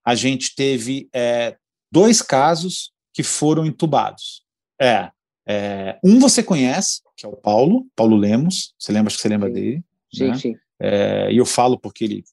a 0.06 0.16
gente 0.16 0.56
teve 0.56 1.08
é, 1.14 1.56
dois 1.92 2.22
casos 2.22 2.92
que 3.14 3.24
foram 3.24 3.66
entubados. 3.66 4.44
É, 4.82 5.12
é, 5.48 6.00
um 6.04 6.20
você 6.20 6.42
conhece, 6.42 7.02
que 7.18 7.26
é 7.26 7.30
o 7.30 7.36
Paulo, 7.36 7.88
Paulo 7.96 8.16
Lemos, 8.16 8.74
você 8.78 8.92
lembra, 8.92 9.08
acho 9.08 9.18
que 9.18 9.22
você 9.22 9.30
lembra 9.30 9.50
sim. 9.50 9.54
dele. 9.54 9.84
Sim, 10.14 10.28
né? 10.28 10.38
sim. 10.38 10.56
É, 10.80 11.32
e 11.32 11.38
eu 11.38 11.46
falo 11.46 11.78
porque 11.78 12.04
ele 12.04 12.24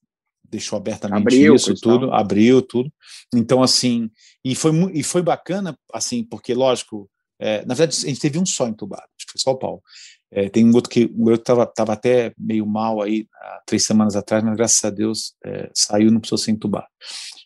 deixou 0.45 0.77
abertamente 0.77 1.21
abriu, 1.21 1.55
isso 1.55 1.75
tudo, 1.75 2.13
abriu 2.13 2.61
tudo. 2.61 2.93
Então, 3.35 3.63
assim, 3.63 4.11
e 4.45 4.55
foi, 4.55 4.73
e 4.93 5.03
foi 5.03 5.23
bacana, 5.23 5.79
assim, 5.93 6.25
porque, 6.25 6.53
lógico, 6.53 7.09
é, 7.39 7.65
na 7.65 7.75
verdade, 7.75 8.05
a 8.05 8.09
gente 8.09 8.21
teve 8.21 8.39
um 8.39 8.45
só 8.45 8.67
entubado, 8.67 9.05
acho 9.17 9.27
que 9.27 9.33
foi 9.33 9.41
só 9.41 9.53
o 9.53 9.59
Paulo. 9.59 9.83
É, 10.33 10.49
tem 10.49 10.65
um 10.65 10.73
outro 10.75 10.91
que 10.91 11.07
o 11.17 11.31
outro 11.31 11.41
estava 11.41 11.67
tava 11.67 11.93
até 11.93 12.33
meio 12.39 12.65
mal 12.65 13.03
aí 13.03 13.27
há 13.35 13.63
três 13.67 13.85
semanas 13.85 14.15
atrás, 14.15 14.45
mas 14.45 14.57
graças 14.57 14.85
a 14.85 14.91
Deus 14.91 15.35
é, 15.45 15.71
saiu, 15.75 16.11
não 16.11 16.21
precisou 16.21 16.39
ser 16.39 16.53
entubado. 16.53 16.87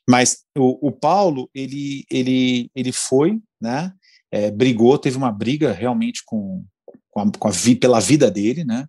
Mas 0.08 0.44
o, 0.56 0.88
o 0.88 0.92
Paulo, 0.92 1.48
ele, 1.54 2.04
ele, 2.10 2.70
ele 2.74 2.92
foi, 2.92 3.40
né? 3.60 3.92
É, 4.34 4.50
brigou, 4.50 4.98
teve 4.98 5.16
uma 5.16 5.30
briga 5.30 5.70
realmente 5.70 6.24
com, 6.26 6.64
com, 7.08 7.20
a, 7.20 7.30
com 7.38 7.46
a 7.46 7.50
vi, 7.52 7.76
pela 7.76 8.00
vida 8.00 8.28
dele, 8.28 8.64
né? 8.64 8.84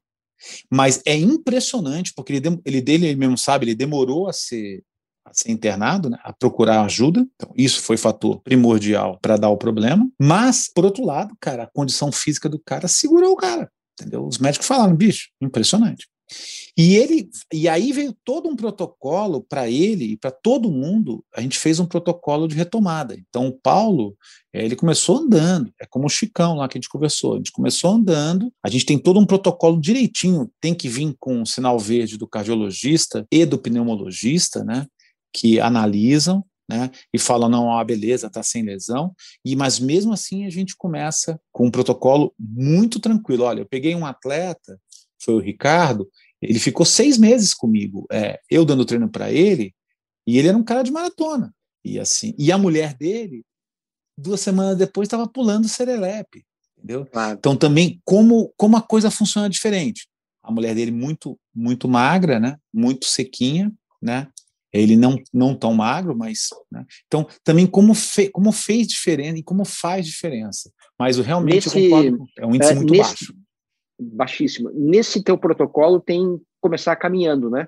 Mas 0.71 1.03
é 1.05 1.15
impressionante, 1.15 2.11
porque 2.15 2.33
ele, 2.33 2.61
ele 2.65 2.81
dele, 2.81 3.05
ele 3.05 3.15
mesmo 3.15 3.37
sabe, 3.37 3.65
ele 3.65 3.75
demorou 3.75 4.27
a 4.27 4.33
ser, 4.33 4.81
a 5.23 5.31
ser 5.31 5.51
internado, 5.51 6.09
né, 6.09 6.17
a 6.23 6.33
procurar 6.33 6.83
ajuda. 6.83 7.25
Então, 7.35 7.53
isso 7.55 7.81
foi 7.83 7.95
fator 7.95 8.41
primordial 8.41 9.19
para 9.21 9.37
dar 9.37 9.49
o 9.49 9.57
problema. 9.57 10.09
Mas, 10.19 10.67
por 10.67 10.83
outro 10.83 11.05
lado, 11.05 11.35
cara, 11.39 11.63
a 11.63 11.69
condição 11.71 12.11
física 12.11 12.49
do 12.49 12.59
cara 12.59 12.87
segurou 12.87 13.33
o 13.33 13.37
cara. 13.37 13.71
Entendeu? 13.99 14.25
Os 14.25 14.39
médicos 14.39 14.67
falaram, 14.67 14.95
bicho, 14.95 15.29
impressionante. 15.39 16.07
E 16.77 16.95
ele, 16.95 17.29
e 17.53 17.69
aí 17.69 17.91
veio 17.91 18.15
todo 18.23 18.49
um 18.49 18.55
protocolo 18.55 19.45
para 19.47 19.69
ele 19.69 20.13
e 20.13 20.17
para 20.17 20.31
todo 20.31 20.71
mundo. 20.71 21.23
A 21.33 21.41
gente 21.41 21.57
fez 21.57 21.79
um 21.79 21.85
protocolo 21.85 22.47
de 22.47 22.55
retomada. 22.55 23.15
Então, 23.15 23.47
o 23.47 23.53
Paulo, 23.53 24.15
eh, 24.53 24.65
ele 24.65 24.75
começou 24.75 25.17
andando, 25.17 25.71
é 25.79 25.85
como 25.85 26.07
o 26.07 26.09
Chicão 26.09 26.55
lá 26.55 26.67
que 26.67 26.77
a 26.77 26.79
gente 26.79 26.89
conversou. 26.89 27.33
A 27.33 27.37
gente 27.37 27.51
começou 27.51 27.91
andando, 27.91 28.51
a 28.63 28.69
gente 28.69 28.85
tem 28.85 28.97
todo 28.97 29.19
um 29.19 29.25
protocolo 29.25 29.79
direitinho, 29.79 30.51
tem 30.59 30.73
que 30.73 30.89
vir 30.89 31.15
com 31.19 31.41
o 31.41 31.45
sinal 31.45 31.79
verde 31.79 32.17
do 32.17 32.27
cardiologista 32.27 33.25
e 33.31 33.45
do 33.45 33.57
pneumologista, 33.57 34.63
né, 34.63 34.87
que 35.33 35.59
analisam, 35.59 36.43
né, 36.69 36.89
e 37.13 37.19
falam 37.19 37.47
não, 37.47 37.71
ah, 37.71 37.83
beleza, 37.83 38.29
tá 38.29 38.41
sem 38.41 38.63
lesão. 38.63 39.13
E 39.45 39.55
mas 39.55 39.79
mesmo 39.79 40.11
assim 40.11 40.45
a 40.45 40.49
gente 40.49 40.75
começa 40.75 41.39
com 41.51 41.67
um 41.67 41.71
protocolo 41.71 42.33
muito 42.39 42.99
tranquilo. 42.99 43.43
Olha, 43.43 43.61
eu 43.61 43.67
peguei 43.67 43.93
um 43.95 44.05
atleta 44.05 44.79
foi 45.19 45.35
o 45.35 45.39
Ricardo, 45.39 46.09
ele 46.41 46.59
ficou 46.59 46.85
seis 46.85 47.17
meses 47.17 47.53
comigo, 47.53 48.05
é, 48.11 48.39
eu 48.49 48.65
dando 48.65 48.85
treino 48.85 49.09
para 49.09 49.31
ele, 49.31 49.73
e 50.27 50.37
ele 50.37 50.47
era 50.47 50.57
um 50.57 50.63
cara 50.63 50.83
de 50.83 50.91
maratona. 50.91 51.53
E 51.83 51.99
assim, 51.99 52.33
e 52.37 52.51
a 52.51 52.57
mulher 52.57 52.95
dele, 52.95 53.43
duas 54.17 54.41
semanas 54.41 54.77
depois, 54.77 55.07
estava 55.07 55.27
pulando 55.27 55.67
serelepe, 55.67 56.43
entendeu? 56.77 57.05
Claro. 57.05 57.37
Então 57.37 57.55
também 57.55 58.01
como 58.03 58.53
como 58.57 58.75
a 58.77 58.81
coisa 58.81 59.11
funciona 59.11 59.49
diferente. 59.49 60.07
A 60.41 60.51
mulher 60.51 60.75
dele 60.75 60.91
muito 60.91 61.39
muito 61.53 61.87
magra, 61.87 62.39
né? 62.39 62.57
Muito 62.73 63.05
sequinha, 63.05 63.71
né? 64.01 64.27
Ele 64.73 64.95
não 64.95 65.21
não 65.31 65.55
tão 65.55 65.73
magro, 65.73 66.17
mas 66.17 66.49
né? 66.71 66.83
então 67.05 67.27
também 67.43 67.65
como 67.65 67.93
fe, 67.93 68.29
como 68.29 68.51
fez 68.51 68.87
diferença 68.87 69.37
e 69.37 69.43
como 69.43 69.63
faz 69.63 70.05
diferença. 70.05 70.71
Mas 70.99 71.17
realmente 71.17 71.67
nesse, 71.67 71.91
é 72.37 72.45
um 72.45 72.55
índice 72.55 72.71
é, 72.71 72.75
muito 72.75 72.91
nesse, 72.91 73.03
baixo 73.03 73.44
baixíssima. 73.99 74.71
Nesse 74.73 75.23
teu 75.23 75.37
protocolo 75.37 75.99
tem 75.99 76.39
começar 76.61 76.95
caminhando, 76.95 77.49
né? 77.49 77.67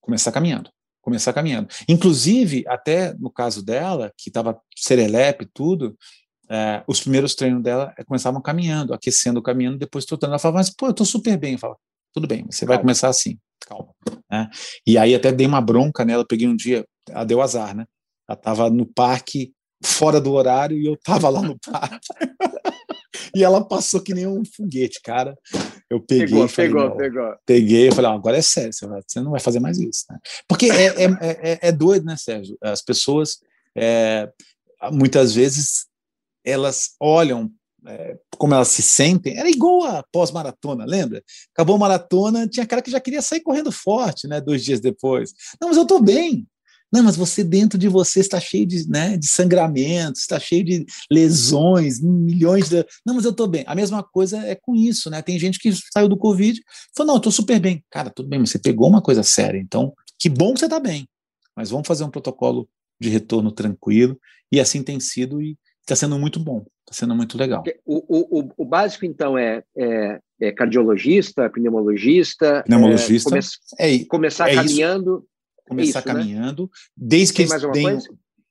Começar 0.00 0.30
caminhando. 0.32 0.70
começar 1.00 1.32
caminhando. 1.32 1.68
Inclusive, 1.88 2.64
até 2.66 3.14
no 3.14 3.30
caso 3.30 3.64
dela, 3.64 4.12
que 4.18 4.28
estava 4.28 4.60
serelepe 4.76 5.48
tudo, 5.54 5.96
é, 6.48 6.82
os 6.86 7.00
primeiros 7.00 7.34
treinos 7.34 7.62
dela 7.62 7.94
é, 7.96 8.04
começavam 8.04 8.40
caminhando, 8.40 8.92
aquecendo, 8.92 9.42
caminhando, 9.42 9.78
depois 9.78 10.04
trotando. 10.04 10.32
Ela 10.32 10.38
falava, 10.38 10.58
mas 10.58 10.70
pô, 10.70 10.86
eu 10.86 10.90
estou 10.90 11.06
super 11.06 11.36
bem. 11.36 11.54
Eu 11.54 11.58
falava, 11.58 11.78
tudo 12.12 12.26
bem, 12.26 12.44
você 12.50 12.64
vai 12.64 12.78
começar 12.78 13.08
assim, 13.08 13.38
calma. 13.66 13.92
Né? 14.30 14.48
E 14.86 14.96
aí 14.96 15.14
até 15.14 15.32
dei 15.32 15.46
uma 15.46 15.60
bronca 15.60 16.04
nela, 16.04 16.26
peguei 16.26 16.48
um 16.48 16.56
dia, 16.56 16.84
ela 17.08 17.24
deu 17.24 17.40
azar, 17.42 17.74
né? 17.74 17.84
Ela 18.28 18.38
estava 18.38 18.70
no 18.70 18.86
parque, 18.86 19.52
fora 19.84 20.20
do 20.20 20.32
horário, 20.32 20.76
e 20.78 20.86
eu 20.86 20.94
estava 20.94 21.28
lá 21.28 21.42
no 21.42 21.58
parque. 21.64 22.08
E 23.36 23.44
ela 23.44 23.62
passou 23.62 24.00
que 24.00 24.14
nem 24.14 24.26
um 24.26 24.42
foguete, 24.46 24.98
cara. 25.02 25.36
Eu 25.90 26.00
peguei, 26.00 26.26
pegou, 26.26 26.48
falei, 26.48 26.70
pegou, 26.70 26.96
pegou. 26.96 27.34
Peguei, 27.44 27.88
eu 27.88 27.94
falei, 27.94 28.10
agora 28.10 28.38
é 28.38 28.42
sério, 28.42 28.72
você 28.72 29.20
não 29.20 29.32
vai 29.32 29.40
fazer 29.40 29.60
mais 29.60 29.78
isso, 29.78 30.06
né? 30.08 30.18
Porque 30.48 30.70
é, 30.70 30.86
é, 30.86 31.06
é, 31.20 31.58
é 31.68 31.72
doido, 31.72 32.06
né, 32.06 32.16
Sérgio? 32.16 32.56
As 32.62 32.80
pessoas 32.80 33.40
é, 33.76 34.26
muitas 34.90 35.34
vezes 35.34 35.84
elas 36.42 36.94
olham 36.98 37.50
é, 37.86 38.16
como 38.38 38.54
elas 38.54 38.68
se 38.68 38.80
sentem, 38.80 39.36
era 39.36 39.50
igual 39.50 39.84
a 39.84 40.02
pós-maratona, 40.10 40.86
lembra? 40.86 41.22
Acabou 41.52 41.76
a 41.76 41.80
maratona, 41.80 42.48
tinha 42.48 42.66
cara 42.66 42.80
que 42.80 42.90
já 42.90 43.00
queria 43.00 43.20
sair 43.20 43.40
correndo 43.40 43.70
forte, 43.70 44.26
né? 44.26 44.40
Dois 44.40 44.64
dias 44.64 44.80
depois. 44.80 45.34
Não, 45.60 45.68
mas 45.68 45.76
eu 45.76 45.82
estou 45.82 46.02
bem. 46.02 46.46
Não, 46.92 47.02
mas 47.02 47.16
você 47.16 47.42
dentro 47.42 47.78
de 47.78 47.88
você 47.88 48.20
está 48.20 48.38
cheio 48.38 48.64
de, 48.64 48.88
né, 48.88 49.16
de 49.16 49.26
sangramentos, 49.26 50.20
está 50.20 50.38
cheio 50.38 50.64
de 50.64 50.86
lesões, 51.10 52.00
milhões 52.00 52.68
de. 52.68 52.84
Não, 53.04 53.14
mas 53.14 53.24
eu 53.24 53.32
estou 53.32 53.46
bem. 53.46 53.64
A 53.66 53.74
mesma 53.74 54.02
coisa 54.02 54.38
é 54.38 54.54
com 54.54 54.74
isso, 54.74 55.10
né? 55.10 55.20
Tem 55.20 55.38
gente 55.38 55.58
que 55.58 55.70
saiu 55.92 56.08
do 56.08 56.16
Covid 56.16 56.58
e 56.58 56.64
falou: 56.96 57.08
não, 57.08 57.14
eu 57.14 57.18
estou 57.18 57.32
super 57.32 57.58
bem. 57.58 57.84
Cara, 57.90 58.10
tudo 58.10 58.28
bem, 58.28 58.38
mas 58.38 58.50
você 58.50 58.58
pegou 58.58 58.88
uma 58.88 59.02
coisa 59.02 59.22
séria. 59.22 59.58
Então, 59.58 59.92
que 60.18 60.28
bom 60.28 60.54
que 60.54 60.60
você 60.60 60.66
está 60.66 60.78
bem. 60.78 61.08
Mas 61.56 61.70
vamos 61.70 61.88
fazer 61.88 62.04
um 62.04 62.10
protocolo 62.10 62.68
de 63.00 63.08
retorno 63.08 63.50
tranquilo. 63.50 64.18
E 64.52 64.60
assim 64.60 64.82
tem 64.82 65.00
sido 65.00 65.42
e 65.42 65.58
está 65.80 65.96
sendo 65.96 66.18
muito 66.18 66.38
bom, 66.38 66.64
está 66.88 67.00
sendo 67.00 67.14
muito 67.16 67.36
legal. 67.36 67.64
O, 67.84 68.40
o, 68.40 68.52
o 68.56 68.64
básico, 68.64 69.04
então, 69.04 69.36
é, 69.36 69.62
é, 69.76 70.20
é 70.40 70.52
cardiologista, 70.52 71.50
pneumologista. 71.50 72.62
Pneumologista. 72.64 73.38
É, 73.78 73.90
come, 73.90 74.04
começar 74.06 74.50
é 74.50 74.54
caminhando. 74.54 75.18
Isso 75.18 75.35
começar 75.68 76.00
isso, 76.00 76.08
né? 76.08 76.14
caminhando, 76.14 76.62
né? 76.62 76.68
desde 76.96 77.34
que 77.34 77.42
eles 77.42 77.62
deem, 77.72 77.98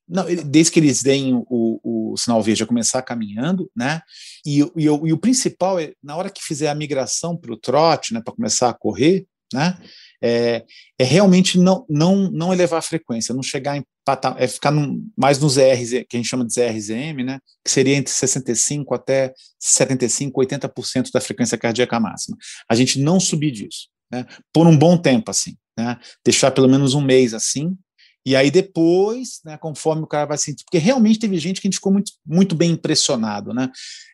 não, 0.07 0.25
desde 0.45 0.71
que 0.71 0.79
eles 0.79 1.01
deem 1.01 1.33
o, 1.33 2.13
o 2.13 2.17
sinal 2.17 2.41
verde 2.41 2.63
a 2.63 2.67
começar 2.67 3.01
caminhando, 3.01 3.69
né? 3.75 4.01
E, 4.45 4.61
e, 4.61 4.83
e, 4.85 4.89
o 5.13 5.17
principal 5.17 5.79
é 5.79 5.93
na 6.01 6.15
hora 6.15 6.29
que 6.29 6.43
fizer 6.43 6.69
a 6.69 6.75
migração 6.75 7.35
para 7.35 7.51
o 7.51 7.57
trote, 7.57 8.13
né, 8.13 8.21
para 8.23 8.33
começar 8.33 8.69
a 8.69 8.73
correr, 8.73 9.25
né? 9.51 9.77
É, 10.23 10.63
é, 10.97 11.03
realmente 11.03 11.59
não, 11.59 11.85
não, 11.89 12.31
não 12.31 12.53
elevar 12.53 12.79
a 12.79 12.81
frequência, 12.81 13.35
não 13.35 13.43
chegar 13.43 13.77
em 13.77 13.83
patamar, 14.03 14.41
é 14.41 14.47
ficar 14.47 14.71
num, 14.71 15.07
mais 15.15 15.39
nos 15.39 15.53
ZRs, 15.53 15.89
que 16.07 16.15
a 16.15 16.17
gente 16.17 16.29
chama 16.29 16.45
de 16.45 16.53
ZRZM, 16.53 17.23
né, 17.23 17.39
que 17.63 17.69
seria 17.69 17.95
entre 17.95 18.11
65 18.11 18.93
até 18.95 19.33
75, 19.59 20.41
80% 20.41 21.11
da 21.11 21.19
frequência 21.19 21.57
cardíaca 21.57 21.99
máxima. 21.99 22.37
A 22.69 22.75
gente 22.75 22.99
não 22.99 23.19
subir 23.19 23.51
disso, 23.51 23.89
né, 24.11 24.25
por 24.53 24.65
um 24.67 24.77
bom 24.77 24.97
tempo 24.97 25.29
assim 25.29 25.55
né? 25.77 25.99
Deixar 26.23 26.51
pelo 26.51 26.69
menos 26.69 26.93
um 26.93 27.01
mês 27.01 27.33
assim, 27.33 27.77
e 28.25 28.35
aí 28.35 28.49
depois, 28.49 29.39
né, 29.45 29.55
conforme 29.57 30.01
o 30.01 30.07
cara 30.07 30.25
vai 30.25 30.37
sentir, 30.37 30.63
porque 30.63 30.79
realmente 30.79 31.19
teve 31.19 31.37
gente 31.37 31.61
que 31.61 31.67
a 31.67 31.69
gente 31.69 31.77
ficou 31.77 31.93
muito, 31.93 32.11
muito 32.25 32.55
bem 32.55 32.71
impressionado, 32.71 33.53
né? 33.53 33.69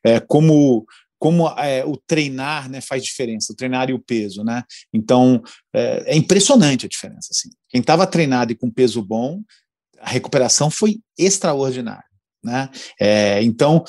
É, 0.05 0.20
como 0.20 0.86
como 1.18 1.47
é, 1.49 1.86
o 1.86 1.95
treinar 1.95 2.68
né, 2.68 2.82
faz 2.82 3.03
diferença, 3.03 3.53
o 3.53 3.55
treinar 3.55 3.91
e 3.91 3.93
o 3.93 3.99
peso, 4.01 4.43
né? 4.43 4.64
Então 4.91 5.41
é, 5.72 6.14
é 6.14 6.18
impressionante 6.18 6.88
a 6.88 6.89
diferença. 6.89 7.30
Assim. 7.30 7.49
Quem 7.70 7.80
estava 7.80 8.07
treinado 8.07 8.51
e 8.51 8.55
com 8.55 8.72
peso 8.72 9.03
bom, 9.03 9.43
a 9.99 10.09
recuperação 10.09 10.72
foi 10.72 10.99
extraordinária, 11.16 12.03
né? 12.43 12.70
É, 12.99 13.41
então 13.43 13.84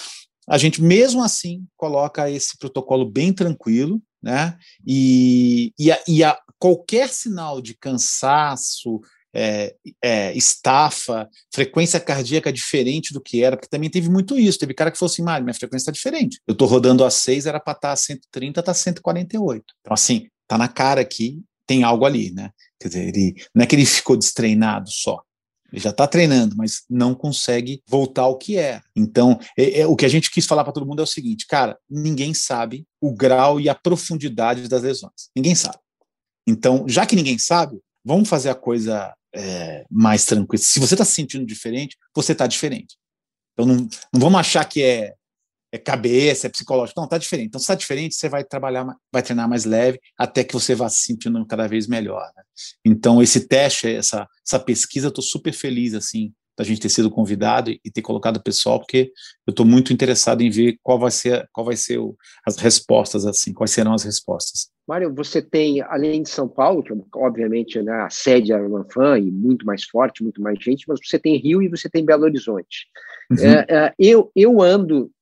a 0.46 0.58
gente 0.58 0.82
mesmo 0.82 1.24
assim 1.24 1.64
coloca 1.74 2.30
esse 2.30 2.58
protocolo 2.58 3.10
bem 3.10 3.32
tranquilo, 3.32 4.00
né? 4.22 4.56
E, 4.86 5.72
e, 5.78 5.90
a, 5.90 5.98
e 6.06 6.22
a, 6.22 6.38
qualquer 6.58 7.08
sinal 7.08 7.60
de 7.60 7.74
cansaço, 7.74 9.00
é, 9.34 9.74
é, 10.02 10.36
estafa, 10.36 11.28
frequência 11.52 11.98
cardíaca 11.98 12.52
diferente 12.52 13.14
do 13.14 13.20
que 13.20 13.42
era, 13.42 13.56
porque 13.56 13.68
também 13.68 13.88
teve 13.88 14.10
muito 14.10 14.38
isso. 14.38 14.58
Teve 14.58 14.74
cara 14.74 14.90
que 14.90 14.98
falou 14.98 15.10
assim: 15.10 15.22
Mário, 15.22 15.44
minha 15.44 15.54
frequência 15.54 15.84
está 15.84 15.92
diferente. 15.92 16.40
Eu 16.46 16.52
estou 16.52 16.68
rodando 16.68 17.04
a 17.04 17.10
6, 17.10 17.46
era 17.46 17.58
para 17.58 17.72
estar 17.72 17.88
tá 17.88 17.92
a 17.92 17.96
130, 17.96 18.60
está 18.60 18.74
148. 18.74 19.64
Então, 19.80 19.94
assim, 19.94 20.26
tá 20.46 20.58
na 20.58 20.68
cara 20.68 21.04
que 21.04 21.40
tem 21.66 21.82
algo 21.82 22.04
ali, 22.04 22.30
né? 22.32 22.50
Quer 22.78 22.88
dizer, 22.88 23.08
ele, 23.08 23.34
não 23.54 23.62
é 23.62 23.66
que 23.66 23.74
ele 23.74 23.86
ficou 23.86 24.16
destreinado 24.16 24.90
só. 24.90 25.22
Já 25.72 25.90
está 25.90 26.06
treinando, 26.06 26.56
mas 26.56 26.82
não 26.88 27.14
consegue 27.14 27.82
voltar 27.86 28.22
ao 28.22 28.36
que 28.36 28.58
é. 28.58 28.80
Então, 28.94 29.38
é, 29.56 29.80
é, 29.80 29.86
o 29.86 29.96
que 29.96 30.04
a 30.04 30.08
gente 30.08 30.30
quis 30.30 30.46
falar 30.46 30.64
para 30.64 30.72
todo 30.72 30.86
mundo 30.86 31.00
é 31.00 31.02
o 31.02 31.06
seguinte, 31.06 31.46
cara, 31.46 31.78
ninguém 31.88 32.34
sabe 32.34 32.86
o 33.00 33.12
grau 33.12 33.60
e 33.60 33.68
a 33.68 33.74
profundidade 33.74 34.68
das 34.68 34.82
lesões. 34.82 35.30
Ninguém 35.34 35.54
sabe. 35.54 35.78
Então, 36.46 36.84
já 36.88 37.06
que 37.06 37.16
ninguém 37.16 37.38
sabe, 37.38 37.80
vamos 38.04 38.28
fazer 38.28 38.50
a 38.50 38.54
coisa 38.54 39.14
é, 39.34 39.84
mais 39.90 40.24
tranquila. 40.24 40.62
Se 40.62 40.78
você 40.78 40.94
está 40.94 41.04
se 41.04 41.12
sentindo 41.12 41.46
diferente, 41.46 41.96
você 42.14 42.32
está 42.32 42.46
diferente. 42.46 42.96
Então, 43.52 43.66
não, 43.66 43.88
não 44.12 44.20
vamos 44.20 44.40
achar 44.40 44.64
que 44.64 44.82
é, 44.82 45.14
é 45.72 45.78
cabeça, 45.78 46.46
é 46.46 46.50
psicológico. 46.50 47.00
Não, 47.00 47.04
está 47.04 47.16
diferente. 47.16 47.48
Então, 47.48 47.58
se 47.58 47.64
está 47.64 47.74
diferente, 47.74 48.14
você 48.14 48.28
vai 48.28 48.44
trabalhar, 48.44 48.86
vai 49.10 49.22
treinar 49.22 49.48
mais 49.48 49.64
leve 49.64 49.98
até 50.18 50.44
que 50.44 50.52
você 50.52 50.74
vá 50.74 50.88
se 50.88 51.02
sentindo 51.02 51.44
cada 51.46 51.66
vez 51.66 51.86
melhor. 51.86 52.30
Né? 52.36 52.42
Então, 52.84 53.22
esse 53.22 53.48
teste, 53.48 53.88
essa, 53.88 54.28
essa 54.46 54.60
pesquisa, 54.60 55.06
eu 55.06 55.10
estou 55.10 55.24
super 55.24 55.52
feliz, 55.52 55.94
assim, 55.94 56.32
da 56.56 56.62
gente 56.62 56.80
ter 56.80 56.90
sido 56.90 57.10
convidado 57.10 57.70
e 57.70 57.90
ter 57.90 58.02
colocado 58.02 58.36
o 58.36 58.42
pessoal, 58.42 58.78
porque 58.78 59.10
eu 59.46 59.52
estou 59.52 59.64
muito 59.64 59.92
interessado 59.92 60.42
em 60.42 60.50
ver 60.50 60.76
qual 60.82 60.98
vai 60.98 61.10
ser, 61.10 61.48
qual 61.52 61.64
vai 61.64 61.76
ser 61.76 61.98
o, 61.98 62.14
as 62.46 62.56
respostas, 62.56 63.24
assim, 63.24 63.54
quais 63.54 63.70
serão 63.70 63.94
as 63.94 64.04
respostas. 64.04 64.70
Mário, 64.86 65.14
você 65.14 65.40
tem, 65.40 65.80
além 65.80 66.22
de 66.22 66.28
São 66.28 66.48
Paulo, 66.48 66.82
que 66.82 66.92
obviamente 67.14 67.80
né, 67.80 67.92
a 68.02 68.10
sede 68.10 68.52
é 68.52 68.58
Fan 68.92 69.18
e 69.18 69.30
muito 69.30 69.64
mais 69.64 69.84
forte, 69.84 70.22
muito 70.22 70.42
mais 70.42 70.58
gente, 70.62 70.84
mas 70.86 71.00
você 71.02 71.18
tem 71.18 71.38
Rio 71.38 71.62
e 71.62 71.68
você 71.68 71.88
tem 71.88 72.04
Belo 72.04 72.24
Horizonte. 72.24 72.86
Uhum. 73.30 73.38
É, 73.38 73.66
é, 73.68 73.94
eu, 73.98 74.30
eu 74.34 74.60
ando, 74.60 75.10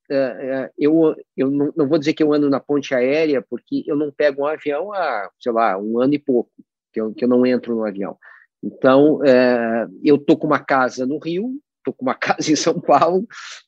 eu, 0.77 1.15
eu 1.37 1.49
não, 1.49 1.73
não, 1.75 1.87
vou 1.87 1.97
dizer 1.97 2.13
que 2.13 2.21
eu 2.23 2.33
ando 2.33 2.49
na 2.49 2.59
ponte 2.59 2.93
aérea, 2.93 3.41
porque 3.41 3.83
eu 3.87 3.95
não 3.95 4.11
pego 4.11 4.43
um 4.43 4.45
avião 4.45 4.91
há, 4.93 5.29
sei 5.39 5.51
lá, 5.51 5.77
um 5.77 5.99
ano 5.99 6.13
e 6.13 6.19
pouco, 6.19 6.51
que 6.91 6.99
eu, 6.99 7.13
que 7.13 7.23
eu 7.23 7.29
não 7.29 7.45
entro 7.45 7.75
no 7.75 7.85
avião. 7.85 8.17
Então, 8.63 9.23
é, 9.25 9.87
eu 10.03 10.17
estou 10.17 10.37
com 10.37 10.47
uma 10.47 10.59
casa 10.59 11.05
no 11.05 11.17
Rio, 11.17 11.59
estou 11.77 11.93
com 11.93 12.05
uma 12.05 12.15
casa 12.15 12.51
em 12.51 12.55
São 12.55 12.79
Paulo, 12.79 13.27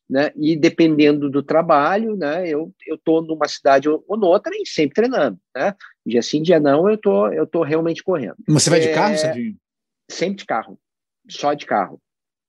né? 0.10 0.32
E 0.36 0.56
dependendo 0.56 1.30
do 1.30 1.42
trabalho, 1.42 2.16
né? 2.16 2.48
Eu 2.48 2.72
estou 2.88 3.22
numa 3.22 3.48
cidade 3.48 3.90
ou, 3.90 4.04
ou 4.08 4.18
noutra 4.18 4.54
e 4.56 4.66
sempre 4.66 4.96
treinando, 4.96 5.40
né? 5.56 5.74
Dia 6.06 6.22
sim, 6.22 6.42
dia 6.42 6.60
não, 6.60 6.90
eu 6.90 6.98
tô 6.98 7.28
eu 7.32 7.48
tô 7.48 7.64
realmente 7.64 8.04
correndo. 8.04 8.36
Você 8.48 8.70
vai 8.70 8.80
de 8.80 8.90
é, 8.90 8.94
carro, 8.94 9.18
Sérgio? 9.18 9.56
Sempre 10.10 10.38
de 10.38 10.46
carro, 10.46 10.80
só 11.30 11.54
de 11.54 11.66
carro, 11.66 12.00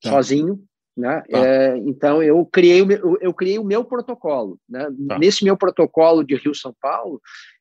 tá. 0.02 0.10
sozinho, 0.10 0.62
né? 0.96 1.22
Tá. 1.28 1.38
É, 1.38 1.76
então 1.78 2.22
eu 2.22 2.44
criei 2.46 2.82
o 2.82 2.86
meu, 2.86 3.18
eu 3.20 3.34
criei 3.34 3.58
o 3.58 3.64
meu 3.64 3.84
protocolo, 3.84 4.58
né? 4.68 4.88
Tá. 5.08 5.18
Nesse 5.18 5.44
meu 5.44 5.56
protocolo 5.56 6.24
de 6.24 6.36
Rio 6.36 6.54
São 6.54 6.74
Paulo, 6.80 7.20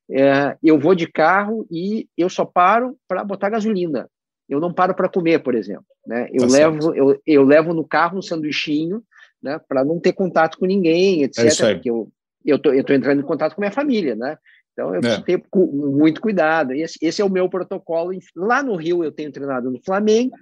é, 0.10 0.58
eu 0.62 0.80
vou 0.80 0.94
de 0.94 1.08
carro 1.08 1.66
e 1.72 2.08
eu 2.18 2.30
só 2.30 2.46
paro 2.46 2.98
para 3.08 3.24
botar 3.24 3.50
gasolina 3.50 4.10
eu 4.50 4.60
não 4.60 4.74
paro 4.74 4.94
para 4.94 5.10
comer, 5.10 5.40
por 5.40 5.56
exemplo. 5.56 5.86
Né? 6.06 6.28
Eu, 6.32 6.48
tá 6.48 6.54
levo, 6.54 6.96
eu, 6.96 7.22
eu 7.26 7.44
levo 7.44 7.74
no 7.74 7.88
carro 7.88 8.18
um 8.18 8.22
sanduichinho 8.22 9.02
né, 9.42 9.60
para 9.68 9.84
não 9.84 10.00
ter 10.00 10.14
contato 10.14 10.58
com 10.58 10.66
ninguém, 10.66 11.24
etc. 11.24 11.62
É 11.62 11.74
porque 11.74 11.90
eu 11.90 12.12
eu 12.46 12.60
tô, 12.60 12.74
eu 12.74 12.84
tô 12.84 12.92
entrando 12.92 13.22
em 13.22 13.26
contato 13.26 13.56
com 13.56 13.62
minha 13.62 13.72
família, 13.72 14.18
né? 14.18 14.38
Então 14.74 14.94
eu 14.94 15.00
preciso 15.00 15.22
é. 15.22 15.24
ter 15.24 15.44
muito 15.54 16.20
cuidado. 16.20 16.74
Esse, 16.74 16.98
esse 17.02 17.22
é 17.22 17.26
o 17.26 17.30
meu 17.30 17.48
protocolo. 17.48 18.12
Lá 18.36 18.62
no 18.62 18.76
Rio 18.76 19.02
eu 19.02 19.14
tenho 19.14 19.32
treinado 19.32 19.72
no 19.72 19.80
Flamengo, 19.82 20.36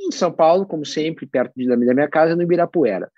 em 0.00 0.10
São 0.10 0.32
Paulo, 0.32 0.66
como 0.66 0.84
sempre, 0.84 1.26
perto 1.26 1.52
da 1.56 1.76
minha 1.76 2.08
casa, 2.08 2.34
no 2.34 2.42
Ibirapuera. 2.42 3.10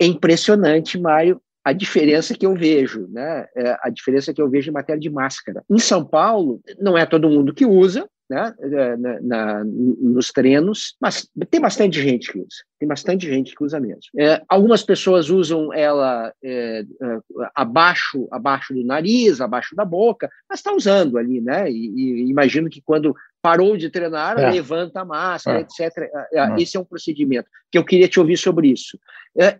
É 0.00 0.06
impressionante, 0.06 0.98
Mário, 0.98 1.40
a 1.64 1.72
diferença 1.72 2.34
que 2.34 2.46
eu 2.46 2.54
vejo, 2.54 3.08
né? 3.08 3.46
É 3.56 3.76
a 3.82 3.90
diferença 3.90 4.32
que 4.32 4.40
eu 4.40 4.48
vejo 4.48 4.70
em 4.70 4.74
matéria 4.74 5.00
de 5.00 5.10
máscara. 5.10 5.64
Em 5.68 5.78
São 5.78 6.04
Paulo, 6.04 6.60
não 6.78 6.96
é 6.96 7.04
todo 7.04 7.28
mundo 7.28 7.54
que 7.54 7.66
usa, 7.66 8.08
né, 8.28 8.54
é, 8.60 8.96
na, 8.96 9.20
na, 9.20 9.64
nos 9.64 10.32
treinos, 10.32 10.96
mas 11.00 11.28
tem 11.48 11.60
bastante 11.60 12.02
gente 12.02 12.32
que 12.32 12.38
usa, 12.38 12.64
tem 12.78 12.88
bastante 12.88 13.26
gente 13.26 13.54
que 13.54 13.64
usa 13.64 13.78
mesmo. 13.78 14.02
É, 14.18 14.42
algumas 14.48 14.82
pessoas 14.82 15.30
usam 15.30 15.72
ela 15.72 16.32
é, 16.42 16.80
é, 16.80 17.18
abaixo, 17.54 18.26
abaixo 18.30 18.74
do 18.74 18.84
nariz, 18.84 19.40
abaixo 19.40 19.76
da 19.76 19.84
boca, 19.84 20.28
mas 20.48 20.58
está 20.58 20.72
usando 20.74 21.18
ali, 21.18 21.40
né? 21.40 21.70
E, 21.70 21.74
e, 21.74 22.28
imagino 22.30 22.68
que 22.68 22.82
quando 22.82 23.14
parou 23.46 23.76
de 23.76 23.88
treinar, 23.88 24.38
é. 24.38 24.50
levanta 24.50 25.00
a 25.00 25.04
máscara, 25.04 25.58
é. 25.58 25.62
etc. 25.62 26.10
Esse 26.58 26.76
é 26.76 26.80
um 26.80 26.84
procedimento 26.84 27.48
que 27.70 27.78
eu 27.78 27.84
queria 27.84 28.08
te 28.08 28.18
ouvir 28.18 28.36
sobre 28.36 28.68
isso. 28.68 28.98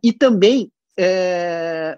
e 0.02 0.12
também, 0.12 0.70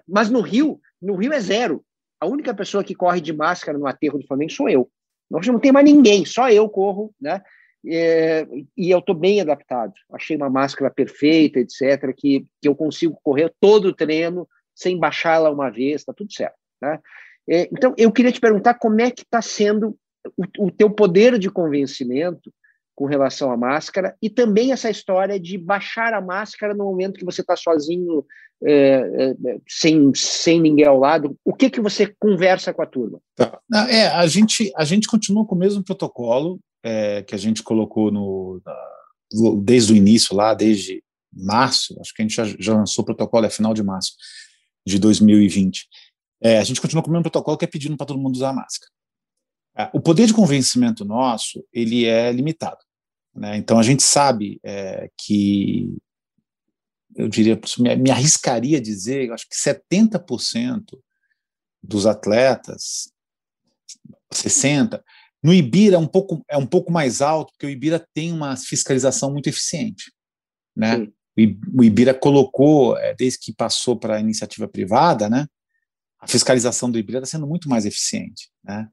mas 0.07 0.29
no 0.29 0.41
Rio, 0.41 0.79
no 1.01 1.15
Rio 1.15 1.33
é 1.33 1.39
zero. 1.39 1.83
A 2.19 2.25
única 2.25 2.53
pessoa 2.53 2.83
que 2.83 2.93
corre 2.93 3.21
de 3.21 3.33
máscara 3.33 3.77
no 3.77 3.87
aterro 3.87 4.19
do 4.19 4.27
Flamengo 4.27 4.51
sou 4.51 4.69
eu. 4.69 4.89
Nós 5.31 5.47
não 5.47 5.59
tem 5.59 5.71
mais 5.71 5.85
ninguém, 5.85 6.25
só 6.25 6.49
eu 6.49 6.67
corro, 6.67 7.13
né? 7.19 7.41
é, 7.87 8.47
e 8.75 8.89
eu 8.89 8.99
estou 8.99 9.15
bem 9.15 9.39
adaptado. 9.41 9.93
Achei 10.11 10.35
uma 10.35 10.49
máscara 10.49 10.91
perfeita, 10.91 11.59
etc., 11.59 12.13
que, 12.15 12.45
que 12.61 12.67
eu 12.67 12.75
consigo 12.75 13.19
correr 13.23 13.53
todo 13.59 13.85
o 13.85 13.95
treino 13.95 14.47
sem 14.75 14.97
baixar 14.97 15.35
ela 15.35 15.51
uma 15.51 15.69
vez, 15.69 16.01
está 16.01 16.13
tudo 16.13 16.31
certo. 16.31 16.55
Né? 16.81 16.99
É, 17.49 17.69
então, 17.71 17.93
eu 17.97 18.11
queria 18.11 18.31
te 18.31 18.39
perguntar 18.39 18.75
como 18.75 18.99
é 19.01 19.11
que 19.11 19.23
está 19.23 19.41
sendo 19.41 19.97
o, 20.37 20.67
o 20.67 20.71
teu 20.71 20.89
poder 20.89 21.37
de 21.37 21.49
convencimento 21.49 22.51
com 22.95 23.05
relação 23.05 23.49
à 23.49 23.55
máscara 23.55 24.13
e 24.21 24.29
também 24.29 24.73
essa 24.73 24.89
história 24.89 25.39
de 25.39 25.57
baixar 25.57 26.13
a 26.13 26.19
máscara 26.19 26.73
no 26.73 26.83
momento 26.83 27.17
que 27.17 27.23
você 27.23 27.39
está 27.39 27.55
sozinho, 27.55 28.25
é, 28.61 28.73
é, 28.73 29.35
sem, 29.67 30.11
sem 30.13 30.59
ninguém 30.59 30.85
ao 30.85 30.99
lado. 30.99 31.37
O 31.45 31.53
que 31.53 31.69
que 31.69 31.79
você 31.79 32.13
conversa 32.19 32.73
com 32.73 32.81
a 32.81 32.85
turma? 32.85 33.21
Tá. 33.37 33.57
É, 33.89 34.07
a 34.07 34.27
gente 34.27 34.69
a 34.75 34.83
gente 34.83 35.07
continua 35.07 35.45
com 35.45 35.55
o 35.55 35.57
mesmo 35.57 35.81
protocolo 35.81 36.59
é, 36.83 37.23
que 37.23 37.33
a 37.33 37.37
gente 37.37 37.63
colocou 37.63 38.11
no 38.11 38.61
desde 39.63 39.93
o 39.93 39.95
início 39.95 40.35
lá, 40.35 40.53
desde 40.53 41.01
março. 41.31 41.97
Acho 42.01 42.13
que 42.13 42.21
a 42.21 42.25
gente 42.25 42.35
já, 42.35 42.45
já 42.59 42.73
lançou 42.73 43.03
o 43.03 43.05
protocolo 43.05 43.45
é 43.45 43.49
final 43.49 43.73
de 43.73 43.81
março 43.81 44.13
de 44.85 44.99
2020. 44.99 45.87
É, 46.41 46.57
a 46.57 46.63
gente 46.63 46.81
continua 46.81 47.01
com 47.03 47.09
o 47.09 47.11
mesmo 47.11 47.23
protocolo 47.23 47.57
que 47.57 47.65
é 47.65 47.67
pedindo 47.67 47.95
para 47.95 48.07
todo 48.07 48.19
mundo 48.19 48.35
usar 48.35 48.51
máscara. 48.51 48.91
É, 49.79 49.89
o 49.93 50.01
poder 50.01 50.25
de 50.25 50.33
convencimento 50.33 51.05
nosso 51.05 51.65
ele 51.71 52.05
é 52.05 52.31
limitado. 52.33 52.83
Né? 53.33 53.55
Então, 53.55 53.79
a 53.79 53.83
gente 53.83 54.03
sabe 54.03 54.59
é, 54.61 55.09
que, 55.17 55.95
eu 57.15 57.29
diria, 57.29 57.57
me, 57.97 58.11
arriscaria 58.11 58.77
a 58.77 58.81
dizer, 58.81 59.27
eu 59.27 59.33
acho 59.33 59.47
que 59.47 59.55
70% 59.55 60.99
dos 61.81 62.05
atletas, 62.05 63.09
60%, 64.33 65.01
no 65.41 65.53
Ibira 65.53 65.95
é 65.95 65.99
um 65.99 66.07
pouco, 66.07 66.43
é 66.49 66.57
um 66.57 66.65
pouco 66.65 66.91
mais 66.91 67.21
alto, 67.21 67.53
porque 67.53 67.65
o 67.65 67.69
Ibira 67.69 68.05
tem 68.13 68.33
uma 68.33 68.57
fiscalização 68.57 69.31
muito 69.31 69.47
eficiente. 69.47 70.11
Né? 70.75 71.07
O 71.73 71.81
Ibira 71.81 72.13
colocou, 72.13 72.97
é, 72.97 73.15
desde 73.15 73.39
que 73.39 73.53
passou 73.53 73.97
para 73.97 74.17
a 74.17 74.19
iniciativa 74.19 74.67
privada, 74.67 75.29
né, 75.29 75.47
a 76.19 76.27
fiscalização 76.27 76.91
do 76.91 76.99
Ibira 76.99 77.19
está 77.19 77.37
sendo 77.37 77.47
muito 77.47 77.69
mais 77.69 77.85
eficiente. 77.85 78.49
Né? 78.61 78.89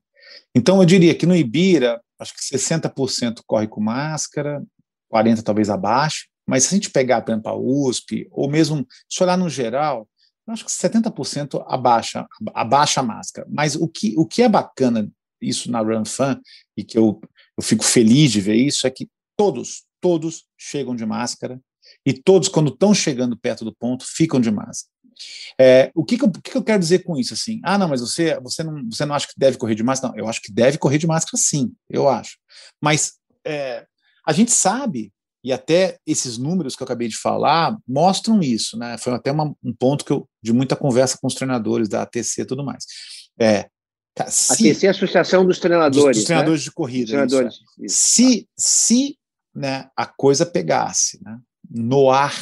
Então, 0.54 0.80
eu 0.80 0.86
diria 0.86 1.14
que 1.14 1.26
no 1.26 1.36
Ibira, 1.36 2.00
acho 2.18 2.34
que 2.34 2.40
60% 2.40 3.42
corre 3.46 3.66
com 3.66 3.80
máscara, 3.80 4.62
40% 5.12 5.42
talvez 5.42 5.70
abaixo, 5.70 6.26
mas 6.46 6.64
se 6.64 6.74
a 6.74 6.76
gente 6.76 6.90
pegar, 6.90 7.22
por 7.22 7.32
exemplo, 7.32 7.50
a 7.50 7.56
USP, 7.56 8.26
ou 8.30 8.48
mesmo 8.48 8.86
se 9.08 9.22
olhar 9.22 9.36
no 9.36 9.48
geral, 9.48 10.08
acho 10.48 10.64
que 10.64 10.70
70% 10.70 11.64
abaixa, 11.66 12.26
abaixa 12.54 13.00
a 13.00 13.02
máscara. 13.02 13.46
Mas 13.50 13.74
o 13.74 13.88
que, 13.88 14.14
o 14.16 14.24
que 14.24 14.42
é 14.42 14.48
bacana 14.48 15.10
isso 15.40 15.70
na 15.70 15.80
Run 15.80 16.04
Fan, 16.04 16.40
e 16.76 16.84
que 16.84 16.96
eu, 16.96 17.20
eu 17.56 17.62
fico 17.62 17.84
feliz 17.84 18.30
de 18.30 18.40
ver 18.40 18.54
isso, 18.54 18.86
é 18.86 18.90
que 18.90 19.08
todos, 19.36 19.84
todos 20.00 20.46
chegam 20.56 20.94
de 20.94 21.04
máscara, 21.04 21.60
e 22.04 22.12
todos, 22.12 22.48
quando 22.48 22.72
estão 22.72 22.94
chegando 22.94 23.36
perto 23.36 23.64
do 23.64 23.74
ponto, 23.74 24.04
ficam 24.06 24.40
de 24.40 24.50
máscara. 24.50 24.92
É, 25.58 25.90
o 25.94 26.04
que 26.04 26.18
que 26.18 26.24
eu, 26.24 26.30
que, 26.30 26.50
que 26.50 26.56
eu, 26.56 26.64
quero 26.64 26.78
dizer 26.78 27.00
com 27.00 27.16
isso? 27.16 27.34
Assim, 27.34 27.60
ah, 27.64 27.78
não, 27.78 27.88
mas 27.88 28.00
você, 28.00 28.38
você, 28.40 28.62
não, 28.62 28.88
você 28.90 29.04
não 29.04 29.14
acha 29.14 29.26
que 29.26 29.34
deve 29.36 29.56
correr 29.56 29.74
de 29.74 29.82
máscara? 29.82 30.12
Não, 30.12 30.18
eu 30.18 30.28
acho 30.28 30.42
que 30.42 30.52
deve 30.52 30.78
correr 30.78 30.98
de 30.98 31.06
máscara, 31.06 31.36
sim, 31.36 31.72
eu 31.88 32.08
acho. 32.08 32.36
Mas 32.80 33.14
é, 33.44 33.86
a 34.26 34.32
gente 34.32 34.50
sabe, 34.50 35.12
e 35.42 35.52
até 35.52 35.98
esses 36.06 36.36
números 36.36 36.74
que 36.74 36.82
eu 36.82 36.84
acabei 36.84 37.08
de 37.08 37.16
falar 37.16 37.76
mostram 37.86 38.40
isso, 38.40 38.76
né? 38.76 38.98
Foi 38.98 39.12
até 39.12 39.30
uma, 39.30 39.54
um 39.62 39.72
ponto 39.72 40.04
que 40.04 40.12
eu, 40.12 40.28
de 40.42 40.52
muita 40.52 40.74
conversa 40.74 41.18
com 41.20 41.26
os 41.26 41.34
treinadores 41.34 41.88
da 41.88 42.02
ATC 42.02 42.42
e 42.42 42.44
tudo 42.44 42.64
mais. 42.64 42.84
É, 43.38 43.68
se, 44.28 44.70
ATC 44.70 44.86
é 44.86 44.88
a 44.88 44.92
Associação 44.92 45.46
dos 45.46 45.58
Treinadores. 45.58 46.04
Dos, 46.04 46.16
dos 46.16 46.24
treinadores 46.24 46.60
né? 46.62 46.64
de 46.64 46.72
corrida. 46.72 47.06
Treinadores, 47.08 47.54
isso, 47.54 47.64
é. 47.80 47.86
isso. 47.86 47.96
Se, 47.96 48.48
se 48.56 49.18
né, 49.54 49.88
a 49.96 50.06
coisa 50.06 50.44
pegasse 50.44 51.22
né, 51.22 51.38
no 51.70 52.10
ar, 52.10 52.34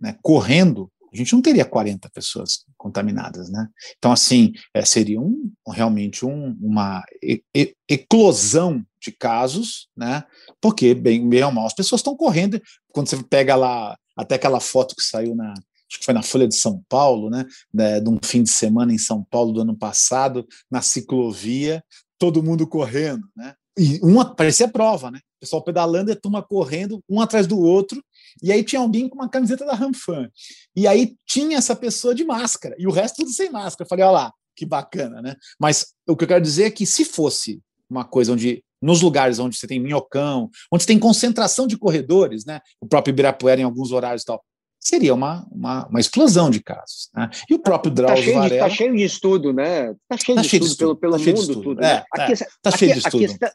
né, 0.00 0.16
correndo, 0.22 0.90
a 1.18 1.24
gente 1.24 1.32
não 1.32 1.42
teria 1.42 1.64
40 1.64 2.08
pessoas 2.10 2.64
contaminadas, 2.76 3.50
né? 3.50 3.68
Então, 3.98 4.12
assim, 4.12 4.52
é, 4.72 4.84
seria 4.84 5.20
um, 5.20 5.50
realmente 5.68 6.24
um, 6.24 6.56
uma 6.60 7.02
e, 7.22 7.42
e, 7.54 7.74
eclosão 7.88 8.84
de 9.00 9.10
casos, 9.10 9.88
né? 9.96 10.24
Porque, 10.60 10.94
bem, 10.94 11.28
bem 11.28 11.42
ou 11.42 11.52
mal, 11.52 11.66
as 11.66 11.74
pessoas 11.74 12.00
estão 12.00 12.16
correndo. 12.16 12.60
Quando 12.92 13.08
você 13.08 13.22
pega 13.22 13.56
lá, 13.56 13.96
até 14.16 14.36
aquela 14.36 14.60
foto 14.60 14.94
que 14.94 15.02
saiu 15.02 15.34
na, 15.34 15.50
acho 15.52 15.98
que 15.98 16.04
foi 16.04 16.14
na 16.14 16.22
Folha 16.22 16.46
de 16.46 16.54
São 16.54 16.82
Paulo, 16.88 17.30
né, 17.30 17.44
né, 17.72 18.00
de 18.00 18.08
um 18.08 18.18
fim 18.22 18.42
de 18.42 18.50
semana 18.50 18.92
em 18.92 18.98
São 18.98 19.24
Paulo 19.24 19.52
do 19.52 19.62
ano 19.62 19.76
passado, 19.76 20.46
na 20.70 20.82
ciclovia, 20.82 21.82
todo 22.18 22.42
mundo 22.42 22.66
correndo, 22.66 23.26
né? 23.36 23.54
E 23.78 24.00
uma 24.02 24.34
parecia 24.34 24.68
prova, 24.68 25.10
né? 25.10 25.18
O 25.18 25.40
pessoal 25.40 25.62
pedalando 25.62 26.10
e 26.10 26.12
a 26.12 26.20
turma 26.20 26.42
correndo, 26.42 27.00
um 27.08 27.20
atrás 27.20 27.46
do 27.46 27.58
outro, 27.58 28.02
e 28.42 28.50
aí 28.50 28.64
tinha 28.64 28.80
alguém 28.80 29.08
com 29.08 29.14
uma 29.14 29.28
camiseta 29.28 29.64
da 29.64 29.74
Ramfan. 29.74 30.28
E 30.74 30.86
aí 30.86 31.16
tinha 31.24 31.58
essa 31.58 31.76
pessoa 31.76 32.14
de 32.14 32.24
máscara, 32.24 32.74
e 32.78 32.86
o 32.86 32.90
resto 32.90 33.18
tudo 33.18 33.30
sem 33.30 33.50
máscara. 33.50 33.84
Eu 33.84 33.88
falei, 33.88 34.04
olha 34.04 34.12
lá, 34.12 34.32
que 34.56 34.66
bacana, 34.66 35.22
né? 35.22 35.36
Mas 35.60 35.94
o 36.08 36.16
que 36.16 36.24
eu 36.24 36.28
quero 36.28 36.42
dizer 36.42 36.64
é 36.64 36.70
que 36.70 36.84
se 36.84 37.04
fosse 37.04 37.60
uma 37.88 38.04
coisa 38.04 38.32
onde 38.32 38.62
nos 38.80 39.00
lugares 39.00 39.38
onde 39.38 39.56
você 39.56 39.66
tem 39.66 39.80
minhocão, 39.80 40.50
onde 40.72 40.82
você 40.82 40.88
tem 40.88 40.98
concentração 40.98 41.66
de 41.66 41.76
corredores, 41.76 42.44
né? 42.44 42.60
O 42.80 42.86
próprio 42.86 43.12
Ibirapuera 43.12 43.60
em 43.60 43.64
alguns 43.64 43.92
horários 43.92 44.22
e 44.22 44.26
tal, 44.26 44.42
seria 44.88 45.14
uma, 45.14 45.46
uma, 45.50 45.86
uma 45.86 46.00
explosão 46.00 46.50
de 46.50 46.62
casos. 46.62 47.10
Né? 47.14 47.28
E 47.48 47.54
o 47.54 47.58
próprio 47.58 47.94
tá 47.94 48.02
Drauzio 48.02 48.32
tá 48.32 48.40
Varela... 48.40 48.66
Está 48.66 48.76
cheio 48.76 48.96
de 48.96 49.04
estudo, 49.04 49.52
né? 49.52 49.90
Está 49.90 50.16
cheio, 50.24 50.36
tá 50.36 50.42
de, 50.42 50.48
cheio 50.48 50.62
estudo, 50.62 50.66
de 50.66 50.72
estudo 50.72 50.96
pelo, 50.96 51.18
pelo 51.18 51.36
tá 51.36 51.40
mundo, 51.40 51.62
tudo. 51.62 51.80
Né? 51.80 52.04
É, 52.16 52.32
Está 52.32 52.70
cheio 52.70 52.92
de 52.92 52.98
estudo. 52.98 53.18
Questão, 53.20 53.50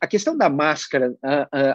a, 0.00 0.06
questão 0.06 0.36
da 0.36 0.48
máscara 0.48 1.14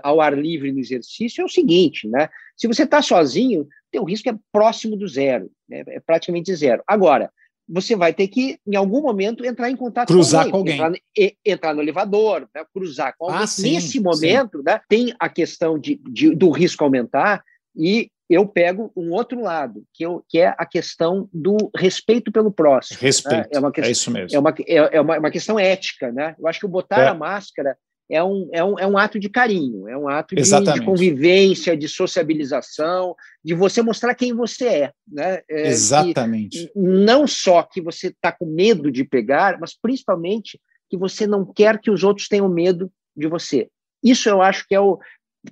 ao 0.02 0.20
ar 0.20 0.38
livre 0.38 0.72
no 0.72 0.80
exercício 0.80 1.42
é 1.42 1.46
o 1.46 1.50
seguinte, 1.50 2.08
né? 2.08 2.30
Se 2.58 2.68
você 2.68 2.84
está 2.84 3.02
sozinho, 3.02 3.68
o 3.96 4.04
risco 4.04 4.30
é 4.30 4.36
próximo 4.52 4.98
do 4.98 5.08
zero, 5.08 5.50
né? 5.70 5.84
é 5.88 6.00
praticamente 6.00 6.54
zero. 6.54 6.84
Agora, 6.86 7.32
você 7.68 7.96
vai 7.96 8.14
ter 8.14 8.28
que, 8.28 8.60
em 8.68 8.76
algum 8.76 9.02
momento, 9.02 9.46
entrar 9.46 9.70
em 9.70 9.76
contato 9.76 10.10
cruzar 10.10 10.50
com 10.50 10.58
alguém. 10.58 10.78
Com 10.78 10.84
alguém. 10.84 11.02
Entrar, 11.16 11.40
entrar, 11.46 11.74
no 11.74 11.82
elevador, 11.82 12.42
né? 12.54 12.66
cruzar 12.74 13.16
com 13.18 13.26
alguém. 13.26 13.42
Ah, 13.42 13.48
sim, 13.48 13.74
Nesse 13.74 14.00
momento, 14.02 14.62
né, 14.62 14.82
tem 14.90 15.16
a 15.18 15.30
questão 15.30 15.80
de, 15.80 15.96
de, 16.10 16.36
do 16.36 16.50
risco 16.52 16.84
aumentar 16.84 17.42
e 17.76 18.12
eu 18.30 18.48
pego 18.48 18.92
um 18.96 19.12
outro 19.12 19.42
lado, 19.42 19.84
que, 19.94 20.06
eu, 20.06 20.24
que 20.28 20.40
é 20.40 20.56
a 20.58 20.66
questão 20.66 21.30
do 21.34 21.58
respeito 21.76 22.32
pelo 22.32 22.52
próximo. 22.52 22.98
Né? 23.02 23.08
Respeito, 23.08 23.50
né? 23.50 23.50
é, 23.52 23.60
uma 23.60 23.72
questão, 23.72 23.90
é 23.90 23.92
isso 23.92 24.12
mesmo. 24.12 24.36
É 24.36 24.40
uma, 24.40 24.56
é, 24.68 24.98
é 24.98 25.02
uma, 25.02 25.20
uma 25.20 25.32
questão 25.32 25.60
ética, 25.60 26.12
né? 26.12 26.36
Eu 26.40 26.48
acho 26.48 26.60
que 26.60 26.66
o 26.66 26.70
botar 26.70 27.02
é. 27.02 27.08
a 27.08 27.14
máscara 27.14 27.78
é 28.10 28.24
um, 28.24 28.50
é, 28.52 28.64
um, 28.64 28.80
é 28.80 28.88
um 28.88 28.98
ato 28.98 29.20
de 29.20 29.30
carinho, 29.30 29.88
é 29.88 29.98
um 29.98 30.08
ato 30.08 30.36
de, 30.36 30.42
de, 30.42 30.86
convivência, 30.86 31.76
de 31.76 31.88
sociabilização, 31.88 33.16
de 33.44 33.54
você 33.54 33.82
mostrar 33.82 34.14
quem 34.14 34.34
você 34.34 34.68
é. 34.68 34.92
Né? 35.08 35.42
É, 35.50 35.68
Exatamente. 35.68 36.72
não 36.76 37.26
só 37.26 37.64
que 37.64 37.82
você 37.82 38.08
está 38.08 38.32
com 38.32 38.46
medo 38.46 38.92
de 38.92 39.04
pegar, 39.04 39.58
mas 39.60 39.74
principalmente 39.74 40.60
que 40.90 40.98
você 40.98 41.26
não 41.26 41.46
quer 41.46 41.80
que 41.80 41.90
os 41.90 42.04
outros 42.04 42.28
tenham 42.28 42.50
medo 42.50 42.92
de 43.16 43.28
você. 43.28 43.70
Isso 44.04 44.28
eu 44.28 44.42
acho 44.42 44.68
que 44.68 44.76
é 44.76 44.80
o, 44.80 45.00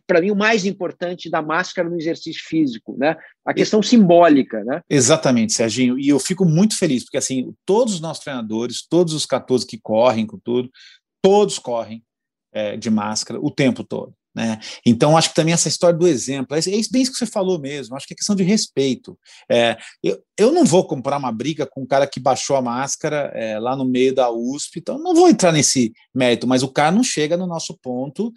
para 0.08 0.22
mim, 0.22 0.32
o 0.32 0.36
mais 0.36 0.66
importante 0.66 1.30
da 1.30 1.42
máscara 1.42 1.90
no 1.90 1.98
exercício 1.98 2.42
físico, 2.46 2.96
né? 2.98 3.16
A 3.46 3.54
questão 3.54 3.82
simbólica, 3.84 4.64
né? 4.64 4.82
Exatamente, 4.90 5.54
Serginho. 5.54 6.00
E 6.00 6.08
eu 6.08 6.20
fico 6.20 6.46
muito 6.46 6.78
feliz, 6.78 7.04
porque 7.04 7.18
assim, 7.18 7.54
todos 7.66 7.96
os 7.96 8.02
nossos 8.02 8.24
treinadores, 8.24 8.86
todos 8.88 9.14
os 9.14 9.26
14 9.26 9.66
que 9.66 9.80
correm 9.82 10.26
com 10.26 10.38
tudo, 10.38 10.70
todos 11.22 11.60
correm 11.60 12.04
é, 12.54 12.78
de 12.78 12.90
máscara 12.90 13.40
o 13.42 13.52
tempo 13.52 13.84
todo. 13.84 14.14
Né? 14.34 14.60
Então, 14.86 15.18
acho 15.18 15.30
que 15.30 15.36
também 15.36 15.54
essa 15.54 15.68
história 15.68 15.98
do 15.98 16.08
exemplo, 16.08 16.56
é, 16.56 16.60
é 16.60 16.82
bem 16.92 17.02
isso 17.02 17.12
que 17.12 17.18
você 17.18 17.26
falou 17.26 17.60
mesmo, 17.60 17.96
acho 17.96 18.08
que 18.08 18.14
é 18.14 18.16
questão 18.16 18.36
de 18.36 18.44
respeito. 18.44 19.18
É, 19.50 19.78
eu, 20.02 20.22
eu 20.38 20.52
não 20.52 20.64
vou 20.64 20.86
comprar 20.88 21.18
uma 21.18 21.32
briga 21.32 21.66
com 21.66 21.82
um 21.82 21.88
cara 21.88 22.08
que 22.08 22.20
baixou 22.20 22.56
a 22.56 22.62
máscara 22.62 23.32
é, 23.36 23.60
lá 23.60 23.76
no 23.76 23.86
meio 23.86 24.16
da 24.16 24.32
USP, 24.32 24.80
então 24.80 24.98
não 24.98 25.14
vou 25.14 25.28
entrar 25.28 25.52
nesse 25.52 25.92
mérito, 26.14 26.48
mas 26.48 26.64
o 26.64 26.72
cara 26.72 26.92
não 26.92 27.04
chega 27.04 27.36
no 27.36 27.46
nosso 27.46 27.78
ponto 27.82 28.28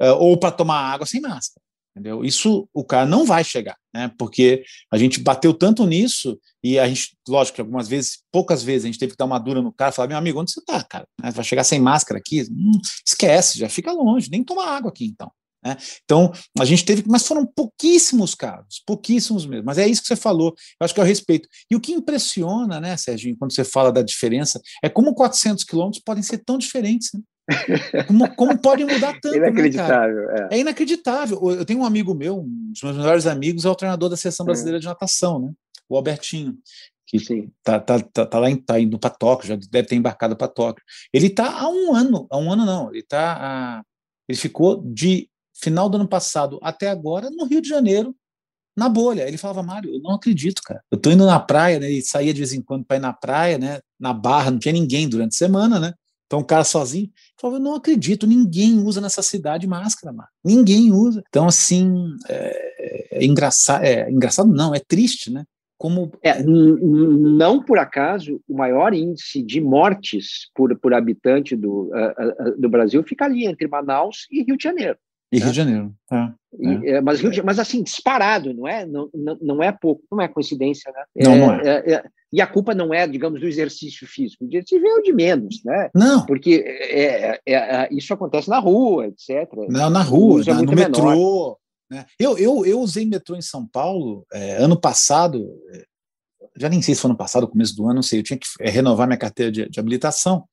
uh, 0.00 0.14
ou 0.18 0.38
para 0.38 0.50
tomar 0.50 0.80
água 0.80 1.06
sem 1.06 1.20
máscara. 1.20 1.62
Entendeu? 1.94 2.24
Isso 2.24 2.68
o 2.74 2.84
cara 2.84 3.06
não 3.06 3.24
vai 3.24 3.44
chegar, 3.44 3.76
né? 3.94 4.10
Porque 4.18 4.64
a 4.92 4.98
gente 4.98 5.20
bateu 5.20 5.54
tanto 5.54 5.86
nisso 5.86 6.36
e 6.62 6.76
a 6.76 6.88
gente, 6.88 7.16
lógico 7.28 7.60
algumas 7.60 7.86
vezes, 7.86 8.18
poucas 8.32 8.64
vezes, 8.64 8.84
a 8.84 8.86
gente 8.88 8.98
teve 8.98 9.12
que 9.12 9.18
dar 9.18 9.26
uma 9.26 9.38
dura 9.38 9.62
no 9.62 9.72
cara 9.72 9.92
e 9.92 9.94
falar: 9.94 10.08
meu 10.08 10.18
amigo, 10.18 10.40
onde 10.40 10.50
você 10.50 10.60
tá, 10.64 10.82
cara? 10.82 11.06
Vai 11.20 11.44
chegar 11.44 11.62
sem 11.62 11.78
máscara 11.78 12.18
aqui? 12.18 12.42
Hum, 12.50 12.80
esquece, 13.06 13.58
já 13.60 13.68
fica 13.68 13.92
longe, 13.92 14.28
nem 14.28 14.42
toma 14.42 14.66
água 14.66 14.90
aqui 14.90 15.04
então. 15.04 15.30
Né? 15.64 15.76
Então, 16.04 16.30
a 16.58 16.64
gente 16.64 16.84
teve, 16.84 17.04
mas 17.06 17.26
foram 17.26 17.46
pouquíssimos 17.46 18.34
casos, 18.34 18.82
pouquíssimos 18.86 19.46
mesmo. 19.46 19.64
Mas 19.64 19.78
é 19.78 19.86
isso 19.88 20.02
que 20.02 20.08
você 20.08 20.16
falou, 20.16 20.54
eu 20.80 20.84
acho 20.84 20.92
que 20.92 21.00
é 21.00 21.02
o 21.02 21.06
respeito. 21.06 21.48
E 21.70 21.76
o 21.76 21.80
que 21.80 21.92
impressiona, 21.92 22.78
né, 22.80 22.96
Serginho, 22.96 23.36
quando 23.38 23.54
você 23.54 23.64
fala 23.64 23.90
da 23.90 24.02
diferença, 24.02 24.60
é 24.82 24.88
como 24.88 25.14
400 25.14 25.64
quilômetros 25.64 26.02
podem 26.04 26.22
ser 26.22 26.38
tão 26.38 26.58
diferentes. 26.58 27.10
Né? 27.14 27.20
Como, 28.06 28.34
como 28.36 28.58
pode 28.58 28.84
mudar 28.84 29.12
tanto? 29.20 29.32
Né, 29.32 29.48
inacreditável. 29.48 30.26
Né, 30.26 30.48
é. 30.50 30.56
é. 30.56 30.60
inacreditável. 30.60 31.50
Eu 31.50 31.64
tenho 31.64 31.80
um 31.80 31.84
amigo 31.84 32.14
meu, 32.14 32.40
um 32.40 32.72
dos 32.72 32.82
meus 32.82 32.96
melhores 32.96 33.26
amigos, 33.26 33.64
é 33.64 33.70
o 33.70 33.74
treinador 33.74 34.08
da 34.08 34.16
seleção 34.16 34.46
brasileira 34.46 34.78
é. 34.78 34.80
de 34.80 34.86
natação, 34.86 35.38
né? 35.38 35.52
o 35.88 35.96
Albertinho, 35.96 36.56
que 37.06 37.16
está 37.18 37.78
tá, 37.78 38.00
tá, 38.00 38.26
tá 38.26 38.38
lá 38.38 38.50
em, 38.50 38.56
tá 38.56 38.80
indo 38.80 38.98
para 38.98 39.10
Tóquio, 39.10 39.48
já 39.48 39.56
deve 39.56 39.88
ter 39.88 39.96
embarcado 39.96 40.36
para 40.36 40.48
Tóquio. 40.48 40.82
Ele 41.12 41.26
está 41.26 41.60
há 41.60 41.68
um 41.68 41.94
ano, 41.94 42.26
há 42.30 42.38
um 42.38 42.50
ano 42.50 42.64
não, 42.64 42.90
ele 42.90 43.00
está 43.00 43.84
ele 44.28 44.38
ficou 44.38 44.82
de 44.82 45.28
final 45.54 45.88
do 45.88 45.96
ano 45.96 46.08
passado 46.08 46.58
até 46.62 46.88
agora, 46.88 47.30
no 47.30 47.44
Rio 47.44 47.60
de 47.60 47.68
Janeiro, 47.68 48.16
na 48.76 48.88
bolha. 48.88 49.28
Ele 49.28 49.36
falava, 49.36 49.62
Mário, 49.62 49.94
eu 49.94 50.00
não 50.00 50.12
acredito, 50.12 50.62
cara. 50.62 50.82
Eu 50.90 50.98
tô 50.98 51.10
indo 51.10 51.26
na 51.26 51.38
praia, 51.38 51.78
né? 51.78 51.90
E 51.90 52.02
saía 52.02 52.32
de 52.32 52.40
vez 52.40 52.52
em 52.52 52.62
quando 52.62 52.84
para 52.84 52.96
ir 52.96 53.00
na 53.00 53.12
praia, 53.12 53.58
né? 53.58 53.80
Na 54.00 54.12
barra, 54.12 54.50
não 54.50 54.58
tinha 54.58 54.72
ninguém 54.72 55.08
durante 55.08 55.34
a 55.34 55.38
semana, 55.38 55.78
né? 55.78 55.92
Então 56.26 56.40
o 56.40 56.44
cara 56.44 56.64
sozinho 56.64 57.10
falava, 57.40 57.58
eu 57.58 57.64
não 57.64 57.74
acredito, 57.74 58.26
ninguém 58.26 58.78
usa 58.78 59.00
nessa 59.00 59.22
cidade 59.22 59.66
máscara, 59.66 60.12
mano. 60.12 60.28
Ninguém 60.44 60.92
usa. 60.92 61.22
Então, 61.28 61.46
assim, 61.46 62.14
é, 62.28 63.18
é 63.18 63.24
engraçado, 63.24 63.84
é 63.84 64.10
engraçado 64.10 64.52
não, 64.52 64.74
é 64.74 64.80
triste, 64.80 65.30
né? 65.30 65.44
Como... 65.76 66.12
É, 66.22 66.42
não 66.42 67.62
por 67.62 67.78
acaso, 67.78 68.40
o 68.48 68.56
maior 68.56 68.94
índice 68.94 69.42
de 69.42 69.60
mortes 69.60 70.48
por, 70.54 70.76
por 70.78 70.94
habitante 70.94 71.56
do, 71.56 71.90
uh, 71.90 72.48
uh, 72.48 72.60
do 72.60 72.68
Brasil 72.68 73.02
fica 73.02 73.24
ali 73.24 73.44
entre 73.46 73.66
Manaus 73.68 74.26
e 74.30 74.42
Rio 74.42 74.56
de 74.56 74.62
Janeiro. 74.62 74.96
E 75.32 75.38
Rio 75.38 75.50
de 75.50 75.56
Janeiro. 75.56 75.92
É, 76.12 76.28
e, 76.58 76.90
é. 76.90 77.00
Mas, 77.00 77.20
Rio 77.20 77.30
de, 77.30 77.42
mas 77.42 77.58
assim, 77.58 77.82
disparado, 77.82 78.54
não 78.54 78.68
é? 78.68 78.86
Não, 78.86 79.10
não, 79.12 79.38
não 79.42 79.62
é 79.62 79.72
pouco, 79.72 80.02
não 80.10 80.20
é 80.20 80.28
coincidência, 80.28 80.92
né? 80.92 81.04
Não, 81.24 81.36
não 81.36 81.52
é. 81.54 81.68
é, 81.68 81.92
é 81.94 82.04
e 82.34 82.40
a 82.40 82.46
culpa 82.48 82.74
não 82.74 82.92
é, 82.92 83.06
digamos, 83.06 83.40
do 83.40 83.46
exercício 83.46 84.08
físico. 84.08 84.44
O 84.44 84.48
exercício 84.48 84.80
veio 84.80 85.00
de 85.02 85.12
menos, 85.12 85.62
né? 85.64 85.88
Não. 85.94 86.26
Porque 86.26 86.64
é, 86.66 87.40
é, 87.46 87.88
isso 87.92 88.12
acontece 88.12 88.50
na 88.50 88.58
rua, 88.58 89.06
etc. 89.06 89.48
Não, 89.68 89.88
na 89.88 90.02
rua, 90.02 90.42
na, 90.44 90.54
no 90.54 90.72
menor. 90.72 90.74
metrô. 90.74 91.58
Né? 91.88 92.04
Eu, 92.18 92.36
eu, 92.36 92.66
eu 92.66 92.80
usei 92.80 93.06
metrô 93.06 93.36
em 93.36 93.42
São 93.42 93.64
Paulo 93.68 94.26
ano 94.58 94.76
passado, 94.76 95.48
já 96.56 96.68
nem 96.68 96.82
sei 96.82 96.96
se 96.96 97.00
foi 97.00 97.10
ano 97.10 97.16
passado, 97.18 97.46
começo 97.46 97.76
do 97.76 97.84
ano, 97.84 97.94
não 97.96 98.02
sei, 98.02 98.18
eu 98.18 98.24
tinha 98.24 98.38
que 98.38 98.46
renovar 98.60 99.06
minha 99.06 99.16
carteira 99.16 99.52
de, 99.52 99.68
de 99.68 99.78
habilitação. 99.78 100.44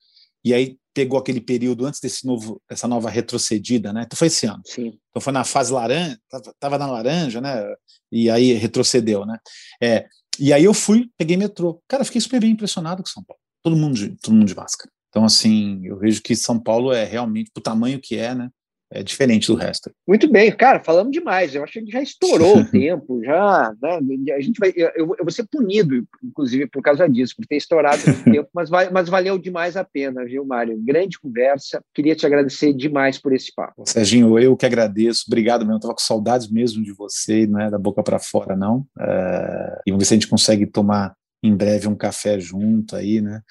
E 0.45 0.53
aí 0.53 0.77
pegou 0.93 1.17
aquele 1.17 1.41
período 1.41 1.85
antes 1.85 1.99
desse 1.99 2.27
novo, 2.27 2.61
dessa 2.69 2.87
nova 2.87 3.09
retrocedida, 3.09 3.91
né? 3.91 4.03
Então 4.05 4.17
foi 4.17 4.27
esse 4.27 4.45
ano. 4.45 4.61
Sim. 4.65 4.97
Então 5.09 5.21
foi 5.21 5.33
na 5.33 5.43
fase 5.43 5.71
laranja, 5.71 6.19
tava 6.59 6.77
na 6.77 6.85
laranja, 6.85 7.41
né? 7.41 7.63
E 8.11 8.29
aí 8.29 8.53
retrocedeu, 8.53 9.25
né? 9.25 9.37
É, 9.81 10.05
e 10.41 10.51
aí 10.51 10.63
eu 10.63 10.73
fui, 10.73 11.09
peguei 11.17 11.37
metrô. 11.37 11.81
Cara, 11.87 12.03
fiquei 12.03 12.19
super 12.19 12.41
bem 12.41 12.51
impressionado 12.51 13.03
com 13.03 13.09
São 13.09 13.23
Paulo. 13.23 13.39
Todo 13.63 13.75
mundo 13.75 13.95
de, 13.95 14.17
todo 14.17 14.33
mundo 14.33 14.47
de 14.47 14.55
máscara. 14.55 14.91
Então 15.09 15.23
assim, 15.23 15.85
eu 15.85 15.99
vejo 15.99 16.21
que 16.21 16.35
São 16.35 16.59
Paulo 16.59 16.91
é 16.91 17.03
realmente 17.03 17.51
o 17.55 17.61
tamanho 17.61 17.99
que 18.01 18.15
é, 18.15 18.33
né? 18.33 18.49
É 18.91 19.01
diferente 19.01 19.47
do 19.47 19.55
resto. 19.55 19.89
Muito 20.07 20.29
bem, 20.29 20.51
cara, 20.51 20.83
falamos 20.83 21.11
demais. 21.11 21.55
Eu 21.55 21.63
acho 21.63 21.73
que 21.73 21.91
já 21.91 22.01
estourou 22.01 22.59
o 22.59 22.65
tempo, 22.69 23.23
já, 23.23 23.73
né? 23.81 23.99
A 24.35 24.41
gente 24.41 24.59
vai, 24.59 24.73
eu, 24.75 24.91
eu, 24.95 25.07
vou 25.07 25.31
ser 25.31 25.47
punido, 25.49 26.05
inclusive, 26.23 26.67
por 26.67 26.81
causa 26.81 27.07
disso, 27.07 27.35
por 27.37 27.45
ter 27.45 27.55
estourado 27.55 28.01
o 28.01 28.23
tempo, 28.29 28.49
mas, 28.53 28.69
vai, 28.69 28.89
mas 28.89 29.07
valeu 29.07 29.37
demais 29.37 29.77
a 29.77 29.83
pena, 29.83 30.25
viu, 30.25 30.45
Mário? 30.45 30.77
Grande 30.83 31.19
conversa. 31.19 31.81
Queria 31.93 32.15
te 32.15 32.25
agradecer 32.25 32.73
demais 32.73 33.17
por 33.17 33.33
esse 33.33 33.53
papo. 33.55 33.83
Serginho, 33.87 34.37
eu 34.37 34.57
que 34.57 34.65
agradeço. 34.65 35.23
Obrigado 35.27 35.61
mesmo. 35.61 35.73
Eu 35.73 35.77
estava 35.77 35.93
com 35.93 36.01
saudades 36.01 36.49
mesmo 36.49 36.83
de 36.83 36.91
você, 36.91 37.47
não 37.47 37.61
é 37.61 37.69
da 37.69 37.79
boca 37.79 38.03
para 38.03 38.19
fora, 38.19 38.55
não. 38.55 38.85
É... 38.99 39.81
E 39.87 39.91
vamos 39.91 40.03
ver 40.03 40.07
se 40.07 40.13
a 40.13 40.17
gente 40.17 40.27
consegue 40.27 40.65
tomar 40.65 41.15
em 41.43 41.55
breve 41.55 41.87
um 41.87 41.95
café 41.95 42.39
junto 42.39 42.95
aí, 42.95 43.21
né? 43.21 43.41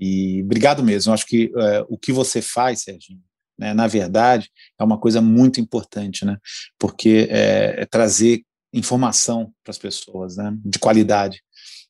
E 0.00 0.42
obrigado 0.42 0.82
mesmo. 0.82 1.10
Eu 1.10 1.14
acho 1.14 1.26
que 1.26 1.52
é, 1.56 1.84
o 1.88 1.96
que 1.96 2.12
você 2.12 2.42
faz, 2.42 2.82
Serginho, 2.82 3.20
né, 3.58 3.72
na 3.74 3.86
verdade, 3.86 4.50
é 4.78 4.84
uma 4.84 4.98
coisa 4.98 5.20
muito 5.20 5.60
importante, 5.60 6.24
né, 6.24 6.36
porque 6.78 7.28
é, 7.30 7.82
é 7.82 7.86
trazer 7.86 8.42
informação 8.72 9.52
para 9.64 9.70
as 9.70 9.78
pessoas, 9.78 10.36
né, 10.36 10.54
de 10.64 10.78
qualidade. 10.78 11.42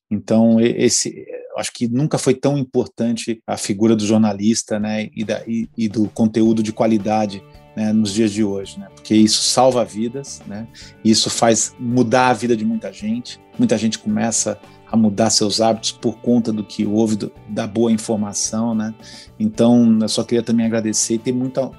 Então, 0.09 0.59
esse, 0.61 1.25
acho 1.57 1.71
que 1.73 1.87
nunca 1.87 2.17
foi 2.17 2.33
tão 2.33 2.57
importante 2.57 3.41
a 3.45 3.57
figura 3.57 3.95
do 3.95 4.05
jornalista, 4.05 4.79
né, 4.79 5.09
e, 5.13 5.23
da, 5.25 5.43
e, 5.45 5.69
e 5.77 5.89
do 5.89 6.07
conteúdo 6.09 6.63
de 6.63 6.71
qualidade 6.71 7.43
né, 7.75 7.91
nos 7.91 8.13
dias 8.13 8.31
de 8.31 8.43
hoje, 8.43 8.79
né, 8.79 8.87
porque 8.95 9.13
isso 9.13 9.41
salva 9.43 9.83
vidas, 9.83 10.41
né, 10.47 10.67
isso 11.03 11.29
faz 11.29 11.75
mudar 11.77 12.29
a 12.29 12.33
vida 12.33 12.55
de 12.55 12.63
muita 12.63 12.91
gente. 12.91 13.39
Muita 13.57 13.77
gente 13.77 13.97
começa 13.97 14.59
a 14.91 14.97
mudar 14.97 15.29
seus 15.29 15.59
hábitos 15.59 15.91
por 15.91 16.17
conta 16.19 16.51
do 16.51 16.63
que 16.63 16.85
houve, 16.85 17.15
do, 17.15 17.31
da 17.47 17.67
boa 17.67 17.91
informação, 17.91 18.73
né? 18.73 18.93
Então, 19.39 19.97
eu 20.01 20.07
só 20.07 20.23
queria 20.23 20.43
também 20.43 20.65
agradecer 20.65 21.15
e 21.15 21.19
ter 21.19 21.31
muita, 21.31 21.69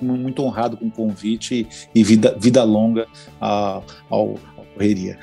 muito 0.00 0.42
honrado 0.42 0.76
com 0.76 0.86
o 0.86 0.90
convite 0.90 1.66
e, 1.94 2.00
e 2.00 2.04
vida, 2.04 2.36
vida 2.38 2.62
longa 2.62 3.06
ao, 3.40 3.84
ao 4.08 4.34
Correria. 4.74 5.18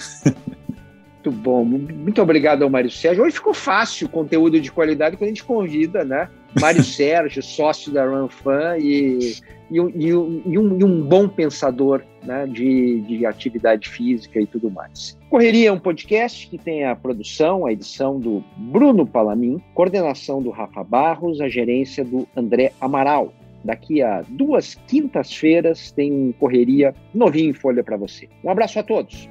Muito 1.28 1.32
bom, 1.32 1.66
muito 1.66 2.22
obrigado 2.22 2.64
ao 2.64 2.70
Mário 2.70 2.90
Sérgio. 2.90 3.24
Hoje 3.24 3.36
ficou 3.36 3.54
fácil 3.54 4.08
o 4.08 4.10
conteúdo 4.10 4.62
de 4.62 4.72
qualidade 4.72 5.18
quando 5.18 5.26
a 5.26 5.34
gente 5.34 5.44
convida, 5.44 6.06
né? 6.06 6.30
Mário 6.60 6.82
Sérgio, 6.86 7.44
sócio 7.44 7.92
da 7.92 8.06
RunFan 8.06 8.78
e 8.80 9.36
e, 9.70 9.82
um, 9.82 9.92
e, 9.94 10.16
um, 10.16 10.42
e 10.46 10.84
um, 10.84 11.02
bom 11.02 11.28
pensador 11.28 12.02
né, 12.28 12.46
de, 12.46 13.02
de 13.02 13.26
atividade 13.26 13.90
física 13.90 14.40
e 14.40 14.46
tudo 14.46 14.70
mais. 14.70 15.18
Correria 15.30 15.70
é 15.70 15.72
um 15.72 15.80
podcast 15.80 16.48
que 16.48 16.58
tem 16.58 16.86
a 16.86 16.96
produção, 16.96 17.66
a 17.66 17.72
edição 17.72 18.20
do 18.20 18.44
Bruno 18.58 19.08
Palamin, 19.08 19.62
coordenação 19.74 20.42
do 20.42 20.50
Rafa 20.50 20.84
Barros, 20.84 21.40
a 21.40 21.48
gerência 21.48 22.04
do 22.04 22.28
André 22.36 22.74
Amaral. 22.80 23.34
Daqui 23.64 24.02
a 24.02 24.24
duas 24.30 24.76
quintas-feiras 24.88 25.92
tem 25.92 26.12
um 26.12 26.32
Correria 26.32 26.94
novinho 27.14 27.50
em 27.50 27.54
folha 27.54 27.84
para 27.84 27.98
você. 27.98 28.30
Um 28.44 28.50
abraço 28.50 28.80
a 28.80 28.84
todos. 28.84 29.28